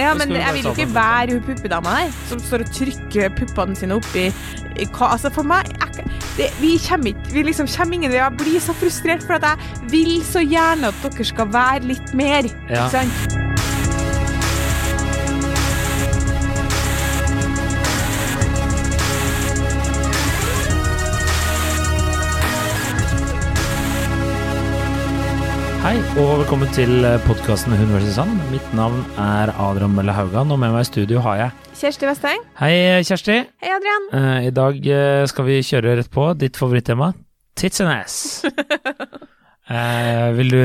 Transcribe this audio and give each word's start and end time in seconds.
Ja, 0.00 0.14
men 0.16 0.32
jeg 0.34 0.56
vil 0.56 0.64
jo 0.68 0.72
ikke 0.74 0.94
være 0.94 1.36
hun 1.36 1.44
puppedama 1.44 1.96
der 1.98 2.14
som 2.30 2.40
står 2.42 2.64
og 2.64 2.72
trykker 2.76 3.34
puppene 3.36 3.76
sine 3.76 3.98
oppi 4.00 4.30
Altså, 4.80 5.28
for 5.34 5.44
meg 5.44 5.68
jeg, 5.68 6.06
det, 6.38 6.48
Vi 6.60 6.72
kommer 6.88 7.12
ikke 7.12 7.34
Vi 7.34 7.42
liksom 7.50 7.68
kommer 7.68 7.98
ingen 7.98 8.12
vei. 8.12 8.20
Jeg 8.22 8.36
blir 8.40 8.62
så 8.64 8.72
frustrert, 8.80 9.22
for 9.26 9.36
at 9.36 9.44
jeg 9.50 9.92
vil 9.92 10.24
så 10.24 10.40
gjerne 10.40 10.88
at 10.88 11.04
dere 11.04 11.24
skal 11.26 11.52
være 11.52 11.84
litt 11.92 12.14
mer. 12.16 12.48
Ja. 12.70 12.86
Ikke 12.86 12.90
sant? 12.96 13.49
Hei, 25.80 25.94
og 26.20 26.42
velkommen 26.42 26.68
til 26.76 27.04
podkasten 27.24 27.72
Hun 27.72 27.92
versus 27.94 28.18
han. 28.20 28.34
Mitt 28.52 28.66
navn 28.76 29.00
er 29.16 29.48
Adrian 29.56 29.94
Mølle 29.96 30.12
Haugan, 30.12 30.52
og 30.52 30.60
med 30.60 30.74
meg 30.74 30.84
i 30.84 30.88
studio 30.90 31.22
har 31.24 31.38
jeg 31.40 31.70
Kjersti 31.80 32.08
Vesteng. 32.10 32.44
Hei, 32.60 32.74
Kjersti. 33.08 33.38
Hei, 33.64 33.72
Adrian. 33.78 34.08
Eh, 34.18 34.48
I 34.50 34.52
dag 34.52 34.76
eh, 34.84 35.24
skal 35.30 35.48
vi 35.48 35.56
kjøre 35.64 35.96
rett 36.02 36.12
på 36.12 36.26
ditt 36.36 36.60
favorittema, 36.60 37.14
tits 37.56 37.80
and 37.80 37.94
ass. 37.94 38.20
Eh, 39.70 40.32
vil 40.34 40.48
du 40.50 40.60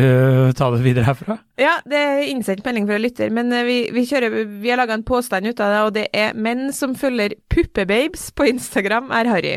ta 0.58 0.72
det 0.74 0.82
videre 0.82 1.06
herfra? 1.06 1.38
Ja, 1.62 1.76
det 1.86 2.00
er 2.00 2.24
innsendt 2.26 2.66
melding 2.66 2.88
fra 2.90 2.98
lytter, 2.98 3.30
men 3.34 3.54
eh, 3.54 3.66
vi, 3.68 3.76
vi, 3.94 4.02
kjører, 4.10 4.34
vi 4.64 4.72
har 4.72 4.80
laga 4.82 4.96
en 4.98 5.06
påstand 5.06 5.46
ut 5.46 5.62
av 5.62 5.74
det, 5.74 5.82
og 5.86 5.92
det 5.94 6.06
er 6.18 6.34
menn 6.34 6.72
som 6.74 6.96
følger 6.98 7.36
puppebabes 7.54 8.32
på 8.34 8.50
Instagram, 8.50 9.12
er 9.14 9.30
harry. 9.30 9.54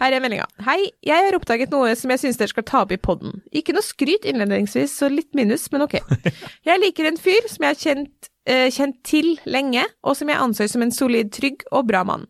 Her 0.00 0.16
er 0.16 0.24
meldinga. 0.24 0.48
Hei, 0.66 0.80
jeg 1.06 1.28
har 1.28 1.38
oppdaget 1.38 1.70
noe 1.70 1.94
som 1.98 2.10
jeg 2.10 2.24
syns 2.24 2.40
dere 2.40 2.50
skal 2.50 2.66
ta 2.66 2.82
opp 2.82 2.96
i 2.96 2.98
podden. 2.98 3.44
Ikke 3.54 3.76
noe 3.76 3.86
skryt 3.86 4.26
innledningsvis, 4.26 4.98
så 4.98 5.12
litt 5.12 5.30
minus, 5.38 5.68
men 5.70 5.86
ok. 5.86 6.00
Jeg 6.66 6.80
liker 6.80 7.06
en 7.06 7.18
fyr 7.20 7.46
som 7.50 7.62
jeg 7.62 7.74
har 7.74 7.78
kjent, 7.78 8.28
kjent 8.44 8.98
til 9.06 9.38
lenge, 9.48 9.86
og 10.04 10.18
som 10.18 10.28
jeg 10.28 10.40
anser 10.40 10.68
som 10.68 10.84
en 10.84 10.92
solid, 10.92 11.30
trygg 11.32 11.64
og 11.72 11.86
bra 11.88 12.02
mann. 12.04 12.26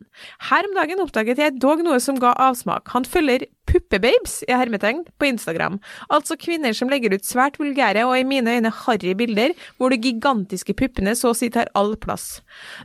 Her 0.49 0.67
om 0.67 0.77
dagen 0.77 1.03
oppdaget 1.03 1.41
jeg 1.41 1.59
dog 1.59 1.83
noe 1.83 1.99
som 1.99 2.19
ga 2.21 2.31
avsmak. 2.47 2.87
Han 2.95 3.03
følger 3.03 3.47
puppebabes 3.65 4.43
i 4.47 4.53
hermetegn 4.53 5.03
på 5.19 5.27
Instagram, 5.27 5.79
altså 6.13 6.37
kvinner 6.39 6.75
som 6.77 6.89
legger 6.91 7.15
ut 7.15 7.25
svært 7.27 7.57
vulgære 7.59 8.05
og 8.07 8.15
i 8.19 8.25
mine 8.27 8.53
øyne 8.57 8.71
harry 8.83 9.15
bilder 9.17 9.55
hvor 9.79 9.91
de 9.91 9.99
gigantiske 10.01 10.75
puppene 10.77 11.15
så 11.17 11.31
å 11.33 11.37
si 11.37 11.49
tar 11.53 11.71
all 11.77 11.95
plass. 11.99 12.41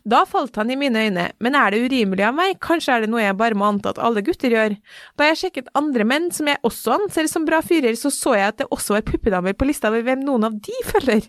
Da 0.08 0.24
falt 0.28 0.56
han 0.58 0.72
i 0.72 0.78
mine 0.80 1.04
øyne, 1.06 1.28
men 1.38 1.58
er 1.58 1.74
det 1.74 1.84
urimelig 1.84 2.26
av 2.26 2.36
meg? 2.38 2.56
Kanskje 2.64 2.96
er 2.96 3.04
det 3.04 3.12
noe 3.12 3.22
jeg 3.22 3.38
bare 3.38 3.58
må 3.58 3.68
anta 3.68 3.92
at 3.92 4.00
alle 4.02 4.24
gutter 4.26 4.56
gjør? 4.56 4.76
Da 5.20 5.30
jeg 5.30 5.40
sjekket 5.44 5.70
andre 5.78 6.06
menn 6.08 6.30
som 6.34 6.48
jeg 6.50 6.62
også 6.66 6.96
anser 6.96 7.28
som 7.30 7.46
bra 7.48 7.60
fyrer, 7.64 7.94
så 7.98 8.12
så 8.14 8.34
jeg 8.38 8.54
at 8.54 8.62
det 8.62 8.70
også 8.72 8.96
var 8.96 9.06
puppedamer 9.06 9.56
på 9.56 9.68
lista 9.68 9.92
over 9.92 10.04
hvem 10.06 10.24
noen 10.24 10.48
av 10.48 10.56
de 10.64 10.80
følger. 10.88 11.28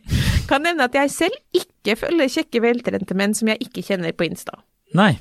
Kan 0.50 0.66
nevne 0.66 0.88
at 0.88 0.96
jeg 0.98 1.14
selv 1.14 1.38
ikke 1.56 1.81
følger 1.98 2.30
kjekke, 2.30 2.62
veltrente 2.64 3.16
menn 3.18 3.34
som 3.38 3.48
jeg 3.52 3.58
ikke 3.66 3.82
kjenner 3.90 4.12
på 4.14 4.24
Insta. 4.30 4.54
Nei. 4.98 5.14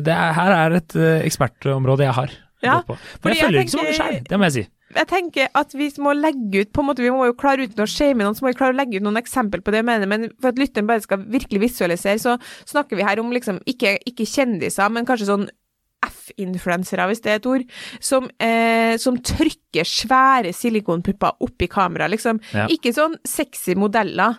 det 0.06 0.12
er, 0.14 0.32
her 0.36 0.52
er 0.56 0.70
et 0.78 0.94
eh, 0.96 1.24
ekspertområde 1.26 2.04
jeg 2.06 2.14
har 2.16 2.30
Ja, 2.62 2.80
på. 2.82 2.96
Men 3.24 3.34
jeg 3.34 3.36
jeg 3.36 3.44
følger 3.46 3.60
ikke 3.60 3.70
så 3.70 3.76
mange 3.76 3.92
tenker- 3.92 4.12
sjøl, 4.12 4.28
det 4.28 4.38
må 4.38 4.44
jeg 4.44 4.52
si. 4.52 4.68
jeg 4.96 5.06
tenker 5.08 5.48
at 5.54 5.72
vi 5.74 5.88
må 5.98 6.12
legge 6.16 6.60
ut 6.62 6.72
på 6.72 6.80
en 6.80 6.86
måte, 6.88 7.02
Vi 7.04 7.10
må 7.10 7.26
jo 7.26 7.34
klare 7.34 7.66
uten 7.68 7.84
å 7.84 7.88
shame 7.88 8.18
noen, 8.24 8.34
så 8.34 8.42
må 8.42 8.48
vi 8.52 8.58
klare 8.58 8.72
å 8.72 8.76
legge 8.78 8.96
ut 8.96 9.02
noen 9.02 9.16
eksempel 9.20 9.60
på 9.60 9.70
det 9.70 9.82
jeg 9.82 9.84
mener. 9.84 10.06
Men 10.06 10.30
for 10.40 10.48
at 10.48 10.56
lytteren 10.56 10.86
bare 10.86 11.00
skal 11.02 11.18
virkelig 11.18 11.60
visualisere, 11.60 12.18
så 12.18 12.38
snakker 12.64 12.96
vi 12.96 13.02
her 13.02 13.20
om 13.20 13.30
liksom 13.30 13.60
ikke, 13.66 13.98
ikke 14.06 14.24
kjendiser, 14.26 14.90
men 14.90 15.04
kanskje 15.04 15.26
sånn 15.28 15.48
F-influensere, 16.06 17.06
hvis 17.10 17.20
det 17.24 17.32
er 17.32 17.38
et 17.40 17.46
ord, 17.50 17.64
som, 18.00 18.28
eh, 18.40 18.96
som 18.96 19.16
trykker 19.18 19.84
svære 19.86 20.52
silikonpupper 20.54 21.32
opp 21.40 21.62
i 21.62 21.66
kamera, 21.68 22.08
liksom. 22.08 22.40
Ja. 22.54 22.66
Ikke 22.68 22.92
sånn 22.94 23.16
sexy 23.26 23.74
modeller. 23.74 24.38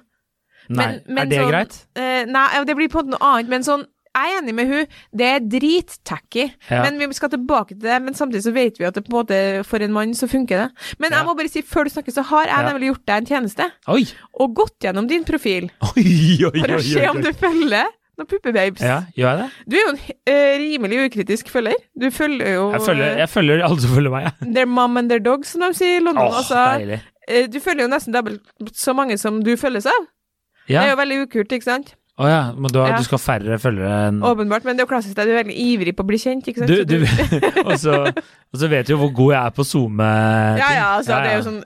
Nei, 0.70 0.86
Men- 0.86 1.02
men 1.08 1.18
er 1.18 1.30
det 1.30 1.40
sånn- 1.40 1.50
greit? 1.52 1.86
Eh, 1.96 2.26
nei, 2.26 2.64
det 2.66 2.76
blir 2.76 2.90
på 2.90 3.00
en 3.00 3.06
måte 3.08 3.20
noe 3.20 3.20
annet, 3.20 3.48
men 3.50 3.62
sånn 3.64 3.86
jeg 4.18 4.34
er 4.34 4.42
enig 4.42 4.56
med 4.58 4.68
hun, 4.72 4.88
det 5.22 5.28
er 5.30 5.40
drittacky, 5.54 6.48
Ja. 6.72 6.82
men 6.84 6.98
vi 7.00 7.14
skal 7.14 7.30
tilbake 7.30 7.76
til 7.76 7.84
det. 7.86 8.00
Men 8.02 8.14
samtidig 8.18 8.44
så 8.48 8.54
vet 8.56 8.80
vi 8.80 8.86
at 8.88 8.96
det 8.98 9.06
på 9.06 9.14
en 9.14 9.18
måte, 9.20 9.40
for 9.68 9.78
en 9.86 9.94
mann 9.94 10.14
så 10.18 10.28
funker 10.30 10.58
det. 10.66 10.96
Men 11.00 11.12
Ja. 11.12 11.18
jeg 11.20 11.26
må 11.28 11.36
bare 11.38 11.50
si, 11.50 11.62
før 11.62 11.84
du 11.86 11.90
snakker, 11.94 12.12
så 12.16 12.24
har 12.26 12.46
jeg 12.48 12.56
Ja. 12.58 12.72
nemlig 12.74 12.90
gjort 12.92 13.06
deg 13.06 13.18
en 13.18 13.26
tjeneste, 13.26 13.72
Oi! 13.88 14.06
og 14.40 14.54
gått 14.56 14.80
gjennom 14.82 15.08
din 15.08 15.24
profil 15.24 15.70
Oi, 15.96 16.44
oi, 16.46 16.60
for 16.60 16.76
å 16.78 16.82
se 16.82 17.08
om 17.10 17.22
du 17.22 17.32
følger 17.34 17.86
noen 18.18 18.28
puppebabes. 18.28 18.82
Ja, 18.82 19.04
gjør 19.16 19.30
jeg 19.30 19.38
det? 19.38 19.50
Du 19.70 19.76
er 19.78 19.84
jo 19.84 19.90
en 19.92 20.00
uh, 20.34 20.58
rimelig 20.58 21.04
ukritisk 21.12 21.50
følger. 21.54 21.76
Du 22.00 22.10
følger 22.10 22.54
jo 22.56 22.72
Jeg 22.74 22.82
følger, 22.82 23.18
jeg 23.22 23.30
følger 23.30 23.64
alle 23.64 23.80
som 23.82 23.92
følger 23.94 24.10
meg, 24.12 24.24
jeg. 24.42 24.54
Their 24.56 24.66
mom 24.66 24.98
and 24.98 25.10
their 25.10 25.20
dog, 25.22 25.46
som 25.46 25.62
de 25.62 25.70
sier 25.78 26.00
i 26.00 26.04
London. 26.04 26.24
Oh, 26.26 26.38
altså, 26.42 26.64
deilig. 26.80 27.02
eh, 27.30 27.46
du 27.48 27.60
følger 27.60 27.86
jo 27.86 27.92
nesten 27.94 28.14
dobbelt 28.14 28.42
så 28.74 28.96
mange 28.98 29.20
som 29.22 29.44
du 29.44 29.54
følges 29.56 29.86
av. 29.86 30.08
Ja. 30.68 30.82
Det 30.82 30.88
er 30.88 30.90
jo 30.96 30.98
veldig 31.04 31.20
ukult, 31.28 31.52
ikke 31.54 31.64
sant? 31.70 31.94
Å 32.18 32.26
ja, 32.26 32.38
men 32.58 32.72
du, 32.74 32.80
har, 32.82 32.96
Ja. 32.96 32.98
du 32.98 33.06
skal 33.06 33.20
ha 33.20 33.22
færre 33.22 33.58
følgere 33.62 33.98
enn 34.08 34.24
Åpenbart, 34.26 34.64
men 34.66 34.74
det 34.78 34.82
er 34.82 34.88
jo 34.88 34.90
klassisk, 34.90 35.20
er 35.22 35.28
du 35.30 35.34
er 35.36 35.44
veldig 35.44 35.58
ivrig 35.62 35.92
på 35.94 36.02
å 36.02 36.08
bli 36.10 36.18
kjent, 36.18 36.48
ikke 36.50 36.64
sant? 36.64 36.72
du, 36.90 36.96
du, 36.98 37.06
og, 37.68 37.76
så, 37.78 38.00
og 38.10 38.58
så 38.64 38.70
vet 38.72 38.88
du 38.90 38.96
jo 38.96 38.98
hvor 39.04 39.12
god 39.20 39.34
jeg 39.36 39.42
er 39.44 39.54
på 39.60 39.66
SoMe. 39.70 40.08
Ja, 40.58 40.72
ja, 40.74 40.88
altså, 40.98 41.20
det 41.22 41.30
er 41.30 41.38
jo 41.38 41.44
sånn 41.46 41.60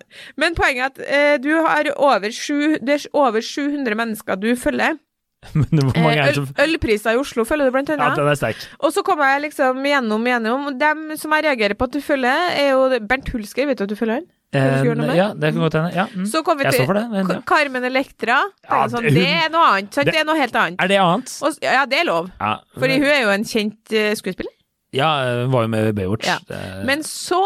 Men 0.43 0.57
poenget 0.59 0.83
er 0.83 0.91
at 0.91 0.99
eh, 1.07 1.37
du 1.45 1.53
har 1.55 1.87
over 1.95 2.35
sju 2.35 2.75
Det 2.83 2.97
er 2.97 3.07
over 3.15 3.39
700 3.47 3.95
mennesker 4.01 4.41
du 4.43 4.49
følger. 4.59 4.99
Men 5.57 5.71
hvor 5.87 5.95
mange 5.95 6.19
Eh, 6.19 6.19
er 6.19 6.35
det 6.35 6.35
øl, 6.35 6.43
som 6.51 6.59
ølpriser 6.67 7.15
i 7.15 7.21
Oslo 7.23 7.47
følger 7.47 7.71
du 7.71 7.73
blant 7.73 7.89
annet. 7.95 8.11
Ja, 8.11 8.19
den 8.19 8.27
er 8.29 8.37
sterk. 8.37 8.67
og 8.83 8.91
så 8.93 9.01
kommer 9.07 9.31
jeg 9.31 9.47
liksom 9.47 9.79
gjennom 9.87 10.27
gjennom. 10.29 10.67
Dem 10.77 11.07
som 11.17 11.31
jeg 11.37 11.47
reagerer 11.47 11.79
på 11.79 11.87
at 11.87 11.95
du 11.95 12.03
følger, 12.03 12.43
er 12.59 12.73
jo 12.75 12.99
Bernt 13.07 13.31
Hulsker, 13.33 13.71
vet 13.71 13.79
du 13.79 13.87
at 13.87 13.95
du 13.95 13.97
følger 13.97 14.19
han? 14.19 14.27
Du 14.51 14.59
noe 14.59 14.95
med? 15.07 15.09
Eh, 15.11 15.15
ja, 15.15 15.27
det 15.33 15.53
kan 15.53 15.61
godt 15.63 15.73
hende. 15.79 15.91
Ja, 15.95 16.05
mm. 16.11 16.25
Så 16.27 16.41
kommer 16.43 16.65
vi 16.67 16.71
til 16.75 16.87
det. 16.97 17.03
Men, 17.11 17.25
Ka- 17.29 17.41
Carmen 17.47 17.83
Electra. 17.87 18.39
Ja, 18.67 18.79
sånn, 18.91 19.03
det- 19.07 19.13
det 19.15 19.27
er 19.45 19.49
noe 19.53 19.67
annet. 19.69 19.93
Sant? 19.93 20.05
det- 20.05 20.13
Det 20.13 20.19
er 20.21 20.25
noe 20.27 20.35
helt 20.41 20.55
annet. 20.55 20.81
er 20.83 20.87
det 20.91 20.97
annet? 20.99 21.35
Og, 21.41 21.55
ja, 21.61 21.85
det 21.85 21.99
er 22.01 22.03
lov. 22.09 22.31
Ja, 22.41 22.57
Fordi 22.77 22.97
hun 22.99 23.05
er 23.07 23.21
jo 23.21 23.29
en 23.29 23.43
kjent 23.43 23.93
uh, 23.95 24.11
skuespiller. 24.19 24.51
ja, 24.93 25.11
hun 25.43 25.51
var 25.51 25.61
jo 25.61 25.67
med 25.67 25.87
i 25.87 25.91
Baywatch. 26.01 26.27
Ja. 26.27 26.37
Men 26.83 26.99
så, 27.03 27.39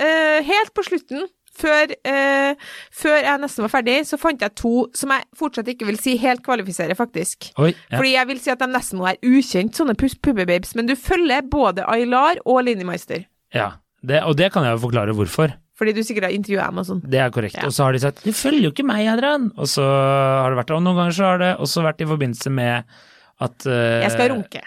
uh, 0.00 0.40
helt 0.42 0.72
på 0.74 0.82
slutten, 0.86 1.26
før, 1.60 1.90
uh, 2.08 2.54
før 2.90 3.20
jeg 3.20 3.40
nesten 3.42 3.66
var 3.66 3.68
ferdig, 3.74 3.98
så 4.08 4.16
fant 4.18 4.40
jeg 4.40 4.54
to 4.56 4.86
som 4.96 5.10
jeg 5.10 5.24
fortsatt 5.36 5.68
ikke 5.68 5.84
vil 5.90 5.98
si 5.98 6.16
helt 6.16 6.40
kvalifiserer, 6.42 6.96
faktisk. 6.96 7.50
Oi, 7.58 7.74
ja. 7.90 7.98
Fordi 7.98 8.12
jeg 8.14 8.26
vil 8.28 8.40
si 8.40 8.50
at 8.50 8.58
de 8.60 8.66
nesten 8.66 8.96
må 8.98 9.04
være 9.10 9.20
ukjent, 9.28 9.76
sånne 9.76 9.94
pubbebabes. 9.94 10.74
Men 10.74 10.86
du 10.86 10.94
følger 10.96 11.42
både 11.50 11.84
Aylar 11.86 12.36
og 12.46 12.64
Linni 12.64 12.84
Meister. 12.84 13.26
ja. 13.52 13.72
Det, 14.02 14.22
og 14.24 14.34
det 14.34 14.50
kan 14.50 14.64
jeg 14.64 14.72
jo 14.78 14.88
forklare 14.88 15.12
hvorfor. 15.12 15.52
Fordi 15.80 15.94
du 15.96 16.02
sikkert 16.04 16.28
har 16.28 16.34
intervjua 16.36 16.66
dem 16.68 16.80
og 16.82 16.88
sånn. 16.90 16.98
Det 17.08 17.20
er 17.24 17.30
korrekt. 17.32 17.56
Ja. 17.56 17.64
Og 17.70 17.72
så 17.72 17.86
har 17.86 17.96
de 17.96 18.02
sagt 18.02 18.20
'du 18.24 18.32
følger 18.36 18.66
jo 18.68 18.72
ikke 18.74 18.84
meg, 18.84 19.06
Adrian'. 19.08 19.48
Og 19.56 19.64
så 19.70 19.80
har 19.86 20.52
det 20.52 20.58
vært 20.60 20.74
Og 20.76 20.82
noen 20.84 20.98
ganger 21.00 21.16
så 21.16 21.24
har 21.32 21.38
det 21.40 21.54
også 21.56 21.82
vært 21.86 22.04
i 22.04 22.10
forbindelse 22.10 22.52
med 22.52 22.84
at 23.40 23.64
uh, 23.64 23.72
Jeg 24.04 24.10
skal 24.12 24.28
runke. 24.34 24.60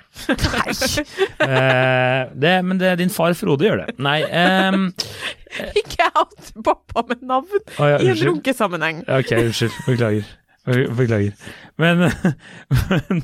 eh, 1.46 2.22
det, 2.34 2.54
men 2.66 2.80
det, 2.82 2.96
din 2.98 3.12
far 3.14 3.36
Frode 3.38 3.68
gjør 3.68 3.84
det. 3.86 3.96
Nei 4.02 4.20
Um, 4.34 4.88
ikke 5.80 6.08
out 6.18 6.50
pappa 6.66 7.04
med 7.12 7.22
navn 7.30 7.60
å 7.78 7.90
ja, 7.92 8.00
i 8.02 8.10
en 8.10 8.24
runkesammenheng. 8.26 9.04
Ok, 9.06 9.36
unnskyld. 9.38 9.76
Beklager. 9.86 10.26
Be- 10.66 10.88
Beklager. 10.96 11.36
Men, 11.78 12.06
men 12.08 13.22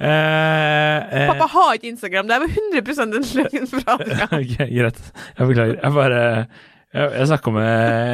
uh, 0.00 1.26
Pappa 1.30 1.46
har 1.54 1.76
ikke 1.76 1.90
Instagram, 1.92 2.26
det 2.30 2.36
er 2.36 2.44
jo 2.46 2.50
100 2.80 3.04
en 3.04 3.14
løgn 3.38 3.70
fra 3.70 3.94
Adrian. 3.98 4.26
Ok, 4.40 4.56
greit. 4.74 5.00
Jeg 5.38 5.50
beklager. 5.52 5.78
Jeg 5.84 5.96
bare 6.00 6.22
Jeg, 6.90 7.10
jeg 7.14 7.26
snakka 7.30 7.52
med 7.54 7.68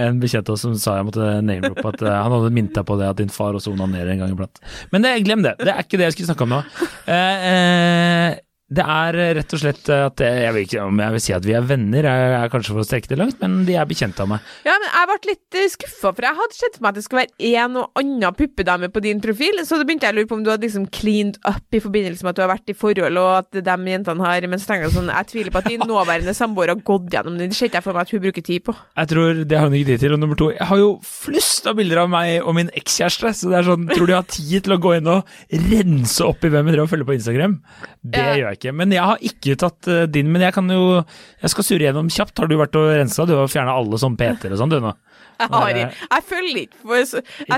en 0.07 0.19
bekjent 0.21 0.51
som 0.61 0.75
sa 0.77 0.99
jeg 0.99 1.07
måtte 1.09 1.29
name-droppe 1.41 1.93
at 1.95 2.03
eh, 2.05 2.17
han 2.17 2.35
hadde 2.35 2.53
minta 2.53 2.83
på 2.85 2.99
det 3.01 3.07
at 3.09 3.21
din 3.23 3.33
far 3.33 3.57
også 3.57 3.73
onanerer 3.73 4.13
en 4.13 4.21
gang 4.21 4.35
iblant. 4.35 4.61
Men 4.93 5.07
det, 5.07 5.15
glem 5.25 5.45
det. 5.47 5.55
Det 5.63 5.73
er 5.73 5.81
ikke 5.81 5.97
det 5.97 6.11
jeg 6.11 6.17
skulle 6.17 6.29
snakke 6.29 6.45
om 6.45 6.53
nå. 6.59 6.61
Eh, 7.07 7.47
eh, 7.49 8.37
det 8.67 8.83
er 8.83 9.17
rett 9.39 9.53
og 9.55 9.61
slett 9.63 9.89
at 9.95 10.19
jeg, 10.19 10.51
vet 10.57 10.65
ikke 10.67 10.85
om 10.89 10.99
jeg 10.99 11.15
vil 11.15 11.23
si 11.23 11.35
at 11.37 11.45
vi 11.47 11.53
er 11.55 11.63
venner, 11.69 12.07
jeg 12.09 12.31
er 12.41 12.51
kanskje 12.51 12.73
for 12.75 12.83
å 12.83 12.87
strekke 12.89 13.11
det 13.13 13.19
langt, 13.21 13.37
men 13.39 13.61
de 13.69 13.77
er 13.79 13.87
bekjent 13.87 14.19
av 14.25 14.27
meg. 14.33 14.49
Ja, 14.67 14.75
men 14.83 14.89
jeg 14.91 15.07
ble 15.13 15.31
litt 15.31 15.59
skuffa, 15.77 16.11
for 16.17 16.27
jeg 16.27 16.39
hadde 16.41 16.57
sett 16.59 16.75
for 16.79 16.83
meg 16.83 16.91
at 16.91 16.99
det 16.99 17.05
skulle 17.07 17.23
være 17.23 17.53
en 17.63 17.79
og 17.79 18.01
annen 18.03 18.35
puppedame 18.35 18.91
på 18.91 19.03
din 19.05 19.21
profil, 19.23 19.63
så 19.63 19.79
da 19.79 19.87
begynte 19.87 20.09
jeg 20.09 20.17
å 20.17 20.19
lure 20.19 20.31
på 20.33 20.39
om 20.41 20.43
du 20.43 20.51
hadde 20.51 20.67
liksom 20.67 20.89
cleaned 20.91 21.39
up 21.47 21.79
i 21.79 21.83
forbindelse 21.85 22.27
med 22.27 22.33
at 22.35 22.41
du 22.41 22.43
har 22.43 22.51
vært 22.57 22.75
i 22.75 22.77
forhold, 22.81 23.21
og 23.23 23.31
at 23.45 23.55
de 23.55 23.77
jentene 23.93 24.27
har 24.27 24.49
Men 24.51 24.59
så 24.63 24.73
tenker 24.73 24.89
jeg 24.89 24.97
sånn, 24.97 25.13
jeg 25.15 25.31
tviler 25.31 25.55
på 25.55 25.63
at 25.63 25.71
din 25.71 25.87
nåværende 25.93 26.35
samboer 26.35 26.75
har 26.75 26.83
gått 26.91 27.07
gjennom 27.15 27.39
det. 27.39 27.49
Det 27.53 27.59
ser 27.61 27.71
ikke 27.71 27.79
jeg 27.81 27.87
for 27.87 27.97
meg 27.97 28.07
at 28.09 28.15
hun 28.17 28.25
bruker 28.27 28.47
tid 28.51 28.67
på. 28.67 28.75
Jeg 28.99 29.11
tror 29.15 29.41
det 29.47 29.59
har 29.59 29.71
hun 29.71 29.79
ikke 29.79 29.93
tid 29.95 30.03
til. 30.03 30.17
Og 30.17 30.23
nummer 30.23 30.39
to, 30.43 30.51
jeg 30.55 30.67
har 30.71 30.83
jo 30.83 30.91
flust 31.07 31.71
av 31.71 31.79
bilder 31.79 32.03
av 32.03 32.11
meg 32.13 32.43
og 32.43 32.59
min 32.59 32.71
ekskjæreste, 32.79 33.33
så 33.41 33.51
det 33.53 33.59
er 33.61 33.69
sånn, 33.71 33.87
tror 33.95 34.07
du 34.11 34.15
jeg 34.15 34.21
har 34.21 34.31
tid 34.35 34.67
til 34.67 34.75
å 34.77 34.81
gå 34.83 34.97
inn 34.99 35.11
og 35.15 35.37
rense 35.71 36.27
opp 36.27 36.43
i 36.47 36.51
hvem 36.53 36.67
jeg 36.71 36.77
driver 36.77 36.87
og 36.89 36.93
følger 36.97 37.11
på 37.13 37.17
Instagram? 37.21 37.59
Det 38.07 38.23
Ja. 38.27 38.35
gjør 38.37 38.51
jeg 38.51 38.56
jeg 38.57 38.63
ikke. 38.63 38.75
Men 38.83 38.97
jeg 38.97 39.05
har 39.13 39.23
ikke 39.31 39.57
tatt 39.63 39.89
eh, 39.93 40.05
din. 40.11 40.33
Men 40.33 40.43
jeg 40.49 40.57
kan 40.57 40.69
jo 40.73 41.05
Jeg 41.43 41.53
skal 41.55 41.69
surre 41.71 41.87
gjennom 41.91 42.09
kjapt. 42.11 42.39
Har 42.43 42.49
du 42.51 42.57
vært 42.59 42.77
og 42.81 42.91
rensa? 42.97 43.27
Du 43.29 43.37
har 43.39 43.47
fjerna 43.53 43.77
alle 43.77 44.01
sånne 44.01 44.17
PT-er 44.19 44.57
og 44.57 44.63
sånn, 44.65 44.73
du 44.73 44.81
nå. 44.81 44.95
Jeg, 45.37 45.51
har, 45.53 45.69
ikke- 45.69 46.07
jeg 46.09 46.23
følger 46.25 46.59
ikke 46.63 46.95
Jeg 46.97 47.07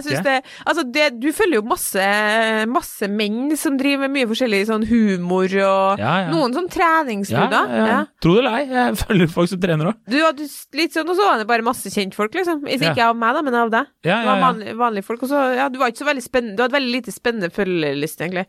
synes 0.02 0.08
Ikke? 0.10 0.22
det 0.26 0.36
Altså, 0.66 0.82
det, 0.90 1.04
du 1.22 1.28
følger 1.30 1.60
jo 1.60 1.66
masse, 1.70 2.06
masse 2.66 3.06
menn 3.06 3.52
som 3.58 3.76
driver 3.78 4.02
med 4.08 4.14
mye 4.16 4.26
forskjellig 4.32 4.64
sånn 4.66 4.86
humor 4.90 5.46
og 5.62 6.00
Ja, 6.02 6.14
ja. 6.24 6.32
noen 6.32 6.56
sånn 6.56 6.66
Ja, 6.66 6.74
treningsstudier. 6.74 7.70
ja, 7.70 7.84
ja. 7.86 8.00
Tro 8.22 8.34
det 8.34 8.40
eller 8.42 8.56
ei, 8.58 8.64
jeg 8.72 8.96
følger 9.04 9.30
folk 9.30 9.50
som 9.52 9.60
trener 9.62 9.92
òg. 9.92 10.00
Du 10.10 10.16
hadde 10.18 10.48
litt 10.80 10.96
sånn, 10.98 11.12
og 11.12 11.18
så 11.20 11.28
var 11.28 11.38
det 11.38 11.46
bare 11.52 11.66
masse 11.66 11.92
kjentfolk, 11.94 12.34
liksom. 12.40 12.64
Ikke 12.66 13.06
av 13.12 13.14
meg, 13.18 13.38
da, 13.38 13.44
men 13.46 13.58
av 13.60 13.70
deg. 13.76 13.92
Ja, 14.10 14.18
ja, 14.26 14.34
vanlige, 14.42 14.74
vanlige 14.82 15.06
folk. 15.06 15.22
Og 15.22 15.30
så, 15.30 15.44
ja, 15.60 15.68
du 15.70 15.78
var 15.78 15.92
ikke 15.94 16.02
så 16.02 16.08
veldig 16.10 16.24
spennende. 16.26 16.56
Du 16.58 16.64
hadde 16.64 16.76
veldig 16.80 16.94
lite 16.96 17.14
spennende 17.14 17.50
følgeliste, 17.54 18.26
egentlig. 18.26 18.46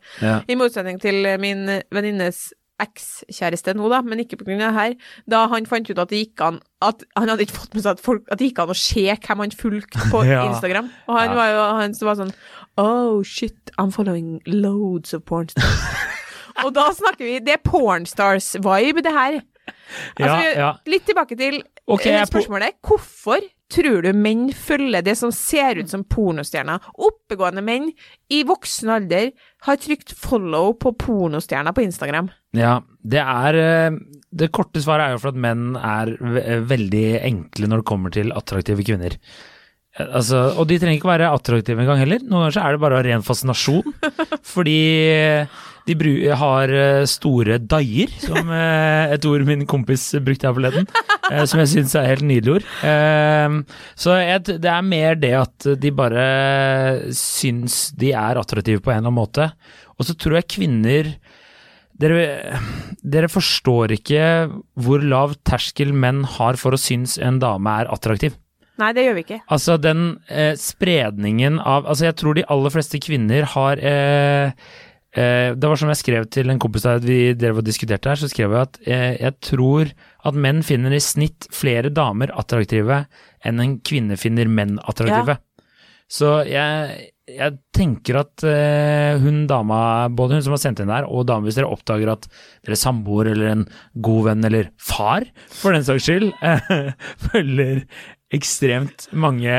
I 0.50 0.58
motsetning 0.58 0.98
til 1.02 1.22
eh, 1.30 1.38
min 1.42 1.62
venninnes 1.94 2.39
ekskjæreste 2.84 3.74
nå, 3.76 3.88
da, 3.92 4.00
men 4.06 4.22
ikke 4.24 4.38
av 4.40 4.46
det 4.50 4.70
her. 4.76 4.94
Da 5.30 5.44
han 5.52 5.66
fant 5.68 5.90
ut 5.90 5.98
at 6.02 6.10
det 6.12 6.20
gikk 6.24 6.40
an 6.46 6.60
at 6.82 7.02
Han 7.18 7.28
hadde 7.28 7.44
ikke 7.44 7.58
fått 7.58 7.74
med 7.76 7.84
seg 7.84 7.98
at, 7.98 8.00
folk, 8.00 8.22
at 8.32 8.38
det 8.40 8.46
gikk 8.50 8.62
an 8.64 8.72
å 8.72 8.76
se 8.78 9.04
hvem 9.12 9.42
han 9.44 9.50
fulgte 9.52 10.06
på 10.10 10.22
Ja. 10.30 10.46
Instagram. 10.48 10.88
Og 11.08 11.18
han 11.18 11.30
Ja. 11.30 11.34
var 11.36 11.50
jo 11.52 11.66
han 11.80 11.94
som 11.98 12.08
var 12.10 12.18
sånn 12.22 12.32
Oh 12.80 13.22
shit, 13.22 13.70
I'm 13.78 13.90
following 13.92 14.40
loads 14.46 15.12
of 15.12 15.24
porn 15.28 15.48
stars. 15.52 15.80
og 16.64 16.72
da 16.74 16.88
snakker 16.96 17.24
vi 17.26 17.38
Det 17.44 17.58
er 17.58 17.62
pornstars-vibe, 17.68 19.02
det 19.04 19.12
her. 19.12 19.40
Altså, 20.16 20.36
Ja, 20.40 20.52
ja. 20.56 20.70
Litt 20.88 21.04
tilbake 21.06 21.36
til 21.38 21.62
Ok, 21.90 22.06
eh, 22.06 22.24
spørsmålet. 22.26 22.78
Hvorfor 22.86 23.40
tror 23.72 24.04
du 24.04 24.10
menn 24.16 24.48
følger 24.56 25.04
det 25.06 25.16
som 25.18 25.32
ser 25.34 25.80
ut 25.80 25.90
som 25.92 26.04
pornostjerner? 26.04 26.82
Oppegående 26.98 27.64
menn 27.64 27.90
i 28.32 28.42
voksen 28.48 28.92
alder 28.96 29.30
har 29.66 29.80
trykt 29.80 30.14
follow 30.16 30.74
på 30.80 30.94
pornostjerner 31.00 31.76
på 31.76 31.84
Instagram. 31.86 32.30
Ja, 32.56 32.80
det 33.06 33.22
er 33.22 33.58
eh, 33.60 33.98
Det 34.30 34.50
korte 34.54 34.82
svaret 34.82 35.06
er 35.06 35.14
jo 35.14 35.22
for 35.22 35.32
at 35.32 35.40
menn 35.40 35.76
er 35.78 36.12
veldig 36.66 37.06
enkle 37.22 37.70
når 37.70 37.82
det 37.82 37.90
kommer 37.90 38.14
til 38.14 38.34
attraktive 38.34 38.84
kvinner. 38.86 39.16
Eh, 39.98 40.06
Altså, 40.14 40.44
og 40.58 40.68
de 40.70 40.78
trenger 40.78 41.00
ikke 41.00 41.10
være 41.10 41.32
attraktive 41.34 41.82
engang 41.82 41.98
heller. 42.02 42.22
Noen 42.22 42.46
ganger 42.48 42.62
er 42.62 42.76
det 42.76 42.82
bare 42.84 43.02
ren 43.08 43.24
fascinasjon. 43.26 43.90
Fordi 44.54 44.78
de 45.88 45.94
bru 45.98 46.12
har 46.36 46.70
eh, 46.76 47.06
store 47.10 47.56
daier, 47.58 48.12
som 48.22 48.50
eh, 48.54 49.14
et 49.16 49.24
ord 49.26 49.42
min 49.48 49.64
kompis 49.66 50.04
brukte 50.22 50.46
her 50.46 50.54
forleden. 50.54 50.86
eh, 51.32 51.42
Som 51.50 51.62
jeg 51.64 51.72
syns 51.72 51.96
er 51.98 52.06
helt 52.12 52.26
nydelig 52.28 52.58
ord. 52.60 52.68
Eh, 52.86 53.56
Så 53.98 54.14
det 54.46 54.70
er 54.70 54.86
mer 54.86 55.18
det 55.18 55.32
at 55.40 55.70
de 55.82 55.90
bare 55.96 56.28
syns 57.16 57.88
de 57.98 58.12
er 58.14 58.38
attraktive 58.38 58.82
på 58.84 58.92
en 58.92 59.00
eller 59.00 59.08
annen 59.10 59.18
måte. 59.22 59.50
Og 59.98 60.06
så 60.08 60.14
tror 60.16 60.38
jeg 60.38 60.48
kvinner 60.54 61.10
dere, 62.00 62.60
dere 63.04 63.28
forstår 63.28 63.92
ikke 63.98 64.22
hvor 64.80 65.02
lav 65.04 65.34
terskel 65.44 65.90
menn 65.92 66.22
har 66.38 66.56
for 66.56 66.72
å 66.72 66.80
synes 66.80 67.18
en 67.20 67.36
dame 67.42 67.74
er 67.82 67.90
attraktiv. 67.92 68.38
Nei, 68.80 68.92
det 68.96 69.06
gjør 69.06 69.18
vi 69.18 69.24
ikke. 69.26 69.40
Altså 69.52 69.76
den 69.80 70.04
eh, 70.32 70.54
spredningen 70.58 71.58
av 71.60 71.88
Altså 71.90 72.08
jeg 72.08 72.16
tror 72.20 72.38
de 72.38 72.46
aller 72.54 72.72
fleste 72.72 73.00
kvinner 73.02 73.46
har 73.54 73.82
eh, 73.84 74.54
eh, 75.12 75.50
Det 75.52 75.70
var 75.70 75.80
som 75.80 75.92
jeg 75.92 76.00
skrev 76.00 76.30
til 76.32 76.52
en 76.52 76.60
kompis 76.62 76.86
da 76.86 76.96
vi 77.02 77.20
drev 77.38 77.60
og 77.60 77.66
diskuterte 77.66 78.12
her, 78.12 78.20
så 78.20 78.30
skrev 78.30 78.56
jeg 78.56 78.68
at 78.70 78.80
eh, 78.86 79.12
jeg 79.20 79.36
tror 79.50 79.92
at 80.28 80.40
menn 80.46 80.64
finner 80.66 80.96
i 80.96 81.02
snitt 81.04 81.50
flere 81.54 81.92
damer 81.92 82.32
attraktive 82.40 83.04
enn 83.46 83.62
en 83.62 83.78
kvinne 83.84 84.18
finner 84.20 84.50
menn 84.50 84.76
attraktive. 84.88 85.38
Så 86.10 86.40
jeg, 86.48 87.10
jeg 87.30 87.56
tenker 87.76 88.18
at 88.24 88.42
eh, 88.44 89.20
hun 89.22 89.44
dama, 89.50 90.08
både 90.10 90.36
hun 90.36 90.42
som 90.44 90.56
har 90.56 90.62
sendt 90.62 90.82
inn 90.82 90.90
der, 90.90 91.06
og 91.06 91.28
dama 91.28 91.46
hvis 91.46 91.60
dere 91.60 91.70
oppdager 91.70 92.10
at 92.12 92.26
dere 92.66 92.74
er 92.74 92.80
samboer 92.80 93.30
eller 93.30 93.52
en 93.52 93.62
god 94.02 94.26
venn 94.26 94.48
eller 94.48 94.72
far, 94.74 95.28
for 95.54 95.76
den 95.76 95.86
saks 95.86 96.08
skyld, 96.08 96.32
følger 97.30 97.84
ekstremt 98.32 99.08
mange 99.12 99.50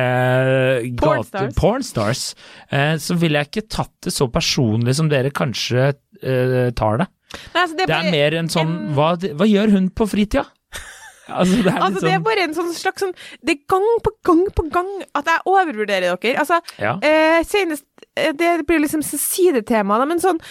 gate- 0.95 1.51
Pornstars. 1.57 2.35
eh, 2.71 2.95
så 2.97 3.17
ville 3.19 3.41
jeg 3.41 3.49
ikke 3.51 3.67
tatt 3.69 3.93
det 4.07 4.13
så 4.15 4.29
personlig 4.31 4.95
som 4.95 5.09
dere 5.11 5.31
kanskje 5.35 5.89
eh, 6.23 6.71
tar 6.77 7.01
det. 7.03 7.07
Nei, 7.53 7.61
altså, 7.63 7.75
det, 7.77 7.83
er 7.83 7.87
Det 7.87 7.99
er 7.99 8.11
mer 8.11 8.33
en 8.41 8.49
sånn 8.51 8.71
en- 8.75 8.95
hva, 8.95 9.13
hva 9.39 9.47
gjør 9.47 9.71
hun 9.77 9.89
på 9.89 10.07
fritida? 10.07 10.45
Altså, 11.31 11.61
det 11.63 11.71
er 11.71 11.77
altså 11.79 11.99
sånn... 12.01 12.03
det 12.03 12.09
er 12.11 12.17
sånn 12.17 12.23
bare 12.25 12.43
en 12.43 12.53
sånn 12.57 12.71
slags 12.75 13.03
sånn 13.05 13.11
Det 13.39 13.53
er 13.53 13.59
gang 13.71 13.85
på 14.03 14.11
gang 14.27 14.41
på 14.57 14.65
gang 14.73 14.89
at 15.15 15.29
jeg 15.29 15.43
overvurderer 15.47 16.17
dere. 16.19 16.33
Altså, 16.41 16.57
ja. 16.81 16.97
Eh, 17.07 17.37
senest 17.47 17.85
eh, 18.19 18.33
Det 18.35 18.49
blir 18.67 18.81
liksom 18.83 19.03
sidetema, 19.05 19.99
da, 20.01 20.09
men 20.09 20.19
sånn 20.19 20.41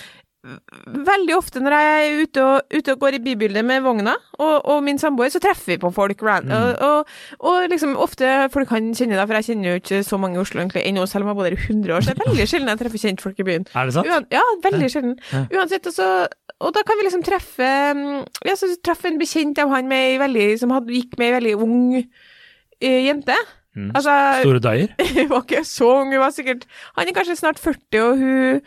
Veldig 0.41 1.35
ofte 1.37 1.61
når 1.61 1.75
jeg 1.75 1.97
er 2.01 2.21
ute 2.23 2.45
og, 2.45 2.73
ute 2.73 2.95
og 2.95 3.03
går 3.03 3.19
i 3.19 3.21
bybildet 3.27 3.65
med 3.67 3.83
vogna 3.85 4.15
og, 4.39 4.55
og 4.73 4.79
min 4.87 4.97
samboer, 5.01 5.29
så 5.29 5.41
treffer 5.43 5.75
vi 5.75 5.77
på 5.83 5.91
folk. 5.93 6.23
Mm. 6.25 6.55
Og, 6.87 7.11
og, 7.45 7.59
liksom 7.69 7.93
ofte 8.01 8.31
folk 8.55 8.71
kan 8.71 8.89
kjenne 8.97 9.19
deg, 9.19 9.27
for 9.27 9.37
jeg 9.37 9.51
kjenner 9.51 9.75
jo 9.75 9.83
ikke 9.83 10.01
så 10.07 10.21
mange 10.23 10.39
i 10.39 10.41
Oslo 10.41 10.63
egentlig 10.63 10.87
ennå, 10.89 11.05
selv 11.11 11.27
om 11.27 11.31
jeg 11.31 11.35
har 11.35 11.41
bodd 11.41 11.51
her 11.51 11.59
i 11.59 11.67
100 11.67 11.97
år. 11.97 12.07
Så 12.07 12.15
det 12.15 12.17
er 12.17 12.31
veldig 12.31 12.49
sjelden 12.55 12.73
jeg 12.73 12.81
treffer 12.81 13.05
kjentfolk 13.05 13.43
i 13.43 13.49
byen. 13.51 13.67
Er 13.75 13.91
det 13.91 13.97
sant? 13.99 14.09
Uan, 14.09 14.29
ja, 14.33 14.45
veldig 14.65 14.91
sjelden. 14.95 15.15
Ja. 15.29 15.43
Uansett, 15.61 15.91
og, 15.91 15.97
så, 15.99 16.09
og 16.57 16.73
da 16.77 16.85
kan 16.89 17.01
vi 17.01 17.09
liksom 17.09 17.25
treffe 17.27 17.71
mm, 18.01 18.19
Ja, 18.49 18.57
så 18.57 18.71
traff 18.81 19.05
en 19.09 19.21
bekjent 19.21 19.61
av 19.61 19.75
han 19.75 19.93
veldig, 19.93 20.51
som 20.63 20.73
hadde, 20.73 20.97
gikk 20.97 21.19
med 21.21 21.29
ei 21.29 21.35
veldig 21.37 21.57
ung 21.67 21.83
eh, 22.01 23.03
jente. 23.11 23.37
Mm. 23.77 23.93
Altså, 23.95 24.17
Store 24.41 24.63
deier? 24.65 24.97
hun 25.19 25.29
var 25.31 25.45
ikke 25.45 25.61
så 25.69 25.91
ung, 26.01 26.11
hun 26.11 26.25
var 26.25 26.33
sikkert 26.35 26.65
Han 26.97 27.07
er 27.07 27.15
kanskje 27.15 27.37
snart 27.39 27.61
40, 27.61 28.01
og 28.03 28.17
hun 28.19 28.65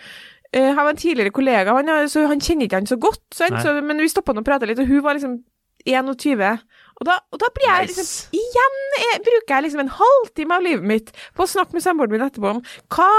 eh, 0.54 0.70
Han 0.74 0.86
var 0.86 0.94
en 0.94 1.02
tidligere 1.02 1.34
kollega, 1.36 1.74
han, 1.78 2.10
så 2.10 2.28
han 2.30 2.42
kjenner 2.42 2.70
ikke 2.70 2.82
han 2.82 2.90
så 2.90 3.00
godt? 3.02 3.24
Så, 3.36 3.50
men 3.82 4.02
vi 4.02 4.12
stoppa 4.12 4.36
og 4.38 4.46
prata 4.46 4.70
litt, 4.70 4.82
og 4.82 4.90
hun 4.90 5.04
var 5.06 5.18
liksom 5.18 5.42
21. 5.86 6.60
Og 7.00 7.08
da, 7.08 7.18
og 7.34 7.42
da 7.42 7.50
blir 7.56 7.68
jeg 7.68 7.90
liksom 7.90 8.06
Nice. 8.06 8.30
Igjen 8.38 8.78
jeg, 9.02 9.22
bruker 9.26 9.56
jeg 9.56 9.66
liksom 9.66 9.84
en 9.84 9.96
halvtime 9.98 10.58
av 10.58 10.64
livet 10.64 10.88
mitt 10.88 11.12
på 11.36 11.46
å 11.46 11.50
snakke 11.50 11.76
med 11.76 11.84
samboeren 11.86 12.14
min 12.14 12.24
etterpå 12.26 12.54
om 12.54 12.62
hva 12.94 13.10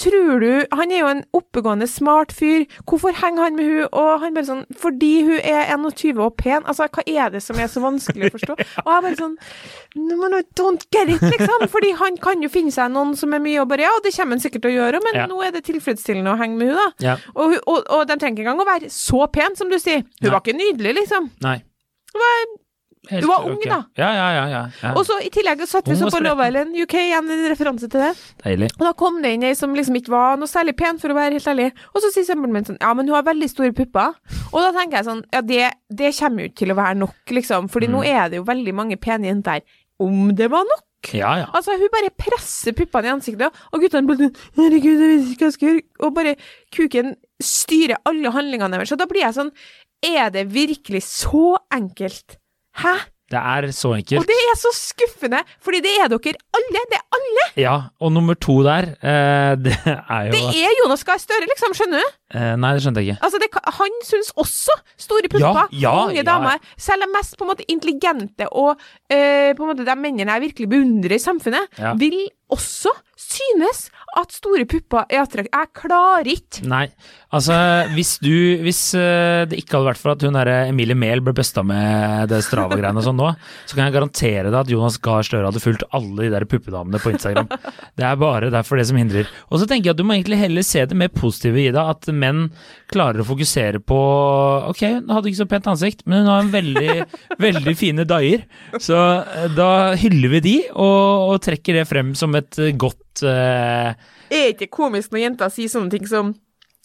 tror 0.00 0.40
du 0.42 0.66
Han 0.76 0.90
er 0.92 1.02
jo 1.02 1.08
en 1.10 1.22
oppegående, 1.36 1.86
smart 1.90 2.32
fyr. 2.32 2.64
Hvorfor 2.88 3.12
henger 3.20 3.42
han 3.46 3.56
med 3.58 3.68
hun? 3.68 3.88
Og 3.92 4.24
han 4.24 4.34
bare 4.36 4.48
sånn 4.48 4.62
Fordi 4.80 5.10
hun 5.28 5.38
er 5.38 5.68
21 5.76 6.20
og 6.24 6.34
pen. 6.40 6.64
Altså, 6.64 6.88
hva 6.88 7.04
er 7.06 7.30
det 7.34 7.42
som 7.44 7.58
er 7.60 7.68
så 7.70 7.82
vanskelig 7.84 8.30
å 8.30 8.34
forstå? 8.38 8.56
Og 8.84 8.90
jeg 8.94 9.04
bare 9.06 9.18
sånn 9.20 9.36
no, 10.00 10.28
no, 10.32 10.40
Don't 10.58 10.86
get 10.94 11.12
it, 11.12 11.22
liksom. 11.22 11.66
Fordi 11.72 11.92
han 12.00 12.16
kan 12.22 12.42
jo 12.44 12.50
finne 12.52 12.72
seg 12.74 12.90
noen 12.94 13.14
som 13.18 13.32
er 13.36 13.42
mye 13.44 13.60
og 13.62 13.68
bare 13.72 13.86
Ja, 13.86 13.92
det 14.04 14.14
kommer 14.16 14.36
han 14.38 14.42
sikkert 14.44 14.64
til 14.66 14.72
å 14.72 14.78
gjøre, 14.78 15.02
men 15.04 15.20
Ja. 15.20 15.26
nå 15.30 15.40
er 15.46 15.52
det 15.54 15.64
tilfredsstillende 15.68 16.32
å 16.34 16.38
henge 16.40 16.56
med 16.60 16.72
hun 16.72 16.80
da. 16.80 16.88
Ja. 17.04 17.16
Og, 17.34 17.56
og, 17.66 17.84
og 17.90 18.06
de 18.08 18.16
trenger 18.16 18.40
ikke 18.40 18.46
engang 18.48 18.64
å 18.64 18.68
være 18.68 18.90
så 18.94 19.26
pen, 19.32 19.56
som 19.58 19.70
du 19.70 19.78
sier. 19.78 20.02
Hun 20.20 20.26
Nei. 20.28 20.32
var 20.34 20.40
ikke 20.44 20.56
nydelig, 20.58 20.96
liksom. 21.02 21.30
Nei. 21.44 21.58
Hun 22.14 22.22
var 22.24 22.44
Helt 23.10 23.22
Du 23.24 23.28
var 23.28 23.44
ung, 23.48 23.56
okay. 23.58 23.70
da. 23.72 23.78
Ja, 23.98 24.10
ja, 24.14 24.26
ja. 24.48 24.62
ja. 24.82 24.92
Og 24.94 25.04
så 25.08 25.16
i 25.24 25.30
tillegg 25.34 25.60
satt 25.66 25.88
vi 25.90 25.96
så 25.98 26.08
på. 26.12 26.20
Love 26.24 26.46
Island 26.48 26.76
UK, 26.78 26.94
igjen 27.02 27.30
en 27.34 27.44
referanse 27.50 27.88
til 27.90 28.00
det. 28.04 28.10
Deilig. 28.44 28.68
Og 28.78 28.84
da 28.86 28.92
kom 28.98 29.18
det 29.24 29.32
inn 29.36 29.46
ei 29.48 29.54
som 29.58 29.74
liksom 29.74 29.96
ikke 30.00 30.12
var 30.14 30.38
noe 30.40 30.50
særlig 30.50 30.76
pen, 30.78 30.98
for 31.02 31.10
å 31.12 31.18
være 31.18 31.36
helt 31.38 31.50
ærlig. 31.50 31.70
Og 31.94 32.04
så 32.04 32.12
sier 32.14 32.28
samboeren 32.28 32.54
min 32.54 32.68
sånn 32.70 32.78
Ja, 32.80 32.92
men 32.94 33.08
hun 33.10 33.16
har 33.18 33.26
veldig 33.26 33.48
store 33.50 33.72
pupper. 33.76 34.14
Og 34.52 34.60
da 34.62 34.70
tenker 34.78 35.00
jeg 35.00 35.08
sånn 35.10 35.24
Ja, 35.34 35.40
det, 35.42 35.64
det 35.90 36.12
kommer 36.20 36.46
jo 36.46 36.52
ikke 36.52 36.62
til 36.64 36.74
å 36.74 36.78
være 36.78 37.00
nok, 37.02 37.16
liksom. 37.40 37.68
Fordi 37.72 37.88
nå 37.90 38.00
Mm. 38.00 38.06
er 38.14 38.28
det 38.30 38.38
jo 38.40 38.44
veldig 38.48 38.72
mange 38.74 38.96
pene 38.96 39.26
jenter. 39.28 39.60
Om 40.00 40.30
det 40.38 40.46
var 40.50 40.64
nok? 40.64 40.86
Ja, 41.16 41.30
ja. 41.40 41.46
Altså, 41.56 41.72
hun 41.80 41.88
bare 41.92 42.10
presser 42.12 42.72
puppene 42.76 43.08
i 43.08 43.12
ansiktet, 43.14 43.54
og 43.72 43.80
guttene 43.80 44.04
blir 44.08 44.18
sånn 44.20 44.34
Herregud, 44.56 45.00
jeg 45.00 45.10
vet 45.10 45.30
ikke 45.32 45.44
hva 45.44 45.48
jeg 45.48 45.54
skal 45.56 45.68
gjøre. 45.68 45.82
Og 46.04 46.14
bare 46.16 46.34
kuken 46.76 47.14
styrer 47.40 47.96
alle 48.08 48.32
handlingene 48.34 48.76
deres. 48.76 48.92
Så 48.92 48.98
da 49.00 49.06
blir 49.08 49.24
jeg 49.24 49.36
sånn 49.36 49.50
Er 50.04 50.30
det 50.32 50.46
virkelig 50.52 51.02
så 51.04 51.56
enkelt? 51.72 52.38
Hæ? 52.76 52.94
Det 53.30 53.38
er 53.38 53.70
så 53.70 53.92
enkelt. 53.94 54.18
Og 54.18 54.26
det 54.26 54.38
er 54.50 54.56
så 54.58 54.70
skuffende, 54.74 55.38
fordi 55.62 55.78
det 55.84 55.92
er 56.02 56.08
dere 56.10 56.34
alle. 56.58 56.80
Det 56.90 56.98
er 56.98 57.04
alle. 57.14 57.44
Ja, 57.56 57.76
og 58.00 58.12
nummer 58.12 58.34
to 58.34 58.62
der, 58.66 58.90
eh, 58.98 59.52
det 59.64 59.76
er 59.86 60.22
jo 60.26 60.32
Det 60.34 60.64
er 60.66 60.72
Jonas 60.82 61.04
Gahr 61.04 61.18
Støre, 61.22 61.46
liksom. 61.46 61.74
Skjønner 61.78 62.02
du? 62.02 62.08
Eh, 62.34 62.54
Nei, 62.60 62.72
det 62.76 62.84
skjønte 62.84 63.02
jeg 63.04 63.14
ikke. 63.14 63.24
Altså, 63.26 63.40
det, 63.42 63.50
han 63.80 64.00
syns 64.06 64.32
også 64.40 64.76
store 65.00 65.30
pupper, 65.32 65.46
Ja, 65.46 65.66
ja, 65.84 65.94
unge 66.06 66.20
ja. 66.22 66.26
damer, 66.30 66.58
selv 66.80 67.06
de 67.06 67.12
mest 67.14 67.36
på 67.38 67.46
en 67.46 67.52
måte 67.52 67.66
intelligente 67.68 68.48
og 68.50 68.74
eh, 69.10 69.52
på 69.56 69.64
en 69.64 69.72
måte 69.74 69.86
de 69.88 69.96
mennene 69.98 70.36
jeg 70.38 70.46
virkelig 70.48 70.72
beundrer 70.74 71.16
i 71.16 71.22
samfunnet, 71.22 71.70
Ja. 71.80 71.94
vil 71.98 72.18
også 72.50 72.90
synes 73.20 73.84
at 74.18 74.32
store 74.34 74.64
pupper 74.66 75.04
er 75.06 75.20
attraktivt. 75.22 75.52
Jeg 75.54 75.68
klarer 75.76 76.26
ikke. 76.32 76.62
Nei, 76.66 76.86
altså 77.30 77.54
hvis 77.94 78.16
du 78.18 78.32
Hvis 78.64 78.80
uh, 78.98 79.44
det 79.46 79.60
ikke 79.60 79.76
hadde 79.76 79.90
vært 79.90 80.00
for 80.00 80.14
at 80.16 80.24
hun 80.26 80.34
derre 80.34 80.56
Emilie 80.70 80.96
Mehl 80.98 81.22
ble 81.22 81.34
busta 81.36 81.62
med 81.66 82.26
det 82.32 82.40
Strava-greiene 82.42 82.98
og 82.98 83.06
sånn 83.06 83.18
nå, 83.20 83.28
så 83.70 83.76
kan 83.76 83.86
jeg 83.86 83.94
garantere 83.94 84.48
deg 84.50 84.58
at 84.64 84.72
Jonas 84.72 84.98
Gahr 85.04 85.22
Støre 85.26 85.46
hadde 85.46 85.62
fulgt 85.62 85.84
alle 85.94 86.26
de 86.26 86.32
der 86.34 86.46
puppedamene 86.50 86.98
på 87.02 87.12
Instagram. 87.14 87.46
Det 88.00 88.06
er 88.08 88.18
bare 88.18 88.50
derfor 88.50 88.80
det 88.80 88.88
som 88.90 88.98
hindrer. 88.98 89.30
Og 89.50 89.62
så 89.62 89.68
tenker 89.70 89.90
jeg 89.90 89.94
at 89.94 90.00
du 90.02 90.06
må 90.08 90.16
egentlig 90.16 90.40
heller 90.40 90.66
se 90.66 90.82
det 90.90 90.98
mer 90.98 91.12
positive 91.14 91.60
i 91.62 91.70
det, 91.70 91.86
at 91.94 92.10
menn 92.20 92.48
klarer 92.92 93.22
å 93.22 93.28
fokusere 93.28 93.80
på 93.82 94.00
Ok, 94.70 94.82
hun 94.84 95.10
hadde 95.14 95.30
ikke 95.30 95.40
så 95.40 95.48
pent 95.50 95.70
ansikt, 95.72 96.04
men 96.06 96.22
hun 96.22 96.30
har 96.32 96.44
en 96.44 96.52
veldig, 96.52 97.08
veldig 97.46 97.74
fine 97.78 98.06
daier. 98.08 98.44
Så 98.78 98.98
eh, 98.98 99.48
da 99.56 99.96
hyller 100.00 100.36
vi 100.36 100.44
de, 100.46 100.56
og, 100.74 101.32
og 101.32 101.42
trekker 101.46 101.80
det 101.80 101.88
frem 101.90 102.14
som 102.18 102.36
et 102.38 102.60
godt 102.80 103.24
uh... 103.26 103.96
Er 104.30 104.52
ikke 104.52 104.70
komisk 104.70 105.14
når 105.14 105.24
jenter 105.24 105.52
sier 105.52 105.72
sånne 105.72 105.90
ting 105.92 106.06
som 106.06 106.34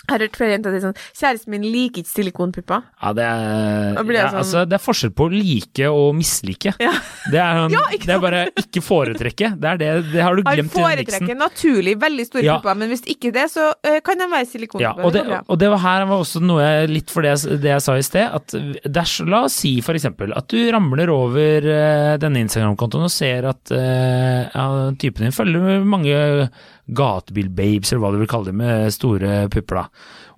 Jeg 0.05 0.13
har 0.13 0.24
hørt 0.25 0.38
flere 0.38 0.51
jenter 0.55 0.75
si 0.75 0.81
sånn 0.83 0.97
Kjæresten 1.17 1.50
min 1.55 1.63
liker 1.65 2.03
ikke 2.03 2.12
silikonpupper. 2.12 2.83
Ja, 3.01 3.12
det 3.17 3.24
er, 3.25 3.95
ja, 3.95 4.27
sånn- 4.29 4.39
altså, 4.41 4.63
det 4.69 4.77
er 4.77 4.83
forskjell 4.83 5.12
på 5.17 5.25
å 5.27 5.31
like 5.33 5.88
og 5.89 6.15
mislike. 6.17 6.74
Ja. 6.81 6.91
Det, 7.31 7.39
er, 7.41 7.62
sånn- 7.63 7.71
Ja, 7.75 7.83
det 8.05 8.13
er 8.15 8.21
bare 8.24 8.41
ikke 8.62 8.83
foretrekke. 8.85 9.51
Det 9.59 9.69
er 9.71 9.77
det, 9.81 9.89
det 10.12 10.21
har 10.25 10.35
du 10.38 10.43
glemt 10.45 10.75
i 10.77 10.81
den 10.95 11.01
miksen. 11.05 11.38
naturlig 11.41 11.95
veldig 12.01 12.25
store 12.29 12.43
pupper, 12.59 12.75
men 12.83 12.89
hvis 12.93 13.05
ikke 13.15 13.31
det, 13.35 13.47
så 13.53 13.71
uh, 13.74 14.00
kan 14.05 14.17
de 14.21 14.27
være 14.31 14.50
silikonpupper. 14.51 15.01
Ja, 15.01 15.07
og 15.07 15.13
det, 15.15 15.24
og 15.50 15.59
det 15.63 15.69
var 15.74 15.83
her 15.85 16.05
var 16.12 16.21
også 16.25 16.41
noe 16.43 16.62
jeg- 16.62 16.89
litt 16.93 17.09
for 17.09 17.21
det, 17.25 17.33
jeg- 17.63 17.81
sa 17.81 17.95
i 17.97 18.01
sted. 18.05 18.29
At 18.35 18.53
dersom, 18.85 19.29
la 19.29 19.43
oss 19.50 19.57
si 19.65 19.79
for 19.81 19.93
eksempel 19.97 20.31
at 20.35 20.47
du 20.51 20.57
ramler 20.71 21.09
over 21.09 21.65
uh, 21.65 22.17
denne 22.21 22.43
Instagram-kontoen 22.45 23.07
og 23.07 23.12
ser 23.13 23.45
at 23.50 23.71
uh, 23.71 24.50
ja, 24.53 24.91
typen 25.01 25.25
din 25.27 25.35
følger 25.35 25.83
mange 25.85 26.50
gatebil-babes, 26.92 27.92
eller 27.92 28.04
hva 28.04 28.12
du 28.13 28.20
vil 28.22 28.30
kalle 28.32 28.51
dem, 28.51 28.60
med 28.62 28.92
store 28.94 29.46
pupper, 29.54 29.82
da. 29.84 29.88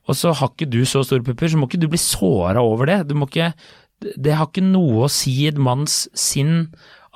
Og 0.08 0.16
så 0.16 0.32
har 0.40 0.54
ikke 0.54 0.70
du 0.72 0.82
så 0.88 1.02
store 1.04 1.26
pupper, 1.28 1.50
så 1.52 1.60
må 1.60 1.68
ikke 1.68 1.82
du 1.82 1.90
bli 1.92 2.00
såra 2.00 2.62
over 2.64 2.88
det. 2.88 3.02
Du 3.10 3.16
må 3.20 3.28
ikke 3.28 3.54
Det 4.00 4.36
har 4.38 4.46
ikke 4.48 4.62
noe 4.62 5.08
å 5.08 5.10
si 5.10 5.32
i 5.44 5.48
et 5.50 5.58
manns 5.58 6.04
sinn 6.14 6.68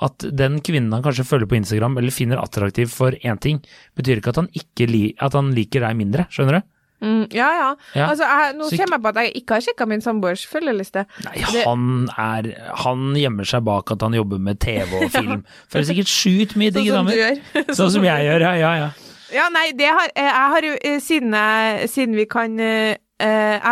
at 0.02 0.18
den 0.34 0.56
kvinnen 0.66 0.90
han 0.90 1.02
kanskje 1.04 1.22
følger 1.28 1.46
på 1.46 1.54
Instagram 1.60 1.94
eller 2.00 2.10
finner 2.10 2.40
attraktiv 2.42 2.90
for 2.90 3.14
én 3.22 3.38
ting, 3.38 3.60
betyr 3.94 4.18
ikke 4.18 4.32
at 4.34 4.40
han, 4.40 4.48
ikke 4.50 4.88
li, 4.90 5.02
at 5.22 5.32
han 5.38 5.52
liker 5.54 5.84
deg 5.86 5.94
mindre, 6.00 6.24
skjønner 6.34 6.58
du? 6.58 6.66
Mm, 7.06 7.22
ja, 7.34 7.46
ja. 7.54 7.68
Ja. 7.98 8.08
Altså, 8.10 8.26
jeg, 8.26 8.56
nå 8.58 8.66
kommer 8.70 8.96
jeg 8.98 9.02
på 9.04 9.10
at 9.12 9.20
jeg 9.22 9.32
ikke 9.40 9.54
har 9.56 9.64
sjekka 9.68 9.86
min 9.90 10.02
samboers 10.02 10.42
følgeliste. 10.50 11.04
Nei, 11.24 11.36
Det- 11.52 11.64
han 11.66 12.08
er 12.18 12.50
Han 12.82 13.14
gjemmer 13.14 13.46
seg 13.46 13.62
bak 13.64 13.90
at 13.94 14.02
han 14.02 14.12
jobber 14.18 14.38
med 14.42 14.58
TV 14.62 15.04
og 15.04 15.10
film. 15.10 15.44
Føler 15.70 15.86
sikkert 15.86 16.10
sjukt 16.10 16.56
mye 16.58 16.70
digge 16.74 16.90
Sånn 16.90 16.98
som 16.98 17.06
du 17.06 17.16
gjør. 17.18 17.74
Sånn 17.78 17.90
som 17.94 18.02
jeg 18.10 18.26
gjør, 18.26 18.40
ja, 18.40 18.52
ja, 18.58 18.74
ja. 18.82 18.90
Ja, 19.32 19.48
nei, 19.52 19.70
det 19.76 19.88
har 19.88 20.10
eh, 20.12 20.28
Jeg 20.28 20.48
har 20.54 20.66
jo, 20.66 20.72
eh, 20.84 21.00
siden, 21.00 21.34
jeg, 21.34 21.88
siden 21.88 22.16
vi 22.16 22.24
kan 22.30 22.58
eh, 22.60 22.96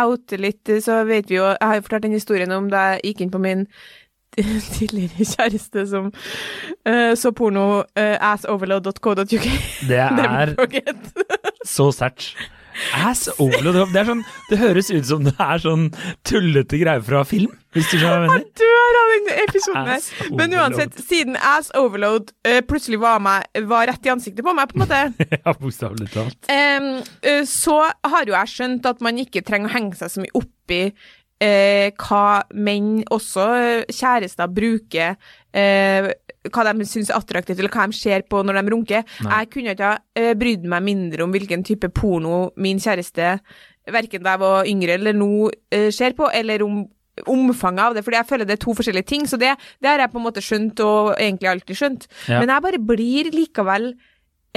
oute 0.01 0.39
litt, 0.39 0.69
så 0.81 1.03
vet 1.07 1.29
vi 1.29 1.37
jo 1.37 1.49
Jeg 1.49 1.67
har 1.67 1.75
jo 1.75 1.85
fortalt 1.87 2.07
den 2.07 2.15
historien 2.17 2.51
om 2.55 2.69
da 2.71 2.93
jeg 2.93 3.11
gikk 3.11 3.25
inn 3.25 3.33
på 3.33 3.41
min 3.41 3.67
tidligere 4.77 5.25
kjæreste 5.27 5.83
som 5.91 6.05
uh, 6.87 7.11
så 7.19 7.33
porno 7.35 7.81
uh, 7.83 8.15
assoverload.co.uk. 8.31 9.47
Det 9.89 9.99
er 9.99 10.55
så 11.67 11.91
sterkt. 11.91 12.37
Ass 12.97 13.27
overload. 13.37 13.93
Det, 13.93 14.03
sånn, 14.07 14.23
det 14.49 14.59
høres 14.61 14.91
ut 14.91 15.07
som 15.07 15.25
det 15.25 15.35
er 15.37 15.61
sånn 15.63 15.87
tullete 16.27 16.79
greier 16.81 17.03
fra 17.05 17.23
film, 17.27 17.53
hvis 17.75 17.89
du 17.91 17.97
skjønner 17.97 18.25
hva 18.25 18.25
jeg 18.25 18.31
mener. 18.31 18.49
dør 18.61 18.99
av 19.01 19.13
den 19.13 19.31
episoden 19.43 19.91
her. 19.91 20.09
Men 20.39 20.57
uansett, 20.59 20.99
siden 21.05 21.39
ass 21.51 21.71
overload 21.79 22.33
uh, 22.47 22.59
plutselig 22.67 23.01
var, 23.03 23.21
meg, 23.23 23.47
var 23.69 23.87
rett 23.91 24.07
i 24.07 24.13
ansiktet 24.13 24.45
på 24.47 24.55
meg, 24.57 24.71
på 24.71 24.79
en 24.79 24.85
måte, 24.85 25.01
Ja, 25.41 25.55
bokstavelig 25.55 26.11
talt. 26.13 26.51
Um, 26.51 26.91
uh, 27.27 27.41
så 27.49 27.79
har 27.87 28.27
jo 28.27 28.37
jeg 28.37 28.53
skjønt 28.55 28.87
at 28.89 29.01
man 29.03 29.19
ikke 29.21 29.43
trenger 29.47 29.71
å 29.71 29.75
henge 29.75 29.99
seg 29.99 30.13
så 30.13 30.23
mye 30.23 30.35
opp 30.41 30.75
i 30.75 30.83
uh, 30.91 31.87
hva 32.01 32.25
menn, 32.53 33.01
også 33.11 33.47
kjærester, 33.91 34.51
bruker 34.51 35.17
eh, 35.53 36.11
hva 36.49 36.65
de 36.67 36.87
syns 36.89 37.11
er 37.11 37.19
attraktivt, 37.19 37.59
eller 37.59 37.73
hva 37.73 37.87
de 37.89 37.97
ser 37.97 38.23
på 38.29 38.41
når 38.43 38.61
de 38.61 38.73
runker. 38.73 39.03
Nei. 39.25 39.41
Jeg 39.41 39.51
kunne 39.55 39.75
ikke 39.75 39.91
ha 39.91 39.99
eh, 40.17 40.31
brydd 40.37 40.65
meg 40.69 40.87
mindre 40.87 41.25
om 41.25 41.35
hvilken 41.35 41.65
type 41.67 41.91
porno 41.95 42.47
min 42.61 42.81
kjæreste, 42.81 43.35
verken 43.91 44.23
da 44.23 44.35
jeg 44.35 44.43
var 44.43 44.69
yngre 44.69 44.97
eller 44.97 45.17
nå, 45.17 45.51
eh, 45.73 45.89
ser 45.93 46.17
på, 46.17 46.29
eller 46.33 46.65
om 46.65 46.81
omfanget 47.27 47.83
av 47.83 47.95
det, 47.95 48.03
fordi 48.05 48.17
jeg 48.17 48.29
føler 48.29 48.47
det 48.47 48.55
er 48.55 48.61
to 48.63 48.73
forskjellige 48.77 49.09
ting. 49.09 49.25
Så 49.27 49.37
det, 49.37 49.51
det 49.83 49.89
har 49.89 49.99
jeg 49.99 50.13
på 50.13 50.21
en 50.21 50.25
måte 50.25 50.43
skjønt, 50.43 50.79
og 50.85 51.11
egentlig 51.17 51.49
alltid 51.51 51.77
skjønt. 51.77 52.07
Ja. 52.31 52.39
Men 52.39 52.53
jeg 52.53 52.65
bare 52.65 52.81
blir 52.91 53.31
likevel 53.35 53.91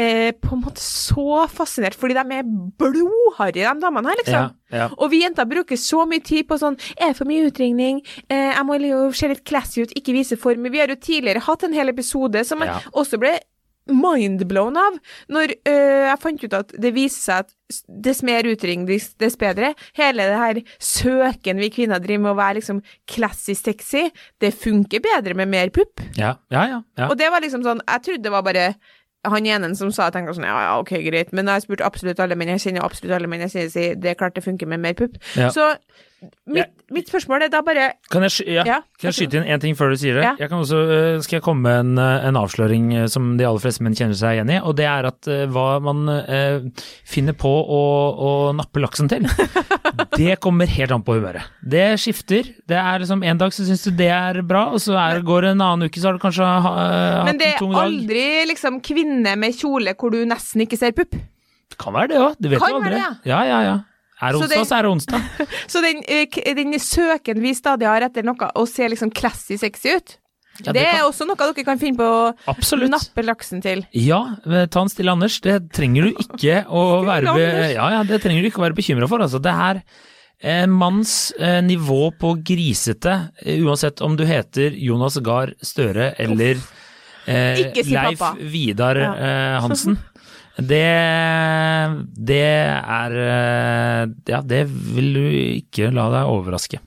eh, 0.00 0.32
på 0.32 0.56
en 0.56 0.62
måte 0.64 0.82
så 0.82 1.44
fascinert, 1.52 1.96
fordi 1.98 2.16
de 2.18 2.38
er 2.38 2.48
blodharry, 2.80 3.60
de 3.62 3.80
damene 3.82 4.10
her, 4.10 4.20
liksom. 4.22 4.50
Ja, 4.72 4.78
ja. 4.84 4.88
Og 4.98 5.10
vi 5.12 5.22
jenter 5.22 5.48
bruker 5.48 5.78
så 5.80 6.04
mye 6.10 6.22
tid 6.24 6.48
på 6.50 6.58
sånn 6.58 6.76
Er 6.98 7.12
det 7.12 7.18
for 7.20 7.30
mye 7.30 7.48
utringning? 7.50 8.02
Eh, 8.28 8.52
jeg 8.54 8.66
må 8.66 8.78
jo 8.82 9.06
se 9.14 9.30
litt 9.30 9.44
classy 9.46 9.84
ut, 9.84 9.94
ikke 9.98 10.16
vise 10.16 10.38
form. 10.40 10.66
Vi 10.70 10.82
har 10.82 10.90
jo 10.92 10.96
tidligere 10.98 11.44
hatt 11.46 11.66
en 11.66 11.76
hel 11.76 11.92
episode 11.92 12.44
som 12.44 12.62
Ja. 12.64 12.80
også 12.92 13.18
ble 13.20 13.38
mindblown 13.84 14.76
av, 14.80 14.94
når 15.28 15.52
øh, 15.68 16.04
jeg 16.08 16.20
fant 16.22 16.44
ut 16.44 16.54
at 16.56 16.72
det 16.80 16.92
viser 16.96 17.20
seg 17.20 17.44
at 17.44 17.82
dess 18.06 18.22
mer 18.24 18.46
dess, 18.88 19.10
dess 19.20 19.36
bedre. 19.36 19.74
Hele 19.92 20.24
det 20.30 20.38
her 20.40 20.60
søken 20.80 21.60
vi 21.60 21.68
kvinner 21.70 22.00
driver 22.00 22.22
med 22.22 22.32
å 22.32 22.38
være 22.38 22.58
liksom 22.60 22.80
classy 23.06 23.54
sexy, 23.54 24.10
det 24.40 24.54
funker 24.54 25.00
bedre 25.04 25.34
med 25.34 25.48
mer 25.48 25.68
pupp. 25.74 26.00
Ja, 26.16 26.36
ja, 26.50 26.64
ja. 26.70 26.82
ja. 26.96 27.10
Og 27.10 27.18
det 27.18 27.30
var 27.30 27.44
liksom 27.44 27.62
sånn 27.64 27.82
Jeg 27.84 28.02
trodde 28.06 28.22
det 28.24 28.32
var 28.32 28.42
bare 28.46 28.74
han 29.24 29.46
ene 29.48 29.70
som 29.78 29.92
sa 29.94 30.08
jeg 30.08 30.16
tenkte 30.18 30.36
sånn, 30.36 30.48
ja, 30.48 30.56
ja, 30.66 30.72
ok, 30.82 30.96
greit, 31.06 31.32
men 31.32 31.48
jeg 31.48 31.58
har 31.58 31.64
spurt 31.64 31.84
absolutt 31.84 32.20
alle 32.20 32.36
menn, 32.38 32.52
jeg 32.54 32.64
kjenner 32.66 32.84
absolutt 32.84 33.14
alle 33.16 33.30
menn, 33.30 33.44
jeg 33.46 33.54
sier, 33.54 33.70
sier 33.72 34.00
det 34.00 34.12
er 34.12 34.18
klart 34.20 34.36
det 34.36 34.44
funker 34.44 34.68
med 34.70 34.82
mer 34.84 34.96
pupp. 34.98 35.16
Ja. 35.38 35.50
Så 35.54 35.70
mitt, 36.46 36.70
mitt 36.92 37.08
spørsmål 37.10 37.42
er 37.46 37.50
da 37.52 37.60
bare 37.66 37.86
Kan 38.12 38.22
jeg, 38.26 38.44
ja, 38.46 38.62
Ja, 38.68 38.76
kan 39.00 39.08
jeg 39.10 39.16
skyte 39.16 39.38
inn 39.40 39.46
én 39.54 39.60
ting 39.62 39.76
før 39.78 39.90
du 39.94 39.96
sier 40.00 40.14
det? 40.18 40.22
Ja. 40.26 40.32
Jeg 40.38 40.50
kan 40.52 40.58
også, 40.62 40.78
øh, 40.84 41.20
skal 41.24 41.36
jeg 41.38 41.44
komme 41.46 41.62
med 41.66 41.80
en, 41.80 41.98
øh, 41.98 42.26
en 42.28 42.36
avsløring 42.40 42.88
øh, 43.02 43.08
som 43.08 43.32
de 43.38 43.46
aller 43.48 43.62
fleste 43.62 43.82
menn 43.86 43.96
kjenner 43.98 44.14
seg 44.18 44.38
igjen 44.38 44.52
i, 44.56 44.58
og 44.62 44.76
det 44.78 44.86
er 44.90 45.08
at 45.10 45.30
hva 45.52 45.66
man 45.84 46.04
eh, 46.24 46.66
finner 47.08 47.36
på 47.38 47.48
å, 47.50 47.80
å 48.14 48.30
nappe 48.56 48.82
laksen 48.84 49.08
til, 49.12 49.26
det 50.18 50.38
kommer 50.44 50.66
helt 50.70 50.92
an 50.94 51.04
på 51.06 51.16
humøret. 51.18 51.48
Det 51.62 51.86
skifter. 52.02 52.48
Det 52.68 52.76
er 52.80 53.02
liksom 53.04 53.22
En 53.24 53.38
dag 53.40 53.52
så 53.54 53.64
syns 53.66 53.84
du 53.86 53.90
det 53.96 54.10
er 54.12 54.42
bra, 54.46 54.66
og 54.74 54.80
så 54.82 54.96
er, 55.00 55.22
går 55.24 55.46
det 55.48 55.54
en 55.54 55.62
annen 55.64 55.88
uke, 55.88 56.00
så 56.02 56.10
har 56.10 56.18
du 56.18 56.22
kanskje 56.24 56.44
ha, 56.44 56.74
Men 57.24 57.34
hatt 57.34 57.40
det 57.40 57.48
en 57.48 57.54
er 57.54 57.58
tung 57.62 57.72
dag. 57.74 57.86
aldri 57.88 58.26
liksom 58.50 58.80
kvinne 58.84 59.36
med 59.40 59.56
kjole 59.56 59.94
hvor 59.98 60.12
du 60.14 60.20
nesten 60.28 60.64
ikke 60.66 60.78
ser 60.80 60.92
pupp. 60.96 61.14
Det 61.74 61.78
kan 61.80 61.94
være 61.96 62.08
det 62.12 62.18
òg, 62.20 62.34
Det 62.38 62.50
vet 62.52 62.60
Kan 62.60 62.70
du 62.70 62.76
aldri. 62.76 62.90
være 62.92 63.00
det, 63.24 63.30
Ja, 63.30 63.40
ja, 63.48 63.60
ja. 63.64 63.76
Er 64.22 64.36
onsdag, 64.38 64.48
Så 64.48 64.54
den, 64.54 64.66
så 64.68 64.76
er 64.76 64.86
det 64.86 64.90
onsdag. 64.90 65.46
Så 65.72 65.80
den, 65.82 66.02
eh, 66.06 66.54
den 66.54 66.76
søken 66.78 67.40
vi 67.42 67.54
stadig 67.56 67.88
har 67.90 68.06
etter 68.06 68.26
noe 68.26 68.50
å 68.54 68.66
se 68.70 68.86
liksom 68.88 69.10
classy 69.14 69.58
sexy 69.58 69.96
ut, 69.98 70.16
Ja, 70.62 70.70
det, 70.70 70.84
er 70.86 71.00
kan, 71.00 71.08
også 71.08 71.26
noe 71.26 71.34
dere 71.40 71.64
kan 71.66 71.80
finne 71.80 71.98
på 71.98 72.06
å 72.06 72.32
absolutt. 72.52 72.92
nappe 72.92 73.24
laksen 73.26 73.62
til. 73.64 73.82
Ja, 73.98 74.20
eh, 74.46 74.68
ta 74.70 74.84
en 74.84 74.92
stille 74.92 75.10
Anders. 75.10 75.40
Det 75.42 75.56
trenger 75.74 76.06
du 76.06 76.22
ikke 76.22 76.60
å 76.70 77.02
være 77.06 77.34
ja, 77.74 77.88
ja, 77.96 78.02
det 78.06 78.22
trenger 78.22 78.44
du 78.44 78.52
ikke 78.52 78.62
å 78.62 78.68
være 78.68 78.78
bekymra 78.78 79.10
for. 79.10 79.24
Altså, 79.24 79.42
det 79.42 79.50
er 79.50 79.82
en 80.44 80.70
manns 80.70 81.32
eh, 81.40 81.58
nivå 81.64 82.12
på 82.20 82.36
grisete, 82.46 83.16
eh, 83.42 83.58
uansett 83.66 84.02
om 84.04 84.14
du 84.16 84.24
heter 84.28 84.74
Jonas 84.78 85.18
Gahr 85.24 85.54
Støre 85.64 86.12
eller 86.20 86.58
eh, 87.26 87.70
si 87.74 87.94
Leif. 87.94 88.22
Vidar 88.38 89.00
eh, 89.10 89.60
Hansen. 89.64 89.98
Det 90.58 90.82
Det 92.30 92.42
er 92.44 93.16
eh, 93.24 94.06
Ja, 94.30 94.40
det 94.40 94.64
vil 94.70 95.14
du 95.16 95.22
ikke 95.60 95.90
la 95.94 96.08
deg 96.14 96.30
overraske. 96.30 96.78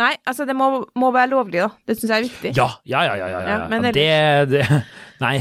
Nei, 0.00 0.14
altså 0.24 0.46
det 0.48 0.54
må, 0.56 0.86
må 0.96 1.10
være 1.12 1.28
lovlig, 1.34 1.60
da. 1.60 1.68
Det 1.86 1.98
syns 1.98 2.08
jeg 2.10 2.16
er 2.16 2.24
viktig. 2.30 2.52
Ja, 2.56 2.70
ja, 2.88 3.02
ja, 3.04 3.14
ja. 3.20 3.26
ja, 3.28 3.40
ja. 3.46 3.58
Men 3.68 3.84
det, 3.92 4.06
det 4.50 4.64
Nei. 5.24 5.36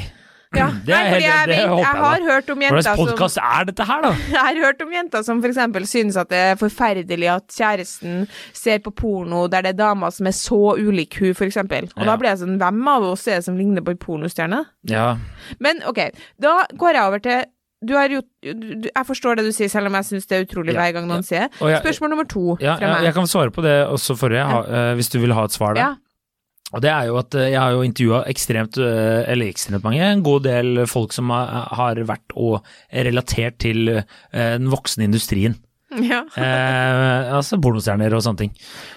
Ja. 0.56 0.68
Det 0.88 0.94
Nei, 0.94 1.08
fordi 1.12 1.26
jeg, 1.26 1.48
det 1.50 1.56
vet, 1.56 1.68
håper 1.68 1.82
jeg 1.84 2.02
har 2.04 2.20
da. 2.20 2.28
hørt 2.30 2.50
om 2.54 2.62
jenter 2.64 2.84
som 2.86 2.96
som 2.96 3.08
podkast 3.10 3.40
er 3.42 3.66
dette 3.68 3.88
her, 3.90 4.04
da? 4.06 4.12
Jeg 4.36 4.40
har 4.40 4.60
hørt 4.64 4.84
om 4.86 4.94
jenter 4.96 5.24
som 5.28 5.42
eksempel 5.50 5.88
synes 5.90 6.16
at 6.22 6.30
det 6.32 6.40
er 6.52 6.60
forferdelig 6.62 7.28
at 7.34 7.58
kjæresten 7.58 8.22
ser 8.56 8.80
på 8.86 8.94
porno 8.96 9.42
der 9.52 9.66
det 9.66 9.74
er 9.74 9.80
damer 9.82 10.14
som 10.16 10.30
er 10.32 10.36
så 10.38 10.62
ulik 10.80 11.18
hun, 11.20 11.34
eksempel. 11.48 11.90
Og 11.98 12.06
Ja. 12.06 12.08
da 12.12 12.16
blir 12.22 12.30
jeg 12.32 12.44
sånn, 12.46 12.56
hvem 12.62 12.88
av 12.94 13.04
oss 13.10 13.28
er 13.28 13.42
det 13.42 13.48
som 13.50 13.58
ligner 13.60 13.84
på 13.84 13.96
en 13.96 14.00
pornostjerne? 14.06 14.62
Ja. 14.88 15.18
Men 15.60 15.84
ok, 15.92 16.00
da 16.40 16.56
går 16.72 16.94
jeg 17.00 17.04
over 17.10 17.26
til 17.28 17.44
du 17.86 17.94
er 18.00 18.16
jo, 18.18 18.22
du, 18.44 18.88
jeg 18.90 19.06
forstår 19.08 19.40
det 19.40 19.46
du 19.48 19.52
sier, 19.56 19.70
selv 19.72 19.90
om 19.92 19.98
jeg 20.00 20.08
syns 20.10 20.30
det 20.30 20.38
er 20.40 20.48
utrolig 20.48 20.74
Ja, 20.76 20.80
hver 20.82 20.96
gang 20.98 21.10
noen 21.12 21.26
sier. 21.26 21.52
det. 21.54 21.78
Spørsmål 21.84 22.16
nummer 22.16 22.28
to 22.30 22.58
Ja, 22.64 22.78
fra 22.80 22.96
meg. 22.96 23.06
jeg 23.10 23.18
kan 23.18 23.30
svare 23.32 23.54
på 23.56 23.64
det 23.66 23.76
også 23.88 24.18
forrige, 24.20 24.48
ha, 24.50 24.64
eh, 24.66 24.94
hvis 25.00 25.12
du 25.14 25.20
vil 25.24 25.36
ha 25.38 25.46
et 25.46 25.56
svar 25.56 25.78
der. 25.78 25.82
Ja. 25.82 25.94
Og 26.74 26.82
det 26.82 26.90
er 26.92 27.06
jo 27.08 27.20
at 27.22 27.36
eh, 27.38 27.52
jeg 27.54 27.62
har 27.62 27.76
jo 27.76 27.84
intervjua 27.86 28.24
ekstremt, 28.32 28.80
eh, 28.82 29.22
eller 29.32 29.52
ekstremt 29.54 29.86
mange, 29.86 30.02
en 30.02 30.24
god 30.26 30.44
del 30.48 30.86
folk 30.90 31.14
som 31.16 31.30
har, 31.30 32.02
vært 32.10 32.36
og 32.36 32.66
relatert 32.92 33.60
til 33.64 34.02
den 34.34 34.74
voksne 34.74 35.06
industrien. 35.08 35.56
ja. 36.12 36.24
Eh, 36.36 37.36
altså 37.36 37.60
pornostjerner 37.62 38.14
og 38.18 38.24
sånne 38.26 38.46
ting. 38.46 38.54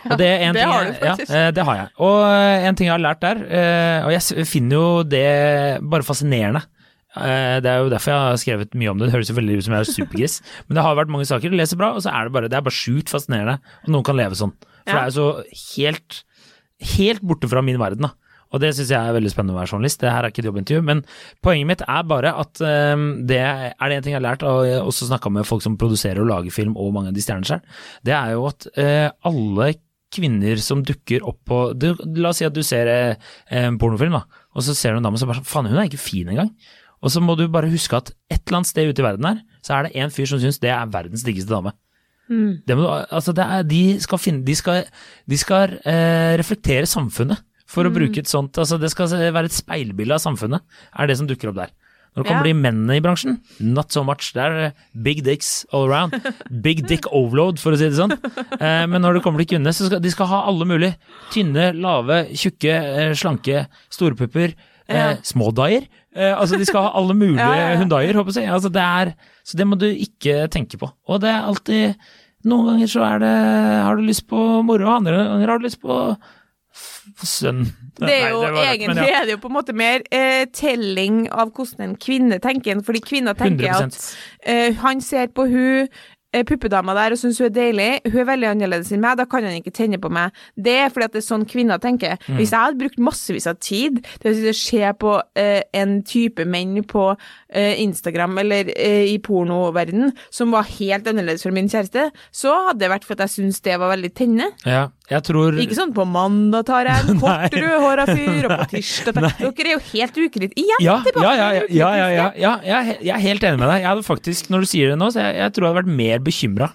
Og 0.08 0.16
det, 0.18 0.30
en 0.46 0.54
det 0.56 0.64
ting 0.64 0.72
har 0.72 0.88
du 0.88 0.96
faktisk. 0.96 1.30
Ja, 1.34 1.50
det 1.54 1.66
har 1.68 1.78
jeg. 1.82 1.92
Og 2.08 2.16
en 2.70 2.78
ting 2.78 2.88
jeg 2.88 2.94
har 2.96 3.04
lært 3.04 3.22
der, 3.22 3.44
eh, 3.46 4.06
og 4.06 4.14
jeg 4.16 4.48
finner 4.48 4.78
jo 4.80 4.88
det 5.06 5.28
bare 5.84 6.06
fascinerende. 6.06 6.64
Eh, 7.16 7.60
Det 7.64 7.70
er 7.72 7.78
jo 7.82 7.88
derfor 7.92 8.12
jeg 8.12 8.20
har 8.26 8.36
skrevet 8.42 8.74
mye 8.78 8.90
om 8.92 8.98
det. 9.00 9.08
Det 9.08 9.14
høres 9.16 9.30
jo 9.32 9.38
veldig 9.38 9.58
ut 9.58 9.64
som 9.64 9.74
jeg 9.74 9.80
er 9.86 9.92
supergris, 9.96 10.40
men 10.68 10.74
det 10.76 10.84
har 10.84 10.96
vært 10.98 11.08
mange 11.12 11.26
saker. 11.28 11.50
Du 11.50 11.56
leser 11.56 11.76
bra, 11.80 11.94
og 11.96 12.02
så 12.04 12.12
er 12.12 12.28
det 12.28 12.32
bare, 12.36 12.48
det 12.52 12.58
er 12.58 12.64
bare 12.66 12.74
sjukt 12.78 13.08
fascinerende 13.12 13.58
at 13.62 13.88
noen 13.88 14.04
kan 14.04 14.16
leve 14.18 14.34
sånn. 14.38 14.52
For 14.84 14.94
Ja. 14.94 15.04
det 15.04 15.04
er 15.04 15.12
jo 15.12 15.18
så 15.18 15.76
helt, 15.76 16.22
helt 16.96 17.22
borte 17.22 17.48
fra 17.50 17.62
min 17.64 17.78
verden, 17.80 18.06
da. 18.08 18.12
Og 18.48 18.62
det 18.62 18.70
syns 18.72 18.88
jeg 18.88 18.96
er 18.96 19.12
veldig 19.12 19.28
spennende 19.28 19.52
å 19.52 19.58
være 19.60 19.68
journalist. 19.74 20.00
Det 20.00 20.08
her 20.08 20.24
er 20.24 20.30
ikke 20.32 20.40
et 20.40 20.46
jobbintervju, 20.48 20.80
men 20.88 21.02
poenget 21.44 21.66
mitt 21.68 21.82
er 21.84 22.06
bare 22.08 22.30
at 22.32 22.60
eh, 22.64 22.94
det 23.28 23.40
er 23.44 23.74
det 23.90 23.98
en 23.98 24.02
ting 24.06 24.14
jeg 24.14 24.20
har 24.22 24.24
lært, 24.24 24.44
og 24.48 24.62
jeg 24.64 24.78
har 24.78 24.86
også 24.88 25.08
snakka 25.10 25.28
med 25.34 25.44
folk 25.44 25.60
som 25.66 25.76
produserer 25.76 26.22
og 26.22 26.30
lager 26.30 26.54
film, 26.54 26.72
og 26.80 26.94
mange 26.96 27.10
av 27.12 27.18
de 27.18 27.20
stjernene 27.20 27.44
selv, 27.50 27.60
det 28.08 28.14
er 28.16 28.32
jo 28.32 28.46
at 28.48 28.68
eh, 28.80 29.10
alle 29.28 29.74
kvinner 30.16 30.56
som 30.64 30.80
dukker 30.80 31.20
opp 31.28 31.42
på 31.44 31.56
du, 31.76 31.90
La 32.16 32.30
oss 32.30 32.38
si 32.40 32.46
at 32.48 32.54
du 32.56 32.62
ser 32.64 32.88
eh, 32.88 33.18
en 33.52 33.76
pornofilm, 33.76 34.16
da, 34.16 34.22
og 34.56 34.64
så 34.64 34.72
ser 34.72 34.96
du 34.96 35.02
en 35.02 35.10
dame 35.10 35.20
som 35.20 35.28
bare 35.28 35.42
sånn 35.42 35.50
Faen, 35.52 35.68
hun 35.68 35.76
er 35.82 35.90
ikke 35.90 36.00
fin 36.00 36.30
engang. 36.32 36.48
Og 37.02 37.10
så 37.14 37.20
må 37.22 37.36
du 37.38 37.46
bare 37.48 37.70
huske 37.70 37.94
at 37.96 38.10
et 38.30 38.40
eller 38.46 38.58
annet 38.60 38.66
sted 38.72 38.88
ute 38.90 39.02
i 39.02 39.06
verden 39.06 39.24
her, 39.28 39.42
så 39.62 39.76
er 39.78 39.82
det 39.88 39.96
en 39.96 40.10
fyr 40.10 40.26
som 40.26 40.40
syns 40.42 40.58
det 40.60 40.70
er 40.74 40.86
verdens 40.90 41.22
diggeste 41.26 41.48
dame. 41.52 41.72
Mm. 42.28 42.62
Du- 42.66 42.86
altså 42.86 43.32
det 43.32 43.44
er, 43.44 43.62
de 43.64 43.98
skal, 44.00 44.18
finne, 44.18 44.44
de 44.44 44.54
skal, 44.54 44.84
de 45.28 45.36
skal 45.38 45.78
eh, 45.84 46.36
reflektere 46.36 46.84
samfunnet, 46.86 47.38
for 47.68 47.84
Mm. 47.84 47.90
å 47.90 47.94
bruke 47.94 48.18
et 48.18 48.26
sånt 48.26 48.52
altså 48.56 48.78
Det 48.80 48.90
skal 48.90 49.08
være 49.08 49.44
et 49.44 49.52
speilbilde 49.52 50.14
av 50.14 50.20
samfunnet, 50.24 50.60
er 50.98 51.06
det 51.06 51.16
som 51.18 51.26
dukker 51.28 51.48
opp 51.50 51.56
der. 51.56 51.70
Når 52.16 52.24
det 52.24 52.28
kommer 52.32 52.46
Ja. 52.46 52.52
til 52.52 52.60
mennene 52.62 52.96
i 52.96 53.00
bransjen, 53.00 53.40
not 53.60 53.92
so 53.92 54.02
much. 54.02 54.32
Det 54.32 54.42
er 54.42 54.58
eh, 54.66 54.72
big 55.00 55.22
dicks 55.22 55.64
all 55.72 55.86
around. 55.86 56.12
Big 56.62 56.86
dick 56.88 57.04
overload, 57.12 57.60
for 57.60 57.72
å 57.72 57.76
si 57.78 57.84
det 57.84 57.94
sånn. 58.00 58.10
Eh, 58.58 58.86
men 58.88 59.00
når 59.02 59.14
det 59.14 59.22
kommer 59.22 59.38
til 59.38 59.46
kvinnene, 59.56 59.70
så 59.76 59.86
skal 59.86 60.00
de 60.00 60.10
skal 60.10 60.26
ha 60.26 60.40
alle 60.48 60.64
mulige. 60.66 60.96
Tynne, 61.30 61.72
lave, 61.78 62.26
tjukke, 62.34 62.72
eh, 62.74 63.12
slanke, 63.14 63.66
storpupper, 63.92 64.54
eh, 64.88 64.96
Ja. 64.96 65.16
smådaier. 65.22 65.84
Eh, 65.84 66.07
altså 66.18 66.58
de 66.58 66.66
skal 66.68 66.88
ha 66.88 66.94
alle 66.98 67.14
mulige 67.14 67.42
Ja, 67.46 67.54
ja, 67.54 67.68
ja. 67.72 67.82
hundaier, 67.82 68.16
håper 68.18 68.34
jeg. 68.34 68.50
Altså, 68.50 68.72
det 68.74 68.82
er, 68.84 69.12
så 69.46 69.60
det 69.60 69.66
må 69.68 69.78
du 69.78 69.86
ikke 69.88 70.48
tenke 70.52 70.80
på. 70.80 70.90
Og 71.08 71.22
det 71.22 71.30
er 71.30 71.46
alltid 71.46 72.08
Noen 72.46 72.68
ganger 72.70 72.90
så 72.90 73.00
er 73.02 73.22
det 73.22 73.30
Har 73.82 73.96
du 73.98 74.04
lyst 74.06 74.28
på 74.30 74.38
moro, 74.62 74.86
andre 74.92 75.16
ganger 75.16 75.50
har 75.50 75.58
du 75.58 75.64
lyst 75.66 75.80
på 75.82 75.96
sønn. 77.26 77.64
Det 77.98 78.12
er 78.12 78.28
jo 78.30 78.42
Nei, 78.44 78.50
det 78.54 78.66
egentlig 78.68 78.94
rett, 79.00 79.08
ja. 79.10 79.20
er 79.20 79.26
det 79.26 79.34
jo 79.34 79.40
på 79.42 79.50
en 79.50 79.56
måte 79.56 79.74
mer 79.76 80.04
eh, 80.14 80.44
telling 80.54 81.24
av 81.32 81.50
hvordan 81.56 81.88
en 81.88 81.96
kvinne 81.98 82.38
tenker, 82.42 82.78
fordi 82.86 83.02
kvinner 83.02 83.34
tenker 83.38 83.72
100%. 83.72 83.98
at 83.98 84.52
eh, 84.52 84.78
han 84.84 85.02
ser 85.02 85.32
på 85.34 85.48
hun 85.50 85.88
eh, 85.88 85.88
puppedama 86.48 86.94
der 86.96 87.14
og 87.14 87.20
syns 87.20 87.38
hun 87.40 87.48
er 87.48 87.54
deilig, 87.54 87.88
hun 88.08 88.20
er 88.22 88.28
veldig 88.28 88.48
annerledes 88.50 88.92
enn 88.92 89.02
meg, 89.02 89.16
da 89.20 89.24
kan 89.30 89.46
han 89.46 89.56
ikke 89.58 89.72
tenne 89.74 90.00
på 90.00 90.10
meg. 90.12 90.34
Det 90.56 90.74
er 90.82 90.92
fordi 90.92 91.08
at 91.08 91.16
det 91.16 91.22
er 91.22 91.28
sånn 91.28 91.46
kvinner 91.48 91.80
tenker. 91.82 92.18
Mm. 92.26 92.36
Hvis 92.40 92.52
jeg 92.52 92.60
hadde 92.60 92.80
brukt 92.82 93.00
massevis 93.08 93.48
av 93.50 93.58
tid 93.64 94.02
til 94.22 94.50
å 94.50 94.54
se 94.56 94.92
på 95.00 95.14
eh, 95.40 95.62
en 95.80 95.98
type 96.06 96.44
menn 96.48 96.82
på 96.88 97.06
eh, 97.14 97.80
Instagram 97.84 98.38
eller 98.44 98.72
eh, 98.76 99.08
i 99.14 99.16
pornoverden 99.24 100.12
som 100.34 100.52
var 100.54 100.68
helt 100.76 101.08
annerledes 101.08 101.46
fra 101.46 101.54
min 101.54 101.70
kjæreste, 101.70 102.10
så 102.34 102.54
hadde 102.68 102.82
det 102.84 102.92
vært 102.92 103.08
for 103.08 103.16
at 103.16 103.26
jeg 103.26 103.38
syns 103.38 103.62
det 103.64 103.78
var 103.80 103.94
veldig 103.94 104.12
tennende. 104.18 104.52
Ja, 104.68 104.88
tror 105.24 105.56
Ikke 105.62 105.76
sånn 105.78 105.94
på 105.96 106.04
mandag 106.04 106.66
tar 106.68 106.88
jeg 106.88 107.06
en 107.08 107.20
kort 107.22 107.54
rødhåra 107.54 108.04
fyr, 108.10 108.48
og 108.48 108.52
på 108.52 108.66
tirsdag 108.74 109.16
tar 109.16 109.28
Dere 109.40 109.70
er 109.70 109.72
jo 109.72 109.84
helt 109.92 110.18
ukritt. 110.24 110.56
Igjen 110.60 110.84
ja, 110.84 110.98
tilbake 111.06 111.30
ja, 111.38 111.46
ja, 111.54 111.62
ja, 111.72 112.10
ja, 112.12 112.26
ja, 112.36 112.52
jeg 112.66 112.74
er 112.76 112.84
he- 112.90 112.98
jeg 113.08 113.24
helt 113.24 113.46
enig 113.48 113.62
med 113.62 113.72
deg. 113.72 113.80
Jeg 113.84 113.88
hadde 113.88 114.04
faktisk, 114.08 114.50
når 114.52 114.66
du 114.66 114.70
sier 114.74 114.92
det 114.92 114.98
nå, 115.00 115.08
så 115.14 115.24
jeg, 115.24 115.38
jeg 115.40 115.54
tror 115.56 115.64
jeg 115.66 115.72
hadde 115.72 115.80
vært 115.80 115.96
mer 116.02 116.24
bekymra 116.28 116.68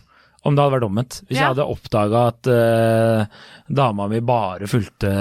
om 0.43 0.55
det 0.57 0.63
hadde 0.63 0.75
vært 0.75 0.87
omvendt. 0.89 1.19
Hvis 1.27 1.37
jeg 1.39 1.47
hadde 1.53 1.67
oppdaga 1.71 2.23
at 2.33 2.49
uh, 2.51 3.43
dama 3.71 4.09
mi 4.11 4.19
bare 4.25 4.67
fulgte 4.67 5.11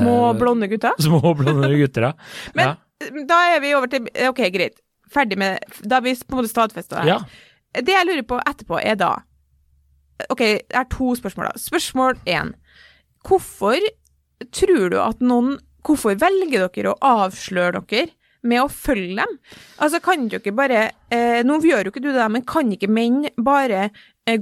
Små, 0.00 0.16
blonde 0.38 0.66
gutter. 0.72 0.96
Små 1.06 1.34
blonde 1.38 1.70
gutter, 1.78 2.08
ja. 2.08 2.14
Men 2.58 3.26
da 3.28 3.38
er 3.52 3.62
vi 3.62 3.74
over 3.78 3.90
til 3.92 4.08
Ok, 4.28 4.42
greit. 4.54 4.80
Ferdig 5.12 5.36
med 5.38 5.60
Da 5.84 5.98
har 5.98 6.04
vi 6.06 6.14
på 6.16 6.34
en 6.34 6.40
måte 6.40 6.50
stadfesta 6.50 7.02
det 7.02 7.12
ja. 7.12 7.18
her. 7.20 7.84
Det 7.84 7.94
jeg 7.94 8.08
lurer 8.08 8.26
på 8.32 8.40
etterpå, 8.42 8.80
er 8.82 8.98
da 9.00 9.12
Ok, 10.30 10.42
det 10.70 10.76
er 10.78 10.86
to 10.92 11.14
spørsmål, 11.18 11.48
da. 11.50 11.58
Spørsmål 11.62 12.18
én. 12.30 12.52
Hvorfor 13.26 13.78
tror 14.54 14.90
du 14.92 14.98
at 15.02 15.22
noen 15.24 15.58
Hvorfor 15.82 16.14
velger 16.14 16.68
dere 16.70 16.92
å 16.92 16.98
avsløre 17.02 17.80
dere 17.90 18.12
med 18.46 18.60
å 18.62 18.68
følge 18.70 19.16
dem? 19.18 19.32
Altså, 19.82 19.98
kan 20.02 20.28
dere 20.30 20.54
bare 20.54 20.82
eh, 21.10 21.40
Nå 21.46 21.58
gjør 21.62 21.88
jo 21.88 21.92
ikke 21.94 22.04
du 22.04 22.12
det, 22.14 22.28
men 22.30 22.44
kan 22.46 22.70
ikke 22.70 22.90
menn 22.90 23.24
bare 23.34 23.88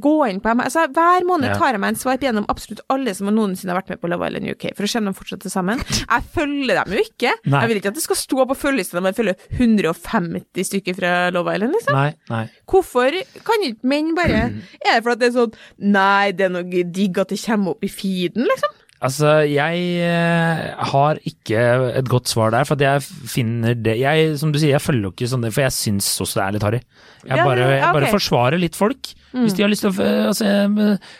gå 0.00 0.14
inn 0.28 0.40
på? 0.44 0.52
Altså, 0.60 0.84
hver 0.92 1.24
måned 1.24 1.54
tar 1.56 1.72
jeg 1.72 1.80
meg 1.80 1.94
en 1.94 1.98
sveip 2.00 2.24
gjennom 2.26 2.44
absolutt 2.52 2.82
alle 2.92 3.14
som 3.16 3.30
noensinne 3.32 3.72
har 3.72 3.80
vært 3.80 3.94
med 3.94 4.00
på 4.02 4.10
Love 4.12 4.28
Island 4.28 4.50
UK, 4.52 4.66
for 4.76 4.84
å 4.84 4.90
se 4.92 5.00
om 5.00 5.08
de 5.08 5.14
fortsetter 5.16 5.52
sammen. 5.52 5.80
Jeg 6.10 6.26
følger 6.34 6.80
dem 6.82 6.94
jo 6.96 7.04
ikke. 7.04 7.32
Nei. 7.46 7.62
Jeg 7.62 7.70
vil 7.70 7.80
ikke 7.80 7.92
at 7.94 7.96
det 7.96 8.04
skal 8.04 8.18
stå 8.20 8.46
på 8.50 8.56
følgelista 8.58 9.00
når 9.00 9.12
jeg 9.12 9.18
følger 9.20 9.46
150 9.56 10.68
stykker 10.68 10.96
fra 10.98 11.12
Love 11.32 11.54
Island, 11.54 11.76
liksom. 11.78 11.96
Nei, 11.96 12.10
nei. 12.32 12.42
Hvorfor 12.68 13.16
kan 13.46 13.66
ikke 13.66 13.90
menn 13.92 14.12
bare 14.18 14.42
Er 14.86 14.98
det 14.98 15.04
fordi 15.06 15.20
det 15.22 15.28
er 15.30 15.36
sånn 15.38 15.56
Nei, 15.96 16.32
det 16.36 16.46
er 16.48 16.54
noe 16.54 16.84
digg 16.98 17.20
at 17.22 17.32
det 17.32 17.40
kommer 17.42 17.76
opp 17.76 17.86
i 17.86 17.92
feeden, 17.92 18.46
liksom? 18.50 18.76
Altså, 19.00 19.30
jeg 19.48 19.84
eh, 20.04 20.64
har 20.92 21.20
ikke 21.24 21.60
et 21.96 22.08
godt 22.10 22.28
svar 22.28 22.52
der, 22.52 22.66
for 22.68 22.76
at 22.76 22.84
jeg 22.84 23.28
finner 23.32 23.72
det 23.72 23.94
jeg, 23.96 24.34
Som 24.36 24.52
du 24.52 24.58
sier, 24.60 24.74
jeg 24.74 24.84
følger 24.84 25.06
jo 25.08 25.12
ikke 25.14 25.28
sånn 25.30 25.46
det, 25.46 25.54
for 25.56 25.64
jeg 25.64 25.72
syns 25.72 26.08
også 26.20 26.36
det 26.36 26.44
er 26.44 26.56
litt 26.56 26.66
harry. 26.68 26.80
Jeg 27.24 27.40
Ja, 27.40 27.46
bare, 27.48 27.64
jeg 27.78 27.96
bare 27.96 28.10
ok. 28.10 28.14
forsvarer 28.18 28.60
litt 28.60 28.76
folk. 28.76 29.12
Hvis 29.32 29.56
de 29.56 29.64
har 29.64 29.70
lyst 29.72 29.86
til 29.86 29.94
å 29.94 30.08
altså, 30.28 30.50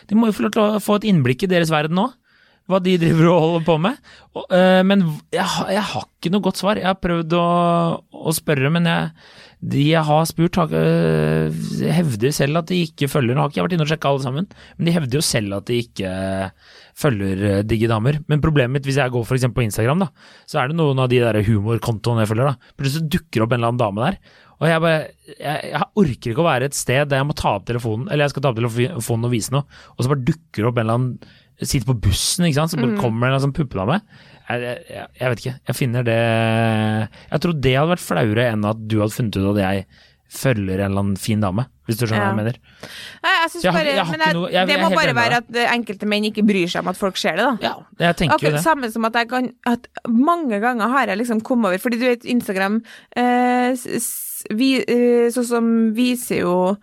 De 0.09 0.17
må 0.19 0.27
jo 0.29 0.35
få 0.35 0.45
lov 0.45 0.53
til 0.53 0.63
å 0.65 0.81
få 0.83 0.99
et 0.99 1.07
innblikk 1.09 1.47
i 1.47 1.49
deres 1.49 1.71
verden 1.73 1.97
nå. 1.97 2.09
Hva 2.69 2.77
de 2.83 2.93
driver 3.01 3.31
og 3.31 3.41
holder 3.41 3.63
på 3.65 3.75
med. 3.81 4.11
Og, 4.37 4.43
uh, 4.53 4.81
men 4.85 5.01
jeg, 5.33 5.47
jeg 5.73 5.85
har 5.91 6.05
ikke 6.05 6.31
noe 6.31 6.45
godt 6.45 6.61
svar. 6.61 6.77
Jeg 6.79 6.87
har 6.87 6.99
prøvd 7.01 7.33
å, 7.35 7.47
å 8.13 8.33
spørre, 8.37 8.69
men 8.71 8.85
jeg, 8.87 9.09
de 9.61 9.81
jeg 9.91 10.01
har 10.01 10.23
spurt, 10.25 10.57
har, 10.57 10.71
øh, 10.73 11.57
hevder 11.93 12.33
selv 12.33 12.57
at 12.63 12.71
de 12.71 12.79
ikke 12.81 13.09
følger 13.11 13.37
Nå 13.37 13.43
har 13.43 13.51
ikke 13.51 13.59
jeg 13.59 13.65
vært 13.67 13.75
inne 13.75 13.85
og 13.85 13.91
sjekka 13.91 14.09
alle 14.09 14.23
sammen, 14.23 14.47
men 14.77 14.87
de 14.87 14.93
hevder 14.95 15.19
jo 15.19 15.25
selv 15.25 15.57
at 15.59 15.67
de 15.69 15.77
ikke 15.83 16.13
følger 16.97 17.43
øh, 17.49 17.59
digge 17.69 17.89
damer. 17.91 18.17
Men 18.31 18.41
problemet 18.41 18.79
mitt, 18.79 18.87
hvis 18.89 18.97
jeg 18.97 19.13
går 19.13 19.25
for 19.27 19.37
eksempel 19.37 19.61
på 19.61 19.67
Instagram, 19.67 20.01
da, 20.01 20.09
så 20.49 20.61
er 20.61 20.71
det 20.71 20.79
noen 20.79 21.01
av 21.03 21.11
de 21.11 21.21
der 21.21 21.41
humorkontoene 21.45 22.25
jeg 22.25 22.31
følger, 22.33 22.49
da. 22.49 22.73
Plutselig 22.79 23.11
dukker 23.17 23.45
opp 23.45 23.53
en 23.53 23.61
eller 23.61 23.73
annen 23.73 23.83
dame 23.83 24.07
der. 24.07 24.17
Og 24.61 24.69
jeg 24.69 24.81
bare 24.83 24.97
jeg, 25.29 25.69
jeg 25.71 25.85
orker 26.03 26.33
ikke 26.33 26.43
å 26.43 26.49
være 26.49 26.69
et 26.69 26.77
sted 26.77 27.09
der 27.09 27.21
jeg 27.21 27.29
må 27.29 27.37
ta 27.37 27.55
opp 27.57 27.69
telefonen, 27.69 28.09
eller 28.09 28.25
jeg 28.25 28.33
skal 28.35 28.45
ta 28.45 28.51
opp 28.51 28.59
telefonen 28.59 29.29
og 29.29 29.33
vise 29.33 29.53
noe, 29.53 29.79
og 29.93 30.01
så 30.01 30.11
bare 30.11 30.25
dukker 30.25 30.69
opp 30.69 30.81
en 30.81 30.85
eller 30.87 30.99
annen 30.99 31.37
Sitter 31.61 31.91
på 31.91 31.93
bussen, 32.07 32.47
ikke 32.47 32.57
sant, 32.57 32.71
så 32.73 32.77
bare 32.79 32.97
kommer 32.97 33.29
det 33.29 33.35
en 33.37 33.43
sånn 33.43 33.51
puppedame. 33.53 33.99
Jeg, 34.59 34.85
jeg, 34.89 35.07
jeg, 35.19 35.29
vet 35.31 35.39
ikke. 35.45 35.55
Jeg 35.67 35.75
finner 35.77 36.03
det 36.07 36.19
Jeg 37.31 37.41
tror 37.43 37.53
det 37.63 37.75
hadde 37.77 37.91
vært 37.95 38.03
flauere 38.05 38.47
enn 38.53 38.65
at 38.69 38.87
du 38.87 38.99
hadde 39.01 39.15
funnet 39.15 39.37
ut 39.39 39.51
at 39.55 39.61
jeg 39.63 39.85
følger 40.31 40.79
en 40.79 40.85
eller 40.93 41.01
annen 41.01 41.17
fin 41.19 41.41
dame, 41.43 41.65
hvis 41.89 41.97
du 41.99 42.05
skjønner 42.05 42.21
Ja. 42.23 42.27
hva 42.29 42.31
jeg 42.31 42.37
mener. 42.39 42.59
Nei, 43.25 43.31
jeg 43.35 43.49
synes 43.51 43.65
bare 43.75 43.91
jeg 43.91 44.05
Men 44.07 44.21
noe- 44.37 44.65
det 44.69 44.77
må 44.79 44.89
bare 44.95 45.15
være 45.17 45.39
at 45.41 45.57
enkelte 45.75 46.07
menn 46.07 46.23
ikke 46.29 46.45
bryr 46.47 46.69
seg 46.71 46.85
om 46.85 46.87
at 46.87 46.95
folk 46.95 47.17
ser 47.19 47.35
det, 47.35 47.43
da. 47.49 47.57
Ja, 47.61 47.73
jeg 47.99 48.15
tenker 48.21 48.39
jo 48.39 48.47
Akkurat 48.47 48.55
det. 48.55 48.63
samme 48.63 48.91
som 48.93 49.05
at 49.09 49.13
jeg 49.19 49.27
kan 49.27 49.51
at 49.67 49.87
Mange 50.07 50.61
ganger 50.63 50.87
har 50.87 51.07
jeg 51.11 51.17
liksom 51.19 51.41
kommet 51.43 51.67
over 51.73 51.77
Fordi 51.83 51.99
du 51.99 52.05
vet, 52.07 52.23
Instagram 52.23 52.79
eh, 53.17 53.75
vi, 54.55 54.69
eh, 54.87 55.27
Sånn 55.35 55.45
som 55.51 55.93
viser 55.93 56.39
jo 56.45 56.77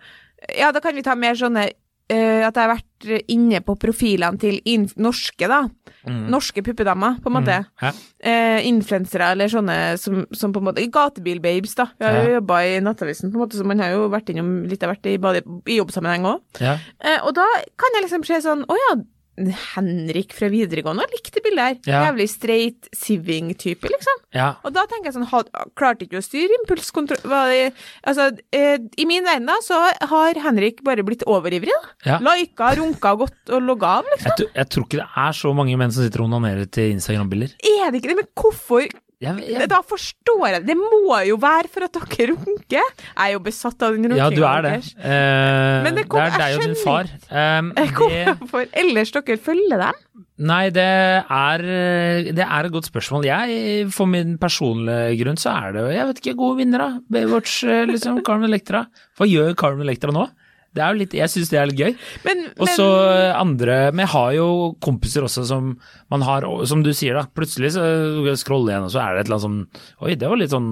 Ja, 0.55 0.71
da 0.71 0.79
kan 0.79 0.93
vi 0.95 1.01
ta 1.01 1.15
mer 1.15 1.33
sånne 1.33 1.71
At 2.09 2.55
jeg 2.57 2.63
har 2.65 2.71
vært 2.73 3.25
inne 3.29 3.59
på 3.61 3.75
profilene 3.79 4.39
til 4.41 4.57
norske, 4.97 5.47
da. 5.47 5.59
Mm. 6.07 6.23
Norske 6.33 6.63
puppedamer, 6.65 7.19
på 7.21 7.29
en 7.29 7.35
måte. 7.35 7.57
Mm. 7.83 7.99
Eh, 8.31 8.65
influensere 8.67 9.27
eller 9.35 9.47
sånne 9.51 9.75
som, 10.01 10.23
som 10.33 10.51
på 10.55 10.59
en 10.63 10.65
måte 10.71 10.85
Gatebilbabes, 10.89 11.75
da. 11.77 11.85
Vi 11.99 12.05
har 12.07 12.17
jo 12.17 12.29
Ja. 12.31 12.39
jobba 12.39 12.57
i 12.65 12.79
Nattavisen, 12.81 13.31
på 13.31 13.37
en 13.37 13.43
måte, 13.45 13.57
så 13.59 13.65
man 13.65 13.79
har 13.79 13.91
jo 13.93 14.09
vært 14.09 14.29
innom 14.33 14.63
litt 14.67 14.81
av 14.83 14.95
hvert 14.95 15.05
i, 15.05 15.15
i 15.71 15.77
jobbsammenheng 15.77 16.25
òg. 16.25 16.41
Ja. 16.59 16.77
Eh, 16.99 17.19
og 17.23 17.35
da 17.35 17.45
kan 17.77 17.93
jeg 17.99 18.07
liksom 18.07 18.25
se 18.25 18.41
sånn 18.41 18.65
Å 18.65 18.75
ja, 18.75 18.95
Henrik 19.75 20.33
fra 20.35 20.49
videregående 20.51 21.05
likte 21.13 21.41
bildet 21.45 21.63
her. 21.63 21.77
Ja. 21.89 22.01
Jævlig 22.09 22.27
straight 22.29 22.89
siving-type, 22.95 23.87
liksom. 23.89 24.19
ja. 24.35 24.49
Og 24.67 24.73
da 24.75 24.83
tenker 24.89 25.09
jeg 25.09 25.17
sånn 25.17 25.27
had, 25.31 25.49
Klarte 25.79 26.05
ikke 26.07 26.19
å 26.19 26.25
styre 26.25 26.57
impulskontroll 26.61 27.23
det- 27.23 27.73
Altså, 28.05 28.37
eh, 28.53 28.77
i 28.97 29.05
min 29.05 29.23
verden 29.23 29.45
da, 29.47 29.57
så 29.63 29.79
har 30.09 30.33
Henrik 30.43 30.83
bare 30.83 31.03
blitt 31.03 31.23
overivrig, 31.25 31.71
da. 31.71 31.89
Ja. 32.05 32.17
Lika, 32.19 32.75
runka, 32.75 33.15
gått 33.17 33.49
og 33.55 33.61
logga 33.63 33.87
av, 33.99 34.05
liksom. 34.13 34.25
Jeg, 34.29 34.37
tror- 34.37 34.55
jeg 34.55 34.69
tror 34.69 34.83
ikke 34.85 34.99
det 35.01 35.09
er 35.15 35.31
så 35.33 35.53
mange 35.55 35.77
menn 35.77 35.91
som 35.91 36.03
sitter 36.03 36.21
og 36.21 36.29
onanerer 36.31 36.69
til 36.69 36.91
Instagram-bilder. 36.95 37.53
Er 37.63 37.91
det 37.91 38.01
ikke 38.03 38.09
det? 38.13 38.17
Men 38.17 38.27
hvorfor 38.35 38.89
Jeg, 39.19 39.35
jeg, 39.51 39.67
Da 39.67 39.81
forstår 39.83 40.43
jeg 40.47 40.53
det. 40.55 40.61
Det 40.69 40.75
må 40.79 41.17
jo 41.27 41.35
være 41.41 41.67
for 41.67 41.83
at 41.83 41.97
dere 41.97 42.35
runker. 42.37 42.77
Jeg 42.79 43.17
er 43.19 43.33
jo 43.33 43.41
besatt 43.43 43.83
av 43.83 43.97
den 43.97 44.05
runkinga. 44.07 44.29
ja, 44.29 44.29
du 44.31 44.45
er 44.47 44.61
det. 44.63 44.93
Eh, 44.95 45.83
Men 45.83 45.95
det 45.99 46.05
kom- 46.07 46.21
det 46.23 46.33
er 46.33 46.39
deg 46.39 46.55
og 46.55 46.63
din 46.63 46.77
far. 46.79 47.09
Um, 47.27 47.73
det, 47.75 48.37
Hvorfor 48.39 48.65
ellers 48.79 49.11
dere 49.11 49.37
følger 49.37 49.83
dem? 49.83 49.99
nei, 50.39 50.69
det 50.71 50.85
er, 50.87 51.61
det 52.31 52.45
er 52.45 52.63
et 52.65 52.71
godt 52.71 52.87
spørsmål. 52.87 53.25
Jeg, 53.27 53.89
for 53.91 54.07
min 54.07 54.37
personlige 54.39 55.17
grunn, 55.19 55.35
så 55.35 55.51
er 55.67 55.73
det 55.75 55.83
jeg 55.97 56.07
vet 56.07 56.21
ikke, 56.23 56.37
gode 56.39 56.61
vinnere. 56.61 56.87
Baywatch, 57.11 57.63
eh, 57.67 57.83
liksom. 57.91 58.21
Carmen 58.23 58.47
Electra. 58.47 58.85
Hva 59.19 59.27
gjør 59.27 59.51
Carmen 59.59 59.83
Electra 59.83 60.15
nå? 60.15 60.29
Det 60.75 60.83
er 60.85 60.93
jo 60.93 60.99
litt, 60.99 61.13
jeg 61.17 61.31
syns 61.33 61.49
det 61.49 61.57
er 61.57 61.69
litt 61.71 61.79
gøy. 61.81 61.95
Men, 62.27 62.43
Og 62.61 62.69
så 62.69 62.85
andre 63.33 63.77
Men 63.89 64.03
jeg 64.03 64.11
har 64.13 64.33
jo 64.35 64.47
kompiser 64.85 65.25
også 65.25 65.45
som 65.49 65.71
man 66.13 66.21
har 66.27 66.45
Som 66.69 66.83
du 66.85 66.91
sier, 66.93 67.17
da. 67.17 67.23
Plutselig 67.35 67.71
så 67.73 67.81
scroller 68.37 68.73
jeg 68.73 68.77
igjen, 68.77 68.85
og 68.85 68.93
så 68.93 69.01
er 69.01 69.15
det 69.15 69.23
et 69.23 69.31
eller 69.31 69.39
annet 69.39 69.47
sånn 69.47 70.05
Oi, 70.05 70.13
det 70.19 70.29
var 70.29 70.37
litt 70.41 70.53
sånn 70.53 70.69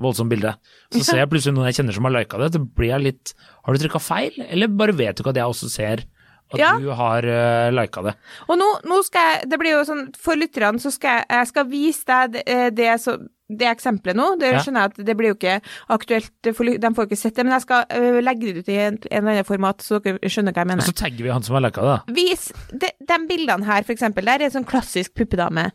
voldsomt 0.00 0.30
bilde. 0.30 0.54
Så 0.94 1.02
ser 1.08 1.22
jeg 1.24 1.32
plutselig 1.32 1.56
noen 1.56 1.66
jeg 1.70 1.80
kjenner 1.80 1.96
som 1.98 2.06
har 2.06 2.14
lika 2.14 2.38
det. 2.42 2.52
Så 2.54 2.62
blir 2.62 2.92
jeg 2.94 3.06
litt 3.08 3.34
Har 3.66 3.74
du 3.74 3.82
trykka 3.82 4.02
feil? 4.02 4.38
Eller 4.48 4.70
bare 4.70 4.94
vet 4.96 5.18
du 5.18 5.24
ikke 5.24 5.34
at 5.34 5.42
jeg 5.42 5.54
også 5.56 5.70
ser 5.72 6.06
at 6.50 6.58
Ja. 6.58 6.72
du 6.82 6.88
har 6.98 7.22
uh, 7.22 7.70
lika 7.74 8.02
det? 8.02 8.14
Og 8.50 8.56
nå, 8.58 8.70
nå 8.90 9.02
skal 9.06 9.28
jeg 9.34 9.50
Det 9.52 9.58
blir 9.60 9.76
jo 9.76 9.84
sånn 9.86 10.08
For 10.18 10.38
lytterne 10.38 10.82
så 10.82 10.90
skal 10.94 11.20
jeg, 11.20 11.28
jeg 11.30 11.50
skal 11.52 11.68
vise 11.70 12.06
deg 12.10 12.32
det, 12.34 12.42
eh, 12.50 12.70
det, 12.74 12.88
så, 13.02 13.18
det 13.58 13.68
eksempelet 13.70 14.18
nå. 14.18 14.28
Det 14.40 14.52
skjønner 14.60 14.86
jeg 14.86 14.92
at 14.92 15.02
det 15.10 15.16
blir 15.18 15.32
jo 15.32 15.38
ikke 15.38 15.56
aktuelt, 15.96 16.50
for, 16.56 16.70
de 16.84 16.92
får 16.96 17.08
ikke 17.08 17.20
sett 17.20 17.36
det. 17.36 17.46
Men 17.46 17.56
jeg 17.56 17.66
skal 17.66 17.96
eh, 17.96 18.20
legge 18.24 18.46
det 18.46 18.62
ut 18.62 18.70
i 18.70 18.78
en, 18.86 19.00
en 19.00 19.18
eller 19.20 19.40
annen 19.40 19.48
format, 19.48 19.84
så 19.84 20.00
dere 20.04 20.32
skjønner 20.32 20.56
hva 20.56 20.64
jeg 20.64 20.72
mener. 20.72 20.84
Og 20.84 20.92
så 20.92 20.98
tagger 21.02 21.26
vi 21.26 21.34
han 21.34 21.46
som 21.46 21.58
har 21.58 21.66
lagd 21.66 21.80
det, 21.80 21.90
da. 21.90 22.16
Vis 22.20 22.48
de, 22.70 22.94
de 23.12 23.20
bildene 23.30 23.68
her, 23.68 23.86
for 23.86 23.96
eksempel. 23.96 24.30
Der 24.30 24.40
er 24.40 24.50
en 24.50 24.56
sånn 24.60 24.70
klassisk 24.70 25.14
puppedame. 25.18 25.70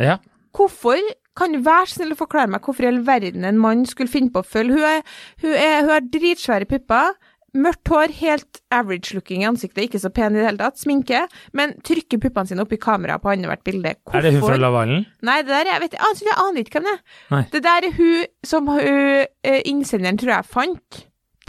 Ja. 0.00 0.18
Hvorfor 0.56 0.98
kan 1.38 1.54
du 1.54 1.60
være 1.64 1.88
snill 1.92 2.14
å 2.14 2.18
forklare 2.18 2.50
meg 2.50 2.64
hvorfor 2.66 2.84
i 2.84 2.90
all 2.90 3.02
verden 3.06 3.46
en 3.48 3.60
mann 3.60 3.84
skulle 3.88 4.10
finne 4.10 4.32
på 4.34 4.42
å 4.42 4.46
følge 4.46 4.74
Hun, 4.74 4.86
er, 4.88 5.04
hun, 5.42 5.52
er, 5.54 5.76
hun 5.84 5.92
har 5.94 6.08
dritsvære 6.16 6.68
pupper, 6.70 7.14
mørkt 7.56 7.88
hår, 7.90 8.12
helt 8.20 8.60
average 8.74 9.14
looking 9.16 9.42
i 9.42 9.48
ansiktet, 9.48 9.84
ikke 9.86 10.00
så 10.02 10.10
pen 10.14 10.36
i 10.36 10.40
det 10.40 10.46
hele 10.46 10.60
tatt, 10.60 10.78
sminke, 10.80 11.24
men 11.56 11.74
trykker 11.86 12.20
puppene 12.22 12.50
sine 12.50 12.64
opp 12.64 12.74
i 12.76 12.80
kamera 12.80 13.18
på 13.22 13.32
annethvert 13.32 13.64
bilde. 13.66 13.94
Er 14.14 14.26
det 14.26 14.34
hun 14.36 14.44
fra 14.44 14.58
Lavalen? 14.60 15.06
Nei, 15.26 15.38
det 15.42 15.54
der 15.54 15.72
jeg 15.72 15.84
vet 15.86 15.96
jeg, 15.98 16.20
jeg 16.26 16.36
aner 16.38 16.62
ikke 16.64 16.78
hvem 16.78 16.90
det 16.90 16.96
er. 16.96 17.00
Nei. 17.34 17.42
Det 17.54 17.62
der 17.66 17.88
er 17.88 17.96
hun 17.96 18.26
som 18.52 18.68
hun, 18.70 19.24
eh, 19.46 19.62
innsenderen 19.70 20.20
tror 20.20 20.36
jeg 20.36 20.52
fant 20.52 21.00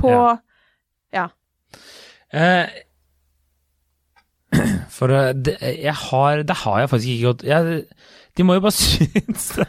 på 0.01 0.13
Ja. 0.15 0.31
Ja. 1.11 1.27
Eh, 2.31 2.81
for 4.95 5.11
eh, 5.15 5.31
det, 5.35 5.57
jeg 5.61 5.93
har 5.95 6.41
Det 6.47 6.55
har 6.63 6.79
jeg 6.81 6.89
faktisk 6.91 7.11
ikke 7.11 7.27
gått 7.29 7.43
jeg, 7.47 7.83
De 8.37 8.45
må 8.47 8.55
jo 8.57 8.63
bare 8.63 8.75
synes 8.79 9.45
Det 9.59 9.67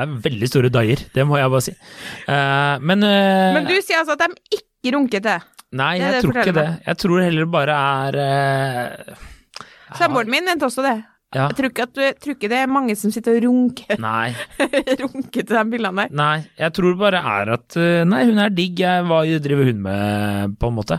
er 0.00 0.14
veldig 0.24 0.48
store 0.48 0.72
daier, 0.72 1.04
det 1.14 1.26
må 1.28 1.36
jeg 1.40 1.52
bare 1.52 1.64
si. 1.64 1.74
Eh, 2.28 2.74
men 2.80 3.04
eh, 3.06 3.52
Men 3.56 3.68
du 3.68 3.76
sier 3.80 4.00
altså 4.00 4.16
at 4.16 4.24
de 4.24 4.58
ikke 4.60 4.96
runker 4.96 5.24
til. 5.24 5.48
Nei, 5.78 5.92
jeg 6.00 6.16
det 6.16 6.20
tror 6.24 6.40
ikke 6.40 6.56
det. 6.56 6.68
Jeg 6.86 6.98
tror 6.98 7.22
heller 7.22 7.46
bare 7.50 7.78
er 7.78 8.16
uh, 8.18 9.26
Samboeren 9.98 10.30
min 10.32 10.46
mente 10.46 10.66
også 10.66 10.82
det. 10.86 10.96
Ja. 11.30 11.44
Jeg 11.46 11.56
tror 11.60 11.68
ikke, 11.70 11.84
at, 11.86 11.98
jeg 12.02 12.14
tror 12.18 12.34
ikke 12.34 12.48
det 12.50 12.58
er 12.58 12.70
mange 12.74 12.94
som 12.98 13.12
sitter 13.14 13.36
og 13.38 13.44
runker, 13.44 14.00
Nei, 14.02 14.32
runker 15.02 15.44
til 15.44 15.54
de 15.54 15.60
bildene 15.70 16.08
der. 16.08 16.16
nei, 16.18 16.40
jeg 16.58 16.74
tror 16.74 16.96
bare 16.98 17.20
er 17.22 17.52
at 17.54 17.76
eh, 17.78 18.00
Nei, 18.02 18.24
hun 18.26 18.40
er 18.42 18.50
digg, 18.50 18.82
hva 19.06 19.20
driver 19.38 19.70
hun 19.70 19.84
med, 19.84 20.56
på 20.58 20.72
en 20.72 20.74
måte? 20.80 20.98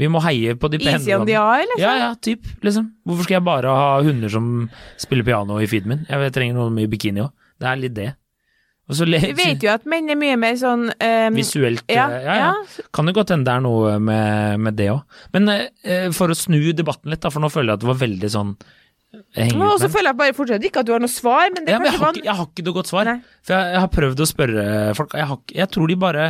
Vi 0.00 0.08
må 0.08 0.22
heie 0.24 0.54
på 0.56 0.70
de 0.72 0.80
pene 0.80 0.96
Easy 0.96 1.12
on 1.12 1.26
the 1.28 1.36
eye, 1.36 1.66
liksom. 1.68 1.82
Ja, 1.84 1.92
ja, 2.06 2.08
typ, 2.16 2.48
liksom. 2.64 2.88
Hvorfor 3.04 3.28
skal 3.28 3.36
jeg 3.36 3.46
bare 3.50 3.76
ha 3.76 3.90
hunder 4.00 4.32
som 4.32 4.48
spiller 4.96 5.28
piano 5.28 5.60
i 5.60 5.68
feeden 5.68 5.92
min? 5.92 6.06
Jeg 6.08 6.32
trenger 6.32 6.56
noe 6.56 6.72
med 6.72 6.88
bikini 6.88 7.20
òg. 7.26 7.34
Det 7.60 7.68
er 7.68 7.82
litt 7.82 7.96
det. 7.98 8.08
Vi 8.90 9.36
vet 9.38 9.62
jo 9.64 9.70
at 9.72 9.86
menn 9.88 10.10
er 10.10 10.18
mye 10.18 10.36
mer 10.40 10.58
sånn 10.58 10.88
um, 10.90 11.36
Visuelt 11.36 11.84
ja, 11.90 12.08
eh, 12.10 12.26
ja, 12.26 12.36
ja. 12.40 12.82
Kan 12.94 13.08
det 13.08 13.14
godt 13.16 13.32
hende 13.34 13.46
det 13.46 13.54
er 13.54 13.64
noe 13.64 13.94
med, 14.02 14.60
med 14.66 14.78
det 14.78 14.90
òg. 14.92 15.22
Men 15.36 15.50
uh, 15.52 16.10
for 16.16 16.32
å 16.32 16.38
snu 16.38 16.60
debatten 16.76 17.12
litt, 17.12 17.22
da, 17.22 17.32
for 17.32 17.42
nå 17.42 17.50
føler 17.52 17.72
jeg 17.72 17.80
at 17.80 17.84
det 17.84 17.90
var 17.92 18.00
veldig 18.04 18.32
sånn 18.34 18.54
og 19.10 19.80
så 19.82 19.88
føler 19.90 20.12
jeg 20.12 20.18
bare 20.20 20.34
fortsatt 20.36 20.64
ikke 20.66 20.82
at 20.82 20.86
du 20.86 20.92
har 20.94 21.02
noe 21.02 21.10
svar, 21.10 21.48
men 21.50 21.64
det 21.66 21.72
Ja, 21.74 21.80
men 21.82 21.88
jeg, 21.90 21.98
har 21.98 22.18
jeg 22.20 22.34
har 22.38 22.46
ikke 22.46 22.64
noe 22.66 22.76
godt 22.76 22.90
svar. 22.90 23.08
Nei. 23.08 23.16
For 23.42 23.56
jeg, 23.56 23.72
jeg 23.74 23.82
har 23.82 23.90
prøvd 23.94 24.22
å 24.22 24.28
spørre 24.30 24.66
folk, 24.98 25.16
jeg, 25.18 25.26
har, 25.32 25.40
jeg 25.56 25.72
tror 25.74 25.90
de 25.90 25.96
bare 25.98 26.26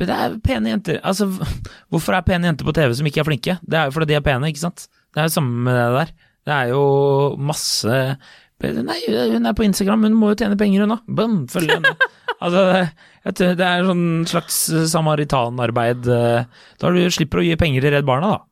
Det 0.00 0.16
er 0.16 0.36
pene 0.40 0.72
jenter. 0.72 1.00
Altså, 1.04 1.28
hvorfor 1.92 2.16
er 2.16 2.24
pene 2.24 2.48
jenter 2.48 2.68
på 2.68 2.74
TV 2.76 2.96
som 2.96 3.10
ikke 3.10 3.20
er 3.20 3.28
flinke? 3.28 3.56
Det 3.60 3.80
er 3.80 3.90
jo 3.90 3.96
fordi 3.96 4.12
de 4.12 4.16
er 4.16 4.24
pene, 4.24 4.48
ikke 4.48 4.64
sant? 4.64 4.86
Det 5.12 5.20
er 5.20 5.28
jo 5.28 5.34
samme 5.36 5.66
med 5.66 5.76
det 5.76 5.88
der. 5.98 6.14
Det 6.48 6.56
er 6.56 6.72
jo 6.72 6.84
masse 7.36 7.98
Nei, 8.60 8.98
hun 9.32 9.46
er 9.48 9.56
på 9.56 9.64
Instagram, 9.64 10.02
hun 10.08 10.18
må 10.20 10.32
jo 10.32 10.40
tjene 10.42 10.58
penger, 10.60 10.84
hun 10.84 10.96
òg. 10.98 11.06
Bum, 11.08 11.36
følg 11.48 11.72
henne. 11.72 11.94
altså, 12.44 12.64
det 13.40 13.64
er 13.64 13.88
sånn 13.88 14.06
slags 14.28 14.60
samaritanarbeid. 14.92 16.06
eh, 16.12 16.44
Da 16.80 16.92
du 16.92 17.00
slipper 17.12 17.40
å 17.40 17.46
gi 17.46 17.56
penger 17.60 17.86
til 17.86 17.94
Redd 17.96 18.08
Barna, 18.08 18.36
da. 18.36 18.46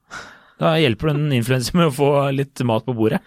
Da 0.58 0.72
hjelper 0.74 1.06
du 1.06 1.14
en 1.14 1.34
influenser 1.36 1.76
med 1.78 1.86
å 1.86 1.94
få 1.94 2.06
litt 2.34 2.58
mat 2.66 2.82
på 2.82 2.90
bordet. 2.98 3.20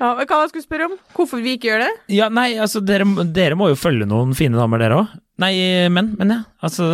Ja, 0.00 0.16
men 0.18 0.26
Hva 0.26 0.40
du 0.40 0.48
jeg 0.48 0.50
skulle 0.50 0.64
spørre 0.66 0.88
om? 0.88 0.96
Hvorfor 1.14 1.42
vi 1.44 1.52
ikke 1.54 1.68
gjør 1.68 1.84
det? 1.84 1.90
Ja, 2.16 2.26
nei, 2.32 2.56
altså 2.58 2.82
dere, 2.82 3.06
dere 3.30 3.54
må 3.54 3.68
jo 3.70 3.76
følge 3.78 4.08
noen 4.10 4.32
fine 4.34 4.58
damer, 4.58 4.82
dere 4.82 4.96
òg. 5.04 5.12
Nei, 5.42 5.52
menn, 5.94 6.10
men 6.18 6.32
ja. 6.34 6.40
Altså, 6.62 6.88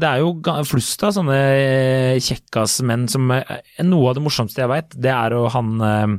det 0.00 0.06
er 0.10 0.20
jo 0.20 0.34
flust 0.68 1.02
av 1.08 1.14
sånne 1.16 1.38
eh, 1.40 2.18
kjekkasmenn 2.22 3.08
som 3.10 3.32
eh, 3.34 3.56
Noe 3.84 4.12
av 4.12 4.18
det 4.18 4.22
morsomste 4.24 4.60
jeg 4.62 4.70
veit, 4.70 4.92
det 4.94 5.10
er 5.14 5.34
jo 5.36 5.48
han 5.56 5.72
eh, 5.88 6.14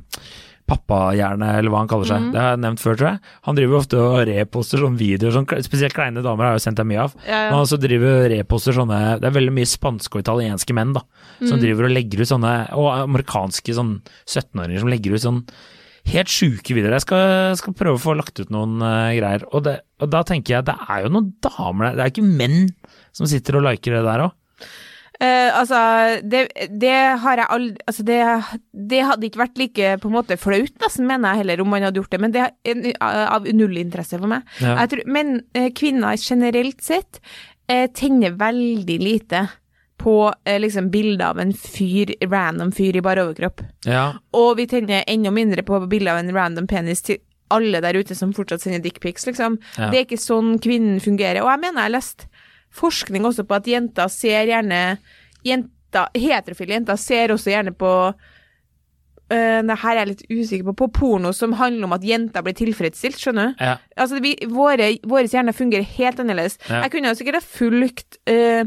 pappahjerne, 0.71 1.49
eller 1.59 1.73
hva 1.73 1.81
han 1.83 1.89
kaller 1.91 2.07
seg. 2.07 2.29
Det 2.31 2.39
har 2.39 2.55
jeg 2.55 2.61
nevnt 2.63 2.81
før, 2.83 2.97
tror 2.99 3.09
jeg. 3.09 3.33
Han 3.47 3.57
driver 3.57 3.79
ofte 3.81 3.99
og 3.99 4.21
reposter 4.29 4.83
sånne 4.83 5.01
videoer, 5.01 5.35
sånn, 5.35 5.49
spesielt 5.67 5.97
kleine 5.97 6.23
damer 6.23 6.47
har 6.47 6.55
jeg 6.55 6.61
jo 6.61 6.65
sendt 6.67 6.81
deg 6.81 6.89
mye 6.91 7.03
av. 7.03 7.17
Ja, 7.27 7.41
Men 7.49 7.59
han 7.59 7.83
driver 7.85 8.23
reposter 8.31 8.77
sånne 8.77 8.99
Det 9.21 9.27
er 9.29 9.35
veldig 9.35 9.53
mye 9.55 9.69
spanske 9.69 10.17
og 10.17 10.23
italienske 10.23 10.75
menn, 10.77 10.95
da. 10.95 11.03
Som 11.41 11.61
driver 11.61 11.89
og 11.89 11.95
legger 11.95 12.21
ut 12.21 12.29
sånne 12.29 12.51
Og 12.77 12.87
amerikanske 12.93 13.73
sånn 13.75 13.93
17-åringer 14.29 14.83
som 14.83 14.91
legger 14.91 15.15
ut 15.15 15.23
sånn 15.25 15.39
helt 16.09 16.31
sjuke 16.33 16.73
videoer. 16.73 16.95
Jeg 16.97 17.05
skal, 17.05 17.57
skal 17.59 17.75
prøve 17.77 17.99
å 17.99 18.01
få 18.01 18.15
lagt 18.17 18.39
ut 18.41 18.49
noen 18.53 18.79
uh, 18.81 19.11
greier. 19.13 19.43
Og, 19.51 19.61
det, 19.67 19.75
og 20.01 20.09
da 20.09 20.23
tenker 20.27 20.55
jeg 20.55 20.67
det 20.69 20.77
er 20.89 21.03
jo 21.05 21.11
noen 21.13 21.29
damer 21.45 21.91
der, 21.91 21.97
det 21.97 22.05
er 22.05 22.13
ikke 22.13 22.25
menn 22.25 22.71
som 23.13 23.29
sitter 23.29 23.59
og 23.59 23.67
liker 23.67 23.99
det 23.99 24.05
der 24.07 24.25
òg. 24.25 24.33
Eh, 25.21 25.51
altså, 25.53 25.77
det, 26.25 26.47
det 26.81 26.95
har 27.21 27.37
jeg 27.37 27.49
aldri 27.53 27.83
Altså, 27.85 28.05
det, 28.07 28.19
det 28.89 29.01
hadde 29.05 29.27
ikke 29.27 29.43
vært 29.43 29.61
like 29.61 29.93
på 30.01 30.09
en 30.09 30.15
måte 30.15 30.37
flaut, 30.41 30.73
nesten, 30.81 31.05
mener 31.09 31.35
jeg 31.35 31.43
heller, 31.43 31.61
om 31.61 31.69
man 31.69 31.85
hadde 31.85 32.01
gjort 32.01 32.15
det, 32.15 32.21
men 32.23 32.33
det 32.33 32.47
er 32.47 32.93
av 33.29 33.45
null 33.53 33.77
interesse 33.77 34.17
for 34.17 34.31
meg. 34.31 34.47
Ja. 34.63 34.79
Tror, 34.89 35.05
men 35.05 35.41
eh, 35.57 35.69
kvinner 35.77 36.17
generelt 36.17 36.81
sett 36.85 37.21
eh, 37.69 37.85
tenner 37.93 38.33
veldig 38.39 38.97
lite 39.01 39.45
på 40.01 40.33
eh, 40.45 40.57
liksom 40.59 40.89
bilder 40.89 41.25
av 41.29 41.39
en 41.43 41.53
fyr, 41.53 42.15
random 42.25 42.71
fyr 42.73 42.97
i 42.97 43.03
bar 43.05 43.21
overkropp. 43.21 43.61
Ja. 43.85 44.07
Og 44.37 44.55
vi 44.57 44.65
tenner 44.71 45.05
enda 45.07 45.33
mindre 45.33 45.65
på 45.67 45.83
bilder 45.91 46.15
av 46.15 46.23
en 46.23 46.33
random 46.33 46.69
penis 46.71 47.05
til 47.05 47.21
alle 47.51 47.81
der 47.83 47.99
ute 47.99 48.15
som 48.15 48.31
fortsatt 48.33 48.63
sender 48.63 48.81
dickpics, 48.81 49.27
liksom. 49.27 49.59
Ja. 49.77 49.91
Det 49.91 49.99
er 49.99 50.07
ikke 50.07 50.21
sånn 50.21 50.55
kvinnen 50.63 51.01
fungerer. 51.03 51.43
Og 51.43 51.51
jeg 51.51 51.61
mener 51.65 51.83
jeg 51.83 51.89
har 51.89 51.95
lest 51.97 52.25
forskning 52.75 53.25
også 53.27 53.45
på 53.47 53.57
at 53.57 53.69
jenter 53.69 54.11
ser 54.11 54.49
gjerne 54.49 54.81
jenter, 55.47 56.11
Heterofile 56.15 56.77
jenter 56.77 56.99
ser 56.99 57.35
også 57.35 57.55
gjerne 57.55 57.75
på 57.77 57.95
Uh, 59.31 59.61
det 59.63 59.77
her 59.79 59.93
er 59.93 60.01
jeg 60.01 60.07
litt 60.09 60.23
usikker 60.27 60.65
på. 60.67 60.73
På 60.81 60.87
porno 60.91 61.29
som 61.31 61.53
handler 61.55 61.87
om 61.87 61.93
at 61.95 62.03
jenter 62.03 62.43
blir 62.43 62.55
tilfredsstilt, 62.57 63.15
skjønner 63.15 63.53
du? 63.53 63.61
ja. 63.63 63.77
Altså, 63.95 64.19
vi, 64.19 64.33
våre, 64.51 64.89
våre 65.07 65.23
hjerner 65.23 65.55
fungerer 65.55 65.87
helt 65.87 66.19
annerledes. 66.19 66.57
Ja. 66.67 66.81
Jeg 66.83 66.91
kunne 66.91 67.13
sikkert 67.15 67.37
ha 67.39 67.45
fulgt 67.45 68.17
øh, 68.27 68.65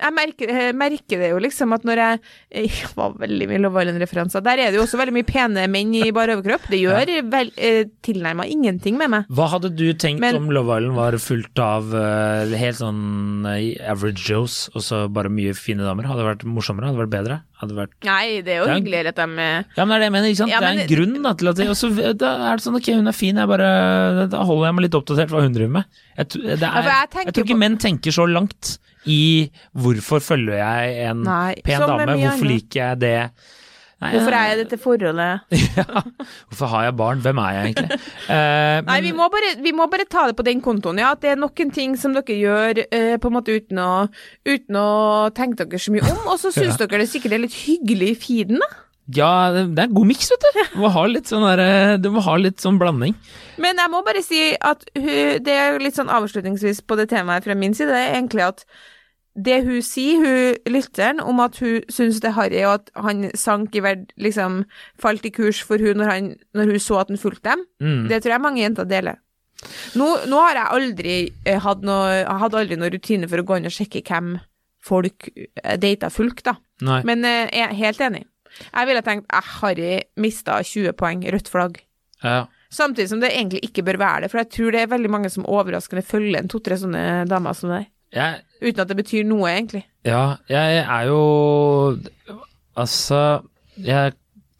jeg 0.00 0.14
merker, 0.16 0.50
jeg 0.50 0.74
merker 0.74 1.20
det 1.22 1.30
jo 1.30 1.38
liksom 1.42 1.74
at 1.76 1.84
når 1.86 2.00
jeg 2.02 2.20
Jeg 2.64 2.90
var 2.96 3.14
veldig 3.20 3.46
mye 3.50 3.60
Love 3.62 3.82
Island-referanser. 3.82 4.42
Der 4.44 4.60
er 4.62 4.70
det 4.72 4.78
jo 4.78 4.84
også 4.84 4.98
veldig 5.00 5.14
mye 5.16 5.26
pene 5.28 5.64
menn 5.70 5.92
i 5.98 6.10
bar 6.14 6.30
overkropp. 6.32 6.68
Det 6.70 6.80
gjør 6.80 7.10
vel, 7.32 7.50
eh, 7.58 7.84
tilnærma 8.06 8.46
ingenting 8.50 8.96
med 9.00 9.10
meg. 9.12 9.28
Hva 9.34 9.48
hadde 9.52 9.72
du 9.76 9.86
tenkt 9.94 10.20
Men- 10.20 10.36
om 10.36 10.50
Love 10.54 10.78
Island 10.78 10.96
var 10.96 11.12
fullt 11.22 11.58
av 11.62 11.94
eh, 11.94 12.54
helt 12.58 12.78
sånn 12.78 13.44
eh, 13.50 13.74
average 13.90 14.24
Joes, 14.28 14.68
og 14.74 14.82
så 14.86 15.04
bare 15.12 15.28
mye 15.32 15.54
fine 15.54 15.84
damer? 15.84 16.06
Hadde 16.08 16.22
det 16.24 16.30
vært 16.30 16.46
morsommere? 16.48 16.88
Hadde 16.90 16.98
det 16.98 17.04
vært 17.06 17.16
bedre? 17.18 17.40
Hadde 17.64 17.76
vært 17.78 17.94
Nei, 18.06 18.40
det 18.44 18.54
er 18.54 18.60
jo 18.60 18.68
Det 18.68 18.74
er- 18.74 18.78
hyggeligere 18.78 19.12
at 19.14 19.18
de 19.18 19.24
Ja, 19.24 19.84
men 19.84 19.88
det 19.88 19.96
er 19.96 19.98
det 19.98 20.06
jeg 20.06 20.14
mener, 20.14 20.28
ikke 20.30 20.40
sant? 20.42 20.52
Ja, 20.54 20.60
det 20.60 20.70
er 20.70 20.82
en 20.84 20.92
grunn 20.92 21.22
da, 21.24 21.32
til 21.40 21.48
at 21.50 21.56
det, 21.56 21.68
og 21.72 21.76
så 21.80 21.90
da 22.20 22.30
er 22.52 22.60
det 22.60 22.64
sånn, 22.66 22.78
ok, 22.78 22.92
hun 22.94 23.08
er 23.10 23.16
fin, 23.16 23.36
jeg 23.42 23.48
bare, 23.50 24.28
da 24.30 24.44
holder 24.44 24.68
jeg 24.68 24.74
meg 24.78 24.86
litt 24.88 24.98
oppdatert 25.00 25.32
hva 25.34 25.42
hun 25.42 25.56
driver 25.56 25.74
med. 25.80 25.84
Jeg, 26.16 26.28
det 26.28 26.62
er, 26.62 26.80
jeg 26.84 27.08
jeg, 27.24 27.34
tror 27.34 27.44
ikke 27.48 27.58
menn 27.64 27.78
tenker 27.80 28.14
så 28.14 28.28
langt 28.30 28.78
i 29.10 29.50
hvorfor 29.76 30.22
følger 30.24 30.56
jeg 30.60 31.10
en 31.10 31.22
Nei, 31.26 31.54
pen 31.64 31.80
dame, 31.80 32.16
hvorfor 32.20 32.48
liker 32.48 32.80
jeg 32.80 32.98
det? 33.04 33.18
Hvorfor 34.02 34.34
er 34.36 34.48
jeg 34.48 34.56
i 34.56 34.60
dette 34.62 34.78
forholdet? 34.80 35.54
ja, 35.78 36.02
hvorfor 36.48 36.70
har 36.72 36.86
jeg 36.88 36.96
barn? 36.98 37.22
Hvem 37.24 37.40
er 37.44 37.56
jeg 37.56 37.72
egentlig? 37.72 38.00
Eh, 38.34 38.78
Nei, 38.86 38.96
vi 39.04 39.10
må, 39.12 39.26
bare, 39.32 39.50
vi 39.60 39.70
må 39.76 39.84
bare 39.92 40.06
ta 40.10 40.24
det 40.28 40.36
på 40.38 40.44
den 40.46 40.62
kontoen, 40.64 40.98
ja. 40.98 41.10
At 41.14 41.20
det 41.22 41.34
er 41.34 41.40
noen 41.40 41.70
ting 41.74 41.92
som 42.00 42.14
dere 42.16 42.36
gjør 42.38 42.80
uh, 42.82 43.16
på 43.20 43.30
en 43.30 43.34
måte 43.36 43.54
uten 43.54 43.80
å, 43.80 44.06
uten 44.48 44.78
å 44.80 44.88
tenke 45.36 45.60
dere 45.60 45.80
så 45.80 45.92
mye 45.94 46.06
om, 46.08 46.22
og 46.32 46.40
så 46.40 46.52
syns 46.54 46.78
dere 46.80 47.02
det 47.02 47.10
sikkert 47.12 47.36
er 47.36 47.44
litt 47.44 47.58
hyggelig 47.66 48.14
i 48.14 48.18
feeden, 48.22 48.62
da. 48.64 48.70
Ja, 49.12 49.52
det 49.52 49.66
er 49.76 49.90
en 49.90 49.96
god 49.98 50.08
miks, 50.08 50.30
vet 50.32 50.46
du. 50.46 50.60
Du 50.72 50.78
må 50.80 50.90
ha 50.94 51.04
litt 51.10 51.28
sånn, 51.28 51.44
der, 51.44 51.60
eh, 51.60 51.96
du 52.00 52.08
må 52.14 52.24
ha 52.24 52.38
litt 52.40 52.64
sånn 52.64 52.80
blanding. 52.80 53.12
Men 53.60 53.82
jeg 53.82 53.92
må 53.92 54.00
bare 54.06 54.24
si 54.24 54.40
at 54.56 54.86
det 54.94 55.52
er 55.52 55.76
litt 55.82 55.98
sånn 55.98 56.12
avslutningsvis 56.12 56.80
på 56.88 56.96
det 56.96 57.10
temaet 57.12 57.44
fra 57.44 57.56
min 57.58 57.76
side, 57.76 57.92
det 57.92 58.00
er 58.00 58.16
egentlig 58.16 58.46
at 58.48 58.64
det 59.36 59.64
hun 59.66 59.80
sier, 59.82 60.20
hun 60.22 60.72
lytteren, 60.72 61.20
om 61.20 61.40
at 61.42 61.58
hun 61.58 61.80
syns 61.90 62.20
det 62.22 62.30
er 62.30 62.36
harry, 62.38 62.60
og 62.68 62.74
at 62.80 62.90
han 63.02 63.30
sank 63.34 63.74
i 63.74 63.82
verd, 63.82 64.12
liksom 64.20 64.60
falt 65.00 65.26
i 65.26 65.32
kurs 65.34 65.58
for 65.66 65.78
hun 65.82 65.98
når, 65.98 66.10
han, 66.12 66.28
når 66.54 66.70
hun 66.74 66.78
så 66.82 67.00
at 67.02 67.10
han 67.10 67.18
fulgte 67.18 67.50
dem, 67.50 67.64
Mm. 67.82 68.08
det 68.08 68.22
tror 68.22 68.32
jeg 68.36 68.40
mange 68.44 68.62
jenter 68.62 68.84
deler. 68.88 69.18
Nå, 69.96 70.06
nå 70.28 70.38
har 70.44 70.54
jeg 70.58 70.72
aldri 70.76 71.16
eh, 71.46 71.58
hatt 71.62 71.82
noe 71.86 72.24
hadde 72.40 72.58
aldri 72.58 72.76
noen 72.76 72.92
rutine 72.92 73.28
for 73.30 73.40
å 73.40 73.46
gå 73.48 73.56
inn 73.58 73.66
og 73.70 73.72
sjekke 73.74 74.02
hvem 74.04 74.34
folk 74.84 75.28
eh, 75.34 75.76
data 75.80 76.10
fulgte, 76.12 76.52
da. 76.52 76.56
Nei. 76.84 77.00
Men 77.08 77.24
eh, 77.24 77.48
jeg 77.54 77.68
er 77.70 77.78
helt 77.80 78.00
enig. 78.04 78.24
Jeg 78.70 78.86
ville 78.86 79.02
tenkt 79.02 79.26
at 79.34 79.46
Harry 79.62 80.02
mista 80.20 80.60
20 80.62 80.92
poeng, 81.00 81.24
rødt 81.32 81.48
flagg. 81.50 81.80
Ja. 82.22 82.44
Samtidig 82.74 83.08
som 83.10 83.20
det 83.22 83.32
egentlig 83.32 83.62
ikke 83.68 83.84
bør 83.86 83.98
være 84.02 84.24
det, 84.24 84.30
for 84.32 84.42
jeg 84.42 84.50
tror 84.54 84.74
det 84.74 84.80
er 84.84 84.92
veldig 84.92 85.10
mange 85.10 85.30
som 85.30 85.46
overraskende 85.46 86.02
følger 86.06 86.40
en 86.42 86.50
to-tre 86.50 86.76
sånne 86.78 87.24
damer 87.30 87.54
som 87.56 87.70
deg, 87.70 87.88
Jeg, 88.14 88.42
uten 88.62 88.82
at 88.84 88.90
det 88.90 88.96
betyr 89.00 89.24
noe, 89.26 89.48
egentlig. 89.50 89.84
Ja, 90.06 90.36
jeg 90.50 90.82
er 90.84 91.08
jo 91.08 91.20
Altså, 92.78 93.18
jeg 93.78 94.14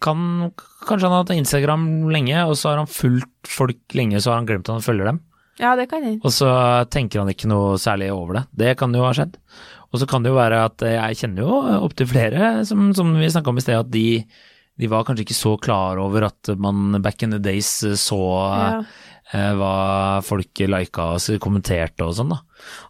kan 0.05 0.51
Kanskje 0.85 1.07
han 1.09 1.14
har 1.14 1.23
hatt 1.23 1.33
Instagram 1.33 1.85
lenge, 2.12 2.37
og 2.45 2.59
så 2.61 2.73
har 2.73 2.83
han 2.83 2.90
fulgt 2.90 3.49
folk 3.49 3.95
lenge, 3.97 4.21
så 4.21 4.33
har 4.35 4.43
han 4.43 4.49
glemt 4.49 4.69
at 4.69 4.77
han 4.77 4.85
følger 4.85 5.09
dem. 5.09 5.21
Ja, 5.57 5.71
det 5.79 5.87
kan 5.88 6.03
jeg. 6.05 6.19
Og 6.21 6.35
så 6.35 6.49
tenker 6.93 7.23
han 7.23 7.31
ikke 7.33 7.49
noe 7.49 7.79
særlig 7.81 8.11
over 8.12 8.37
det. 8.40 8.43
Det 8.53 8.75
kan 8.77 8.93
jo 8.93 9.05
ha 9.07 9.14
skjedd. 9.17 9.38
Og 9.95 10.03
så 10.03 10.09
kan 10.11 10.25
det 10.25 10.33
jo 10.33 10.37
være 10.37 10.59
at 10.67 10.85
jeg 10.85 11.21
kjenner 11.23 11.47
jo 11.47 11.61
opptil 11.87 12.11
flere, 12.11 12.51
som, 12.69 12.90
som 12.93 13.14
vi 13.17 13.31
snakka 13.33 13.53
om 13.53 13.61
i 13.61 13.64
sted, 13.64 13.79
at 13.81 13.93
de, 13.95 14.05
de 14.77 14.90
var 14.93 15.07
kanskje 15.09 15.25
ikke 15.25 15.38
så 15.38 15.55
klar 15.62 16.03
over 16.03 16.27
at 16.29 16.53
man 16.61 16.99
back 17.01 17.25
in 17.25 17.33
the 17.33 17.40
days 17.40 17.71
så 18.03 18.21
Ja. 18.59 18.83
Eh, 19.33 19.53
hva 19.57 20.23
folk 20.23 20.61
lika 20.69 21.07
og 21.15 21.39
kommenterte 21.41 22.05
og 22.05 22.15
sånn, 22.15 22.29
da. 22.35 22.41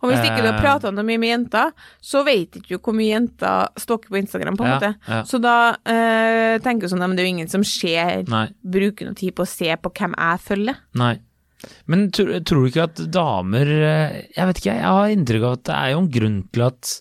Og 0.02 0.10
hvis 0.10 0.20
ikke 0.24 0.42
du 0.42 0.48
har 0.50 0.58
Eh. 0.58 0.60
prata 0.62 0.90
noe 0.90 1.04
mye 1.04 1.18
med 1.18 1.30
jenter, 1.30 1.72
så 2.02 2.24
vet 2.24 2.56
ikke 2.58 2.68
du 2.68 2.78
hvor 2.78 2.94
mye 2.94 3.12
jenter 3.14 3.68
stalker 3.76 4.08
på 4.10 4.18
Instagram, 4.22 4.56
på 4.56 4.64
en 4.64 4.70
Ja, 4.70 4.78
måte. 4.78 4.96
ja. 5.08 5.22
Så 5.22 5.40
da 5.40 5.76
eh, 5.86 6.58
tenker 6.58 6.82
du 6.82 6.88
sånn, 6.94 7.02
at 7.02 7.16
det 7.16 7.22
er 7.24 7.28
jo 7.28 7.34
ingen 7.36 7.48
som 7.48 7.62
ser, 7.64 8.24
Nei. 8.28 8.48
bruker 8.64 9.06
noe 9.06 9.14
tid 9.14 9.34
på 9.34 9.42
å 9.42 9.48
se 9.48 9.74
på 9.76 9.92
hvem 9.92 10.14
jeg 10.16 10.40
følger. 10.40 10.76
Nei. 10.94 11.18
Men 11.86 12.10
tror, 12.10 12.28
tror 12.44 12.60
du 12.60 12.68
ikke 12.68 12.82
at 12.84 13.10
damer 13.10 13.64
eh, 13.64 14.22
Jeg 14.36 14.46
vet 14.50 14.58
ikke, 14.60 14.74
jeg 14.74 14.82
har 14.84 15.08
inntrykk 15.08 15.44
av 15.48 15.52
at 15.56 15.62
det 15.64 15.74
er 15.78 15.90
jo 15.94 15.98
en 16.02 16.10
grunn 16.12 16.48
til 16.52 16.62
at 16.66 17.00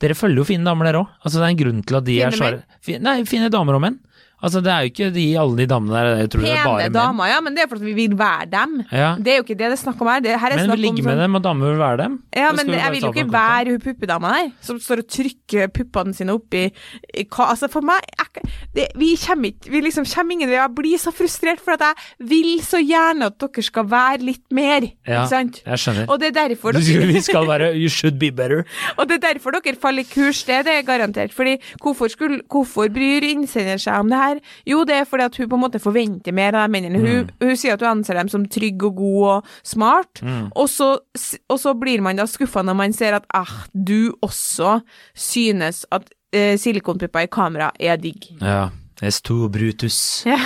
Dere 0.00 0.14
følger 0.18 0.40
jo 0.40 0.44
fine 0.48 0.64
damer, 0.64 0.84
dere 0.88 1.02
òg. 1.04 1.08
Altså, 1.22 1.38
det 1.38 1.44
er 1.46 1.52
en 1.52 1.60
grunn 1.60 1.82
til 1.86 1.96
at 2.00 2.04
de 2.08 2.16
er 2.24 2.30
Fine 2.32 2.40
svære 2.88 3.00
Nei, 3.04 3.22
fine 3.28 3.50
damer 3.52 3.74
og 3.76 3.82
menn. 3.84 4.00
Altså, 4.42 4.60
det 4.64 4.70
er 4.72 4.80
jo 4.86 4.90
ikke 4.92 5.08
de, 5.14 5.24
alle 5.40 5.56
de 5.58 5.66
damene 5.68 5.92
der, 5.92 6.06
jeg 6.22 6.30
tror 6.32 6.40
det 6.46 6.50
er 6.56 6.64
bare 6.64 6.88
damer, 6.94 7.12
menn. 7.20 7.28
ja, 7.34 7.40
men 7.44 7.54
det 7.56 7.62
er 7.64 7.68
fordi 7.68 7.84
vi 7.90 7.94
vil 8.08 8.14
være 8.18 8.46
dem. 8.52 8.70
Ja. 8.92 9.10
Det 9.20 9.32
er 9.32 9.36
jo 9.36 9.42
ikke 9.44 9.56
det 9.58 9.66
det 9.70 9.76
er 9.76 9.80
snakk 9.82 10.00
om 10.00 10.08
her. 10.08 10.20
Det, 10.24 10.30
her 10.40 10.54
er 10.54 10.56
Men 10.56 10.60
vi 10.60 10.68
snakk 10.70 10.78
om 10.78 10.82
ligger 10.84 11.04
med 11.04 11.12
sånn- 11.12 11.22
dem, 11.26 11.34
og 11.34 11.42
damer 11.44 11.66
vil 11.70 11.78
være 11.82 11.96
dem. 12.02 12.14
Ja, 12.36 12.52
men 12.56 12.66
jeg 12.72 12.90
vil 12.94 13.00
jo 13.04 13.12
ikke 13.12 13.26
være 13.32 13.70
hun 13.74 13.80
puppedama 13.84 14.30
der, 14.36 14.48
som 14.64 14.80
står 14.80 15.02
og 15.04 15.08
trykker 15.12 15.68
puppene 15.76 16.14
sine 16.16 16.32
opp 16.38 16.54
i, 16.54 16.64
i 17.20 17.24
hva 17.28 17.50
Altså, 17.50 17.68
for 17.68 17.82
meg 17.82 18.00
jeg, 18.06 18.44
det, 18.74 18.86
Vi 18.96 19.10
kommer 19.26 19.50
ikke 19.50 19.70
Vi 19.74 19.80
liksom 19.82 20.04
kommer 20.06 20.32
ingen 20.36 20.48
vei. 20.48 20.56
Jeg 20.56 20.74
blir 20.78 20.98
så 21.02 21.12
frustrert, 21.12 21.60
for 21.60 21.72
at 21.76 21.80
jeg 21.84 22.28
vil 22.30 22.60
så 22.64 22.78
gjerne 22.80 23.26
at 23.26 23.38
dere 23.42 23.62
skal 23.66 23.84
være 23.90 24.22
litt 24.24 24.44
mer, 24.54 24.86
Ja, 25.06 25.24
ikke 25.24 25.28
sant? 25.34 25.60
jeg 25.66 25.78
skjønner. 25.84 26.08
Og 26.08 26.20
det 26.20 26.28
er 26.32 26.48
derfor 26.48 26.72
dere 26.72 27.06
Vi 27.10 27.20
skal 27.20 27.46
være 27.48 27.74
You 27.76 27.88
should 27.88 28.18
be 28.18 28.30
better. 28.32 28.64
Og 28.98 29.08
det 29.08 29.18
er 29.20 29.34
derfor 29.34 29.50
dere 29.58 29.76
faller 29.76 30.06
i 30.06 30.08
kurs, 30.08 30.44
det, 30.48 30.64
det 30.64 30.78
er 30.78 30.82
garantert. 30.86 31.32
Fordi 31.34 31.56
hvorfor, 31.82 32.08
skulle, 32.08 32.40
hvorfor 32.50 32.88
bryr 32.88 33.26
innsender 33.34 33.76
seg 33.76 33.98
om 34.00 34.08
det 34.08 34.18
her? 34.18 34.29
Jo, 34.66 34.84
det 34.84 34.94
er 35.00 35.04
fordi 35.04 35.24
at 35.24 35.36
hun 35.36 35.48
på 35.48 35.58
en 35.58 35.62
måte 35.64 35.80
forventer 35.82 36.32
mer 36.32 36.54
av 36.54 36.68
de 36.68 36.72
mennene. 36.76 36.98
Hun, 37.00 37.24
Mm. 37.26 37.30
hun 37.40 37.56
sier 37.56 37.74
at 37.74 37.80
hun 37.80 37.88
anser 37.98 38.14
dem 38.14 38.28
som 38.28 38.46
trygg 38.46 38.82
og 38.82 38.96
god 38.96 39.28
og 39.28 39.44
smart, 39.62 40.20
Mm. 40.22 40.50
og, 40.54 40.68
så, 40.68 40.98
og 41.48 41.58
så 41.58 41.74
blir 41.80 42.00
man 42.02 42.16
da 42.16 42.24
skuffa 42.26 42.62
når 42.62 42.76
man 42.76 42.92
ser 42.92 43.14
at 43.14 43.24
ah, 43.34 43.50
du 43.74 44.12
også 44.22 44.80
synes 45.14 45.84
at 45.92 46.08
eh, 46.32 46.56
silikonpupper 46.58 47.20
i 47.26 47.26
kamera 47.26 47.70
er 47.80 47.96
digg. 47.96 48.28
Ja. 48.40 48.68
S2 49.02 49.48
Brutus. 49.48 50.22
Ja. 50.26 50.36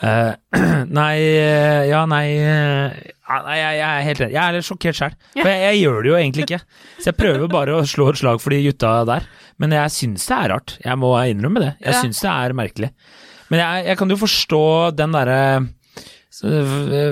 Eh, 0.00 0.32
nei 1.00 1.16
eh, 1.20 1.82
Ja, 1.90 2.06
nei 2.08 2.26
eh, 2.40 2.94
Nei, 3.30 3.56
jeg, 3.60 3.74
jeg 3.78 3.86
er 3.86 4.04
helt 4.08 4.20
redd. 4.24 4.32
Jeg 4.34 4.40
er 4.42 4.54
litt 4.56 4.66
sjokkert 4.66 4.96
sjøl. 4.98 5.12
For 5.36 5.46
jeg, 5.46 5.60
jeg 5.68 5.80
gjør 5.84 5.98
det 6.02 6.10
jo 6.10 6.14
egentlig 6.18 6.44
ikke. 6.48 6.58
Så 6.98 7.04
jeg 7.12 7.16
prøver 7.20 7.50
bare 7.52 7.76
å 7.78 7.84
slå 7.86 8.08
et 8.10 8.18
slag 8.18 8.40
for 8.42 8.50
de 8.50 8.58
gutta 8.64 8.94
der. 9.06 9.28
Men 9.62 9.74
jeg 9.76 9.92
syns 9.94 10.24
det 10.26 10.34
er 10.34 10.50
rart. 10.50 10.74
Jeg 10.82 10.98
må 10.98 11.12
innrømme 11.30 11.62
det. 11.62 11.68
Jeg 11.78 11.94
Ja. 11.94 12.00
syns 12.02 12.18
det 12.24 12.32
er 12.32 12.56
merkelig. 12.58 12.90
Men 13.52 13.62
jeg, 13.62 13.84
jeg 13.92 14.00
kan 14.00 14.10
jo 14.10 14.18
forstå 14.18 14.62
den 14.98 15.14
derre 15.14 15.38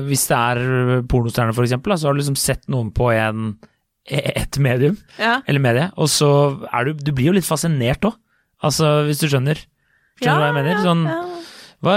Hvis 0.09 0.27
det 0.31 0.39
er 0.41 1.03
pornostjerner, 1.11 1.55
for 1.55 1.67
eksempel, 1.69 1.95
så 1.99 2.09
har 2.09 2.15
du 2.17 2.21
liksom 2.25 2.39
sett 2.39 2.67
noen 2.71 2.91
på 2.95 3.11
en 3.15 3.53
et 4.09 4.57
medium, 4.65 4.97
Ja. 5.21 5.43
eller 5.47 5.61
medie, 5.61 5.91
og 6.01 6.09
så 6.09 6.29
er 6.73 6.85
du 6.89 6.95
Du 6.95 7.13
blir 7.13 7.27
jo 7.29 7.33
litt 7.37 7.45
fascinert 7.45 8.01
òg. 8.09 8.15
Altså, 8.65 9.05
hvis 9.07 9.21
du 9.21 9.29
skjønner. 9.29 9.59
Skjønner 10.19 10.39
du 10.39 10.43
hva 10.43 10.49
jeg 10.49 10.57
mener? 10.57 10.81
Sånn 10.83 11.05
ja. 11.07 11.19
Hva, 11.85 11.95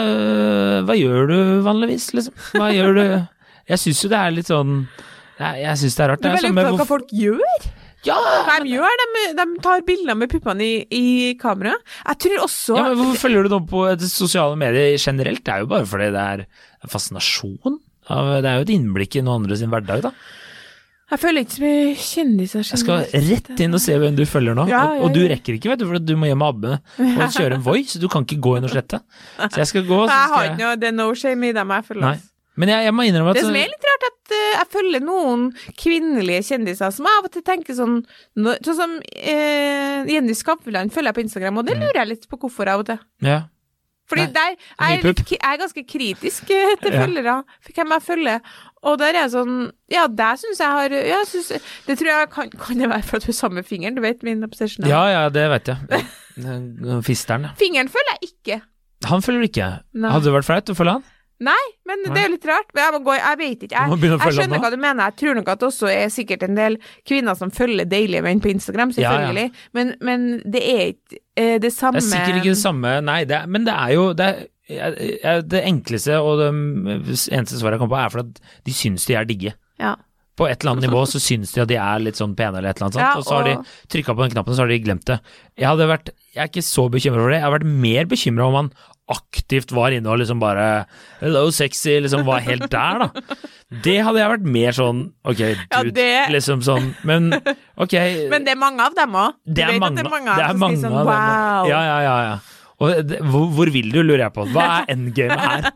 hva 0.88 0.96
gjør 0.98 1.30
du 1.32 1.38
vanligvis, 1.66 2.10
liksom? 2.18 2.34
Hva 2.58 2.72
gjør 2.76 2.98
du 3.00 3.04
Jeg 3.72 3.80
syns 3.82 4.02
jo 4.04 4.10
det 4.12 4.18
er 4.20 4.34
litt 4.36 4.50
sånn 4.50 4.74
Jeg, 5.40 5.62
jeg 5.64 5.78
syns 5.82 5.96
det 5.98 6.04
er 6.06 6.12
rart. 6.12 6.22
Du 6.22 6.28
er 6.28 6.36
Det 6.36 6.40
er 6.42 6.48
veldig 6.50 6.66
sånn 6.70 6.82
hva 6.82 6.88
folk 6.90 7.14
gjør. 7.18 7.70
ja, 8.06 8.18
de 8.66 8.72
gjør, 8.76 9.02
de, 9.02 9.24
de 9.40 9.46
tar 9.62 9.82
bilder 9.86 10.18
med 10.18 10.30
puppene 10.32 10.66
i, 10.66 10.76
i 10.98 11.06
kamera. 11.42 11.74
Jeg 12.08 12.18
tror 12.26 12.44
også 12.48 12.78
ja, 12.78 12.84
men 12.90 12.98
Hvorfor 13.02 13.20
følger 13.28 13.46
du 13.46 13.54
noe 13.56 13.66
på 13.70 13.84
sosiale 14.10 14.58
medier 14.58 14.98
generelt? 15.02 15.44
Det 15.46 15.54
er 15.56 15.64
jo 15.66 15.70
bare 15.74 15.86
fordi 15.90 16.12
det 16.14 16.28
er 16.36 16.46
fascinasjon. 16.90 17.80
av- 18.10 18.32
Det 18.42 18.50
er 18.50 18.56
jo 18.62 18.68
et 18.68 18.74
innblikk 18.78 19.16
i 19.18 19.22
noen 19.26 19.44
andre 19.44 19.58
sin 19.58 19.70
hverdag, 19.74 20.02
da. 20.08 20.12
Jeg 21.12 21.20
følger 21.20 21.44
ikke 21.44 21.56
så 21.58 21.62
mye 21.66 21.94
kjendiser 22.00 22.64
Jeg 22.72 22.80
skal 22.80 23.02
rett 23.28 23.60
inn 23.66 23.76
og 23.76 23.82
se 23.84 23.98
hvem 24.00 24.16
du 24.16 24.24
følger 24.30 24.56
nå. 24.56 24.64
Ja, 24.72 24.82
og, 24.88 24.96
ja, 24.96 25.04
og 25.06 25.16
du 25.18 25.22
rekker 25.28 25.58
ikke, 25.58 25.70
vet 25.74 25.82
du, 25.84 25.88
for 25.90 26.00
du 26.00 26.14
må 26.16 26.30
hjem 26.30 26.40
med 26.40 26.48
Abbe 26.48 26.74
og 26.80 27.36
kjøre 27.36 27.58
en 27.60 27.66
Voi, 27.66 27.82
så 27.90 28.00
du 28.00 28.08
kan 28.12 28.24
ikke 28.24 28.40
gå 28.42 28.54
inn 28.58 28.68
og 28.70 28.72
slette. 28.72 29.02
Så 29.52 29.60
jeg 29.62 29.68
skal 29.74 29.88
gå, 29.90 30.02
så 30.08 30.16
Jeg 30.16 30.32
har 30.36 30.46
ikke 30.52 30.62
noe, 30.64 30.78
det 30.80 30.88
er 30.94 30.96
no 30.96 31.10
shame 31.20 31.50
i 31.52 31.56
dem 31.58 31.74
jeg 31.76 31.88
følger. 31.92 32.22
Men 32.62 32.68
jeg, 32.68 32.84
jeg 32.84 32.94
må 32.96 33.04
innrømme 33.08 33.32
at 33.32 33.38
Det 33.40 33.46
som 33.48 33.56
er 33.56 33.70
litt 33.72 33.86
rart, 33.88 34.08
at 34.10 34.34
uh, 34.36 34.48
jeg 34.58 34.68
følger 34.74 35.04
noen 35.08 35.46
kvinnelige 35.80 36.42
kjendiser 36.50 36.92
som 36.92 37.08
av 37.08 37.28
og 37.28 37.32
til 37.32 37.44
tenker 37.48 37.78
sånn 37.78 38.02
Sånn 38.36 38.76
som 38.76 38.96
uh, 39.00 40.10
Jenny 40.12 40.36
Skavlan 40.36 40.92
følger 40.92 41.12
jeg 41.12 41.18
på 41.20 41.24
Instagram, 41.28 41.62
og 41.62 41.68
det 41.70 41.78
Mm. 41.78 41.86
lurer 41.86 42.02
jeg 42.02 42.10
litt 42.12 42.28
på 42.30 42.38
hvorfor 42.44 42.68
av 42.72 42.84
og 42.84 42.90
til. 42.92 43.00
Ja. 43.24 43.38
Fordi 44.12 44.26
Nei, 44.28 44.34
der 44.36 44.56
er 44.84 44.92
jeg, 44.92 45.04
litt, 45.08 45.22
jeg 45.32 45.40
er 45.48 45.60
ganske 45.62 45.84
kritisk 45.88 46.52
eh, 46.52 46.74
til 46.82 46.98
følgere, 47.00 47.38
for 47.64 47.78
hvem 47.80 47.94
jeg 47.96 48.06
følger. 48.10 48.52
Og 48.82 48.98
der 49.00 49.14
er 49.14 49.20
jeg 49.24 49.32
sånn 49.36 49.56
Ja, 49.94 50.08
der 50.10 50.40
syns 50.42 50.60
jeg 50.60 50.74
har 50.74 50.96
jeg 50.96 51.28
synes, 51.30 51.52
Det 51.86 51.96
tror 52.00 52.10
jeg 52.12 52.30
kan, 52.34 52.50
kan 52.64 52.82
det 52.82 52.90
være 52.90 53.06
for 53.08 53.20
at 53.22 53.26
du 53.28 53.30
har 53.32 53.38
samme 53.38 53.64
fingeren, 53.68 53.96
du 53.96 54.02
vet 54.04 54.24
min 54.28 54.44
obsession. 54.48 54.88
ja, 54.90 55.02
ja, 55.14 55.24
det 55.32 55.48
vet 55.54 55.72
jeg. 55.74 56.04
Fisteren. 57.06 57.48
Fingeren 57.60 57.90
følger 57.94 58.18
jeg 58.18 58.30
ikke. 58.34 58.60
Han 59.10 59.22
følger 59.26 59.48
ikke. 59.48 59.68
Nei. 59.98 60.12
Hadde 60.14 60.28
det 60.30 60.34
vært 60.36 60.48
flaut 60.50 60.70
å 60.74 60.78
følge 60.78 60.98
han? 61.00 61.06
Nei, 61.42 61.58
men 61.90 62.04
det 62.06 62.12
er 62.22 62.28
jo 62.28 62.34
litt 62.36 62.44
rart. 62.46 62.68
Jeg, 62.78 63.00
gå, 63.06 63.14
jeg 63.18 63.38
vet 63.40 63.64
ikke. 63.66 63.84
Jeg, 63.88 64.12
jeg 64.12 64.36
skjønner 64.38 64.62
hva 64.62 64.70
du 64.70 64.78
mener. 64.78 65.08
Jeg 65.10 65.16
tror 65.22 65.40
nok 65.40 65.48
at 65.50 65.64
det 65.64 65.68
også 65.72 65.90
er 65.90 66.12
sikkert 66.14 66.44
en 66.46 66.60
del 66.60 66.78
kvinner 67.10 67.38
som 67.40 67.50
følger 67.56 67.90
deilige 67.90 68.22
menn 68.26 68.44
på 68.44 68.52
Instagram, 68.54 68.94
Ja, 68.94 69.02
ja. 69.02 69.14
selvfølgelig. 69.16 69.48
Men, 69.78 69.94
men 70.06 70.28
det 70.46 70.62
er 70.62 70.84
ikke 70.94 71.18
eh, 71.42 71.56
det 71.64 71.74
samme 71.74 71.98
Det 71.98 72.06
er 72.06 72.14
sikkert 72.14 72.42
ikke 72.44 72.54
det 72.54 72.62
samme, 72.62 72.94
nei, 73.10 73.24
det 73.26 73.40
er, 73.40 73.50
men 73.50 73.66
det 73.66 73.74
er 73.74 73.96
jo 73.98 74.06
det, 74.22 74.30
er, 74.70 75.42
det 75.42 75.64
enkleste 75.66 76.22
og 76.22 76.40
det 76.44 76.52
eneste 76.54 77.58
svaret 77.58 77.76
jeg 77.80 77.84
kommer 77.84 77.98
på, 77.98 78.00
er 78.06 78.14
for 78.14 78.24
at 78.28 78.42
de 78.70 78.78
syns 78.78 79.10
de 79.10 79.18
er 79.18 79.26
digge. 79.34 79.56
Ja. 79.82 79.96
På 80.40 80.46
et 80.48 80.62
eller 80.64 80.78
annet 80.78 80.88
nivå 80.88 81.02
så 81.10 81.20
syns 81.22 81.52
de 81.54 81.60
at 81.66 81.70
de 81.70 81.76
er 81.82 82.00
litt 82.06 82.18
sånn 82.22 82.32
pene 82.38 82.62
eller 82.62 82.72
et 82.72 82.78
eller 82.80 82.88
annet 82.88 82.96
sånt, 83.02 83.04
Ja, 83.04 83.18
og 83.20 83.26
så 83.28 83.36
har 83.42 83.50
de 83.50 83.58
og- 83.60 83.74
trykka 83.92 84.14
på 84.16 84.24
den 84.24 84.32
knappen, 84.38 84.54
og 84.54 84.58
så 84.58 84.64
har 84.64 84.72
de 84.72 84.78
glemt 84.86 85.06
det. 85.10 85.18
Jeg 85.60 85.68
hadde 85.68 85.90
vært, 85.90 86.14
jeg 86.32 86.42
er 86.46 86.50
ikke 86.54 86.64
så 86.70 86.86
bekymra 86.94 87.20
for 87.26 87.34
det, 87.34 87.42
jeg 87.42 87.48
har 87.50 87.58
vært 87.58 87.68
mer 87.84 88.08
bekymra 88.14 88.48
om 88.48 88.56
han 88.62 88.72
aktivt 89.12 89.72
var 89.76 89.94
inne 89.96 90.10
og 90.12 90.20
liksom 90.22 90.40
bare 90.42 90.86
Hello, 91.22 91.46
sexy, 91.54 91.98
liksom 92.04 92.24
var 92.28 92.40
helt 92.46 92.70
der, 92.72 93.04
da. 93.06 93.38
Det 93.84 93.98
hadde 94.04 94.20
jeg 94.20 94.32
vært 94.34 94.48
mer 94.58 94.76
sånn 94.76 95.04
ok, 95.24 95.40
Ja, 95.44 95.82
dude, 95.84 95.94
det- 95.96 96.30
liksom 96.34 96.64
sånn, 96.66 96.90
men 97.08 97.30
ok. 97.78 97.94
Men 98.32 98.44
det 98.48 98.56
er 98.56 98.60
mange 98.60 98.82
av 98.88 98.96
dem 98.98 99.14
òg. 99.16 99.38
Det 99.46 99.64
er 99.68 99.78
mange, 99.80 100.02
det 100.02 100.08
er 100.08 100.16
mange, 100.16 100.36
det 100.40 100.48
er 100.50 100.58
mange 100.66 100.82
sånn, 100.82 100.96
av 100.96 101.06
dem. 101.06 101.22
wow. 101.22 101.70
Ja, 101.72 101.82
ja, 101.92 102.00
ja, 102.08 102.18
ja. 102.32 102.40
Det, 103.06 103.20
hvor, 103.30 103.46
hvor 103.54 103.70
vil 103.70 103.92
du, 103.94 104.00
lurer 104.02 104.24
jeg 104.26 104.34
på. 104.34 104.48
Hva 104.56 104.64
er 104.82 104.88
endgamet 104.96 105.38
her? 105.38 105.68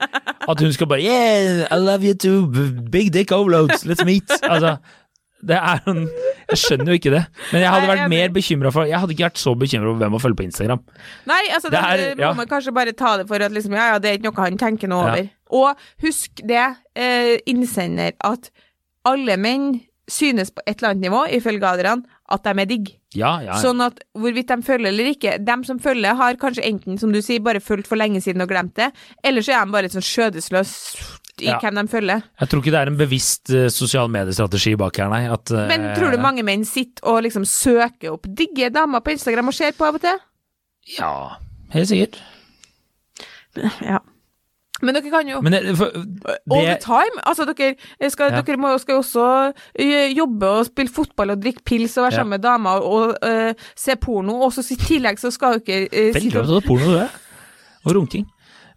At 0.49 0.59
hun 0.63 0.71
skal 0.73 0.87
bare 0.89 1.03
Yeah, 1.05 1.67
I 1.69 1.77
love 1.77 2.01
you 2.03 2.15
too. 2.17 2.47
Big 2.89 3.11
dick 3.13 3.29
overloads. 3.35 3.83
Let's 3.85 4.01
meet. 4.07 4.25
Altså, 4.41 4.79
det 5.45 5.57
er 5.59 5.81
en 5.91 6.01
Jeg 6.49 6.57
skjønner 6.61 6.91
jo 6.93 6.97
ikke 6.99 7.11
det. 7.13 7.23
Men 7.51 7.61
jeg 7.63 7.69
hadde 7.73 7.87
Nei, 7.87 7.95
jeg- 7.97 8.09
mer 8.15 8.29
bekymra 8.35 8.71
for 8.73 8.85
Jeg 8.89 8.99
hadde 9.01 9.15
ikke 9.15 9.27
vært 9.29 9.41
så 9.41 9.55
bekymra 9.57 9.93
for 9.93 10.01
hvem 10.03 10.17
å 10.17 10.21
følge 10.21 10.37
på 10.41 10.45
Instagram. 10.49 10.83
Nei, 11.25 11.41
altså 11.53 11.69
Det 11.71 11.81
det 11.81 12.09
er- 12.09 12.15
må 12.15 12.27
ja. 12.27 12.33
man 12.33 12.47
kanskje 12.47 12.73
bare 12.73 12.93
ta 12.93 13.17
det 13.17 13.27
for 13.27 13.35
at 13.41 13.51
liksom, 13.51 13.73
ja, 13.73 13.93
ja, 13.93 13.99
det 13.99 14.09
er 14.11 14.17
ikke 14.19 14.29
noe 14.31 14.43
han 14.45 14.57
tenker 14.57 14.87
noe 14.91 15.03
over. 15.09 15.29
Og 15.51 15.75
husk 16.01 16.41
det, 16.45 16.75
eh, 16.95 17.37
innsender, 17.47 18.13
at 18.23 18.49
alle 19.05 19.37
menn 19.37 19.81
synes 20.09 20.51
på 20.53 20.61
et 20.67 20.77
eller 20.81 20.93
annet 20.93 21.09
nivå, 21.09 21.23
ifølge 21.33 21.65
Adrian, 21.65 22.03
at 22.29 22.43
de 22.43 22.49
er 22.61 22.65
digg. 22.69 22.91
Ja, 23.15 23.39
ja. 23.39 23.53
ja. 23.55 23.61
Sånn 23.61 23.81
at 23.81 23.99
hvorvidt 24.17 24.47
de 24.51 24.57
følger 24.61 24.87
eller 24.91 25.09
ikke, 25.15 25.43
dem 25.43 25.63
som 25.63 25.79
følger 25.79 26.15
har 26.15 26.35
kanskje 26.35 26.65
enten, 26.65 26.99
som 26.99 27.11
du 27.11 27.21
sier, 27.21 27.39
bare 27.41 27.59
fulgt 27.63 27.87
for 27.87 27.95
lenge 27.97 28.21
siden 28.21 28.41
og 28.41 28.49
glemt 28.49 28.75
det, 28.75 28.91
eller 29.23 29.41
så 29.41 29.55
er 29.55 29.65
de 29.65 29.71
bare 29.71 29.85
et 29.89 29.95
sånn 29.95 30.05
skjødesløs 30.05 30.73
i 31.41 31.49
Ja. 31.49 31.57
hvem 31.59 31.75
de 31.75 31.87
følger. 31.91 32.21
Jeg 32.39 32.49
tror 32.49 32.61
ikke 32.61 32.71
det 32.71 32.79
er 32.81 32.87
en 32.93 32.97
bevisst 32.97 33.49
uh, 33.51 33.67
sosial 33.69 34.07
mediestrategi 34.07 34.75
bak 34.79 34.95
her, 34.97 35.09
nei. 35.09 35.23
At, 35.31 35.51
uh, 35.51 35.67
Men 35.67 35.89
tror 35.97 36.11
du 36.11 36.17
mange 36.23 36.43
menn 36.43 36.63
sitter 36.65 37.03
og 37.11 37.23
liksom 37.23 37.43
søker 37.45 38.13
opp 38.13 38.25
digge 38.27 38.69
damer 38.71 38.99
på 39.03 39.11
Instagram 39.11 39.47
og 39.51 39.53
ser 39.57 39.71
på 39.75 39.85
av 39.87 39.95
og 39.95 40.01
til? 40.01 40.17
Ja, 40.99 41.13
helt 41.73 41.87
sikkert. 41.89 42.19
Ja. 43.81 43.99
Men 44.83 44.93
dere 44.97 45.07
kan 45.09 45.27
jo 45.27 45.37
Men 45.41 45.53
det, 45.55 45.77
for, 45.79 45.87
All 46.51 46.65
the 46.67 46.75
time. 46.83 47.21
Altså, 47.25 47.45
dere 47.47 47.75
skal, 48.11 48.31
Ja. 48.33 48.41
dere 48.41 48.57
må, 48.59 48.73
skal 48.79 48.97
jo 48.97 49.01
også 49.01 49.53
eh, 49.79 50.11
jobbe 50.11 50.43
og 50.59 50.65
spille 50.67 50.91
fotball 50.91 51.31
og 51.31 51.39
drikke 51.41 51.63
pils 51.63 51.95
og 51.97 52.03
være 52.03 52.11
Ja. 52.11 52.17
sammen 52.19 52.35
med 52.35 52.43
damer 52.43 52.69
og, 52.83 53.15
og 53.15 53.17
eh, 53.23 53.53
se 53.75 53.95
porno, 53.95 54.41
og 54.43 54.51
så 54.51 54.65
i 54.71 54.75
tillegg 54.75 55.17
så 55.17 55.31
skal 55.31 55.61
dere 55.63 55.87
uh, 55.87 56.13
Veldig 56.13 56.35
opptatt 56.35 56.57
av 56.59 56.67
porno, 56.67 56.91
du 56.91 56.97
er. 56.99 57.09
Og 57.85 57.95
runking. 57.95 58.25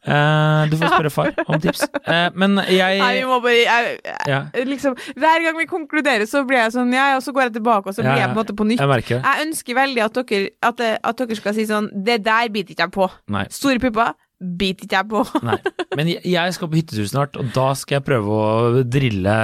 Eh, 0.06 0.68
du 0.70 0.76
får 0.78 0.92
spørre 0.94 1.10
far 1.10 1.32
om 1.48 1.58
tips. 1.60 1.82
Uh, 2.06 2.28
men 2.38 2.56
jeg 2.70 3.00
Nei, 3.00 3.10
vi 3.18 3.24
må 3.26 3.40
bare 3.42 3.56
jeg, 3.64 3.96
ja, 4.30 4.38
liksom, 4.68 4.94
Hver 5.18 5.42
gang 5.44 5.58
vi 5.58 5.66
konkluderer, 5.66 6.24
så 6.30 6.44
blir 6.46 6.58
jeg 6.62 6.72
sånn 6.76 6.92
ja, 6.94 7.16
og 7.16 7.22
så 7.26 7.32
går 7.34 7.48
jeg 7.48 7.56
tilbake, 7.58 7.90
og 7.90 7.94
så 7.96 8.04
Ja, 8.04 8.12
blir 8.12 8.22
jeg 8.22 8.30
på 8.30 8.36
en 8.38 8.40
måte 8.44 8.56
på 8.56 8.68
nytt. 8.68 8.78
jeg. 8.80 9.20
Jeg 9.24 9.46
ønsker 9.48 9.74
veldig 9.74 10.04
at 10.06 10.22
dere, 10.22 10.48
at, 10.62 10.80
at 11.02 11.16
dere 11.24 11.36
skal 11.40 11.54
si 11.58 11.66
sånn 11.66 11.90
Det 12.04 12.22
der 12.24 12.48
biter 12.54 12.72
ikke 12.76 12.86
jeg 12.88 12.94
på. 12.94 13.10
Nei. 13.28 13.44
Store 13.50 13.78
pupper 13.82 14.14
biter 14.38 14.86
ikke 14.86 14.94
jeg 15.00 15.08
på. 15.10 15.24
Nei. 15.42 15.56
Men 15.98 16.06
jeg- 16.14 16.22
jeg 16.30 16.54
skal 16.54 16.68
på 16.70 16.76
hyttetur 16.78 17.08
snart, 17.10 17.34
og 17.36 17.48
da 17.52 17.72
skal 17.74 17.96
jeg 17.98 18.04
prøve 18.06 18.28
å 18.30 18.82
drille 18.86 19.34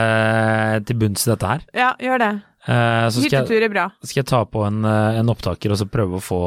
til 0.87 0.97
bunns 1.01 1.27
i 1.27 1.31
dette 1.33 1.47
her. 1.51 1.65
Ja, 1.75 1.89
gjør 1.99 2.19
det. 2.23 2.33
Eh, 2.65 3.07
så 3.13 3.21
skal 3.21 3.29
jeg, 3.29 3.43
Hyttetur 3.45 3.65
er 3.67 3.69
bra. 3.69 3.83
skal 4.01 4.23
jeg 4.23 4.29
ta 4.31 4.39
på 4.49 4.63
en, 4.65 4.79
eh, 4.89 5.19
en 5.21 5.29
opptaker 5.29 5.75
og 5.75 5.77
så 5.77 5.85
prøve 5.85 6.17
å 6.17 6.23
få 6.25 6.39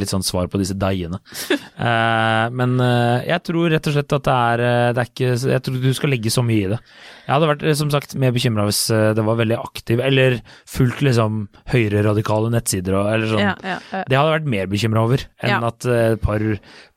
litt 0.00 0.10
sånn 0.10 0.24
svar 0.26 0.48
på 0.50 0.58
disse 0.62 0.74
deiene. 0.78 1.20
Eh, 1.80 2.46
men 2.52 2.74
jeg 3.24 3.40
tror 3.46 3.70
rett 3.72 3.86
og 3.88 3.94
slett 3.94 4.12
at 4.12 4.26
det 4.26 4.32
er, 4.36 4.62
det 4.92 5.00
er 5.00 5.08
ikke 5.08 5.28
Jeg 5.48 5.62
tror 5.64 5.78
du 5.80 5.86
skal 5.96 6.10
legge 6.12 6.28
så 6.34 6.42
mye 6.44 6.66
i 6.66 6.68
det. 6.74 6.78
Jeg 7.24 7.32
hadde 7.32 7.48
vært 7.48 7.62
som 7.78 7.88
sagt 7.94 8.12
mer 8.20 8.34
bekymra 8.36 8.66
hvis 8.68 8.82
det 9.16 9.24
var 9.24 9.38
veldig 9.38 9.56
aktiv, 9.56 10.02
eller 10.04 10.36
fullt 10.68 11.00
liksom 11.06 11.46
høyreradikale 11.72 12.50
nettsider 12.52 12.98
og 13.00 13.08
eller 13.14 13.32
sånn. 13.32 13.40
Ja, 13.46 13.54
ja. 13.64 13.78
Det 14.04 14.18
hadde 14.18 14.28
jeg 14.28 14.36
vært 14.36 14.50
mer 14.52 14.68
bekymra 14.74 15.04
over 15.06 15.24
enn 15.40 15.54
Ja. 15.54 15.60
at 15.72 15.86
et 15.88 16.20
par, 16.20 16.44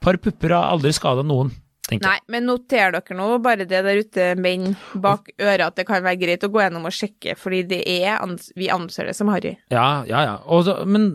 par 0.03 0.19
pupper 0.19 0.51
har 0.57 0.73
aldri 0.75 0.91
skada 0.91 1.23
noen, 1.23 1.53
tenker 1.93 2.10
jeg. 2.10 2.23
Nei, 2.23 2.34
men 2.36 2.47
noter 2.49 2.93
dere 2.97 3.17
nå 3.17 3.29
bare 3.43 3.67
det 3.69 3.84
der 3.86 4.01
ute, 4.01 4.29
menn 4.39 4.73
bak 4.93 5.32
øret, 5.38 5.67
at 5.69 5.79
det 5.79 5.88
kan 5.89 6.03
være 6.06 6.21
greit 6.21 6.45
å 6.45 6.51
gå 6.53 6.63
gjennom 6.63 6.89
og 6.89 6.95
sjekke, 6.95 7.38
fordi 7.39 7.63
det 7.69 7.82
er, 7.88 8.19
vi 8.60 8.69
anser 8.73 9.10
det 9.10 9.17
som 9.17 9.32
harry. 9.34 9.56
Ja, 9.73 10.03
ja, 10.10 10.25
ja. 10.27 10.36
Og 10.51 10.69
men 10.89 11.12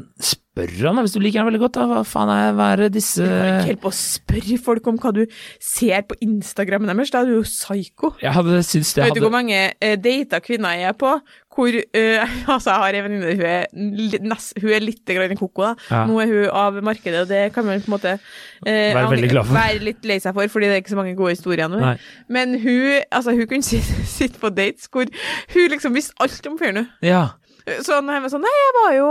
spør 0.58 0.88
han 0.88 0.98
da, 0.98 1.04
hvis 1.06 1.14
du 1.14 1.20
liker 1.22 1.42
han 1.42 1.48
veldig 1.48 1.60
godt, 1.62 1.76
da. 1.78 1.86
Hva 1.90 2.04
faen 2.06 2.32
er, 2.32 2.52
hva 2.56 2.68
er 2.74 2.84
disse 2.92 3.24
ikke 3.24 3.66
holde 3.68 3.82
på 3.82 3.90
å 3.90 3.96
spørre 3.96 4.60
folk 4.62 4.88
om 4.90 5.00
hva 5.02 5.12
du 5.14 5.24
ser 5.62 6.06
på 6.08 6.18
Instagrammen 6.24 6.90
deres, 6.90 7.12
da 7.14 7.22
er 7.22 7.30
du 7.30 7.36
jo 7.38 7.44
psyko. 7.46 8.14
Jeg 8.22 8.34
hadde 8.34 8.62
syntes 8.66 8.94
det 8.96 9.08
Vet 9.08 9.18
du 9.18 9.26
hvor 9.26 9.34
mange 9.34 9.60
uh, 9.70 9.94
data 10.00 10.40
kvinner 10.44 10.78
jeg 10.78 10.90
er 10.90 10.98
på? 10.98 11.12
Hvor 11.58 11.74
uh, 11.74 12.34
Altså, 12.54 12.70
jeg 12.70 12.78
har 12.82 12.98
en 12.98 13.06
venninne, 13.06 13.34
hun, 13.38 13.46
er 13.48 14.60
hun 14.62 14.74
er 14.76 14.84
litt 14.84 15.02
grann 15.08 15.38
koko, 15.38 15.70
da. 15.70 15.72
Ja. 15.90 16.04
Nå 16.10 16.20
er 16.22 16.32
hun 16.32 16.52
av 16.62 16.78
markedet, 16.86 17.24
og 17.24 17.32
det 17.32 17.42
kan 17.54 17.66
man 17.66 17.82
på 17.82 17.90
en 17.90 17.96
måte 17.96 18.14
uh, 18.18 18.68
Være 18.68 19.08
veldig 19.14 19.32
glad 19.34 19.48
for. 19.48 19.58
Være 19.58 19.82
litt 19.90 20.08
lei 20.08 20.20
seg 20.22 20.36
for, 20.36 20.54
fordi 20.54 20.70
det 20.70 20.78
er 20.78 20.84
ikke 20.84 20.94
så 20.94 21.00
mange 21.00 21.16
gode 21.18 21.34
historier 21.36 21.70
nå. 21.70 21.82
Nei. 21.82 21.96
Men 22.32 22.56
hun, 22.62 23.02
altså, 23.10 23.34
hun 23.36 23.50
kunne 23.50 23.66
sitte, 23.66 24.06
sitte 24.18 24.40
på 24.42 24.52
dates 24.54 24.90
hvor 24.92 25.10
hun 25.54 25.68
liksom 25.74 25.96
visste 25.96 26.16
alt 26.22 26.50
om 26.50 26.58
fyren, 26.60 26.84
hun. 26.84 26.96
Ja. 27.04 27.26
Så 27.85 27.98
når 28.04 28.18
jeg 28.18 28.24
var 28.24 28.33
sånn 28.33 28.44
Nei, 28.46 28.54
jeg 28.59 28.74
var 28.78 28.92
jo 28.96 29.09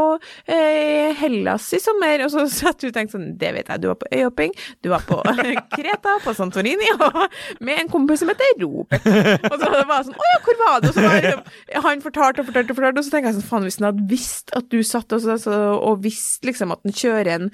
eh, 0.54 1.12
Hellas 1.20 1.68
i 1.76 1.80
sommer. 1.84 2.24
Og 2.26 2.34
så 2.34 2.46
satt 2.60 2.84
hun 2.84 2.92
og 2.92 2.96
tenkte 2.98 3.18
sånn 3.18 3.28
Det 3.40 3.52
vet 3.56 3.72
jeg, 3.72 3.84
du 3.84 3.90
var 3.92 4.00
på 4.02 4.10
øyhopping, 4.14 4.56
du 4.86 4.92
var 4.94 5.06
på 5.08 5.20
Kreta, 5.76 6.18
på 6.24 6.34
Santorini, 6.38 6.90
og 6.98 7.20
med 7.66 7.84
en 7.84 7.92
kompis 7.92 8.24
som 8.24 8.32
heter 8.32 8.54
Robert. 8.62 9.08
Og 9.08 9.58
så 9.58 9.72
var 9.72 9.96
jeg 10.00 10.10
sånn 10.10 10.18
Å 10.18 10.30
ja, 10.32 10.40
hvor 10.48 10.60
var 10.64 10.82
du? 10.84 10.90
Og 10.90 10.98
så 10.98 11.06
var 11.06 11.18
liksom, 11.20 11.44
han 11.88 12.04
fortalte 12.06 12.44
og 12.44 12.50
fortalte 12.50 12.74
og 12.74 12.80
fortalte, 12.82 13.04
og 13.04 13.08
så 13.08 13.14
tenker 13.16 13.32
jeg 13.32 13.40
sånn 13.40 13.48
Faen, 13.52 13.68
hvis 13.68 13.80
han 13.80 13.90
hadde 13.90 14.08
visst 14.12 14.54
at 14.58 14.70
du 14.74 14.80
satt 14.88 15.16
og, 15.18 15.28
så, 15.44 15.58
og 15.78 16.02
visst 16.04 16.48
liksom 16.48 16.74
at 16.76 16.84
han 16.86 16.96
kjører 16.96 17.32
en 17.36 17.50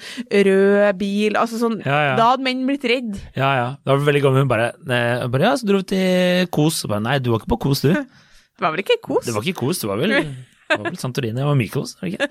rød 0.47 0.99
bil, 0.99 1.37
altså 1.39 1.59
sånn 1.61 1.79
Ja, 1.83 1.99
ja. 2.11 2.15
Da 2.19 2.31
hadde 2.33 2.45
menn 2.45 2.65
blitt 2.67 2.85
redd. 2.89 3.15
Ja, 3.37 3.51
ja. 3.57 3.67
Det 3.81 3.91
var 3.91 4.05
veldig 4.07 4.23
gammel. 4.23 4.45
Hun 4.45 4.51
bare, 4.51 4.71
bare 4.87 5.47
Ja, 5.47 5.53
så 5.59 5.67
dro 5.67 5.81
vi 5.81 5.89
til 5.93 6.49
Kos. 6.53 6.83
Og 6.85 6.93
bare, 6.93 7.03
Nei, 7.03 7.17
du 7.23 7.31
var 7.33 7.41
ikke 7.41 7.53
på 7.55 7.61
Kos, 7.67 7.83
du. 7.83 7.91
Det 7.93 8.61
var 8.61 8.73
vel 8.75 8.83
ikke 8.83 8.99
kos? 9.01 9.25
Det 9.25 9.33
var 9.35 9.45
ikke 9.45 9.65
Kos, 9.65 9.81
det 9.81 9.89
var 9.89 10.01
vel 10.01 10.13
det 10.69 10.77
var 10.79 10.87
vel 10.87 10.97
Santorini, 11.01 11.43
og 11.45 11.57
Mykos, 11.59 11.95
var 11.99 12.07
det 12.07 12.13
ikke? 12.13 12.27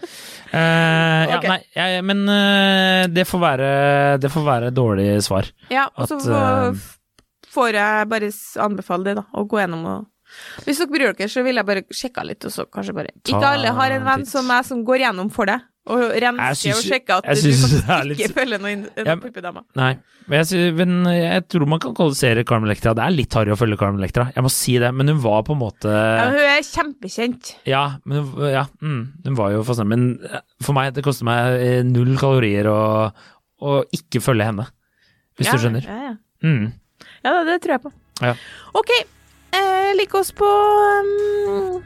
Eh, 0.52 1.24
ja, 1.32 1.40
nei, 1.46 1.58
jeg, 1.76 2.04
men 2.08 2.22
uh, 2.28 3.02
det 3.12 3.26
får 3.28 3.42
være 3.42 3.68
Det 4.22 4.30
får 4.32 4.46
være 4.46 4.70
dårlig 4.74 5.08
svar. 5.24 5.48
Ja, 5.72 5.86
og 5.96 6.08
så 6.10 6.18
uh, 6.18 6.82
får- 7.52 7.76
jeg 7.78 8.08
bare 8.12 8.30
anbefale 8.64 9.10
det, 9.10 9.16
da. 9.20 9.26
Å 9.32 9.44
gå 9.48 9.60
gjennom 9.62 9.84
og 9.92 10.08
Hvis 10.64 10.80
dere 10.80 10.92
bryr 10.92 11.12
dere, 11.12 11.28
så 11.28 11.44
vil 11.44 11.60
jeg 11.60 11.68
bare 11.68 11.84
sjekke 11.92 12.24
litt, 12.24 12.44
og 12.48 12.54
så 12.54 12.64
kanskje 12.72 12.96
bare 12.96 13.12
Ikke 13.20 13.52
alle 13.52 13.74
har 13.76 13.96
en 13.98 14.06
venn 14.08 14.26
som 14.28 14.48
meg 14.48 14.64
som 14.68 14.80
går 14.84 15.04
gjennom 15.06 15.28
for 15.34 15.50
deg, 15.50 15.60
og 15.90 15.98
renske 16.22 16.70
og 16.76 16.82
sjekke 16.86 17.16
at 17.18 17.24
du 17.26 17.30
er 17.90 18.04
litt- 18.06 18.20
ikke 18.22 18.34
følger 18.36 18.60
noen, 18.62 18.84
Ja, 18.96 19.02
noen 19.02 19.08
men- 19.08 19.20
puppedama. 19.24 19.62
Nei, 19.74 19.88
men 20.28 20.36
jeg, 20.38 20.46
synes, 20.52 20.76
men 20.78 20.92
jeg 21.10 21.46
tror 21.50 21.66
man 21.66 21.80
kan 21.82 21.94
kvalifisere 21.98 22.44
Carmen 22.46 22.68
Electra. 22.70 22.92
Det 22.94 23.02
er 23.02 23.10
litt 23.16 23.34
harry 23.34 23.50
å 23.50 23.58
følge 23.58 23.78
Carmen 23.80 23.98
Electra, 23.98 24.28
jeg 24.36 24.44
må 24.46 24.50
si 24.54 24.76
det, 24.78 24.92
men 24.94 25.08
hun 25.10 25.18
var 25.24 25.42
på 25.42 25.56
en 25.56 25.58
måte 25.64 25.90
Ja, 25.90 26.28
hun 26.30 26.38
er 26.38 26.62
kjempekjent. 26.68 27.54
Ja, 27.66 27.96
men 28.04 28.30
ja, 28.52 28.66
mm, 28.80 29.00
hun 29.26 29.34
var 29.40 29.50
jo 29.56 29.64
fascinerende. 29.66 30.20
Men 30.22 30.30
eh, 30.30 30.40
for 30.62 30.72
meg, 30.78 30.92
det 30.94 31.02
koster 31.02 31.26
meg 31.26 31.58
eh, 31.58 31.82
null 31.82 32.14
kalorier 32.20 32.70
å, 32.70 32.78
å 33.62 33.80
ikke 33.92 34.22
følge 34.22 34.46
henne. 34.52 34.68
Hvis 35.38 35.48
ja, 35.50 35.56
du 35.56 35.64
skjønner. 35.66 35.82
Ja, 35.88 35.98
ja. 36.12 36.14
Mm. 36.46 36.72
ja 37.24 37.34
det 37.48 37.58
tror 37.64 37.74
jeg 37.78 37.82
på. 37.88 37.92
Ja. 38.22 38.34
Ok, 38.78 38.90
eh, 39.58 39.90
lik 39.98 40.14
oss 40.14 40.30
på 40.36 40.46
um, 40.46 41.82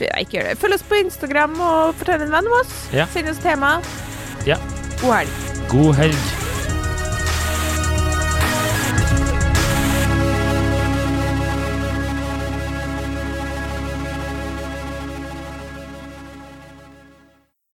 ikke 0.00 0.38
gjør 0.38 0.50
det. 0.50 0.58
Følg 0.62 0.78
oss 0.78 0.86
på 0.88 1.00
Instagram 1.04 1.56
og 1.60 1.94
fortell 2.00 2.26
en 2.26 2.34
venn 2.34 2.50
om 2.50 2.58
oss. 2.60 2.76
Ja. 2.94 3.08
Send 3.14 3.30
oss 3.32 3.40
tema. 3.44 3.78
Ja. 4.48 4.60
God 5.02 5.18
helg. 5.20 5.40
God 5.72 5.96
helg. 5.98 6.47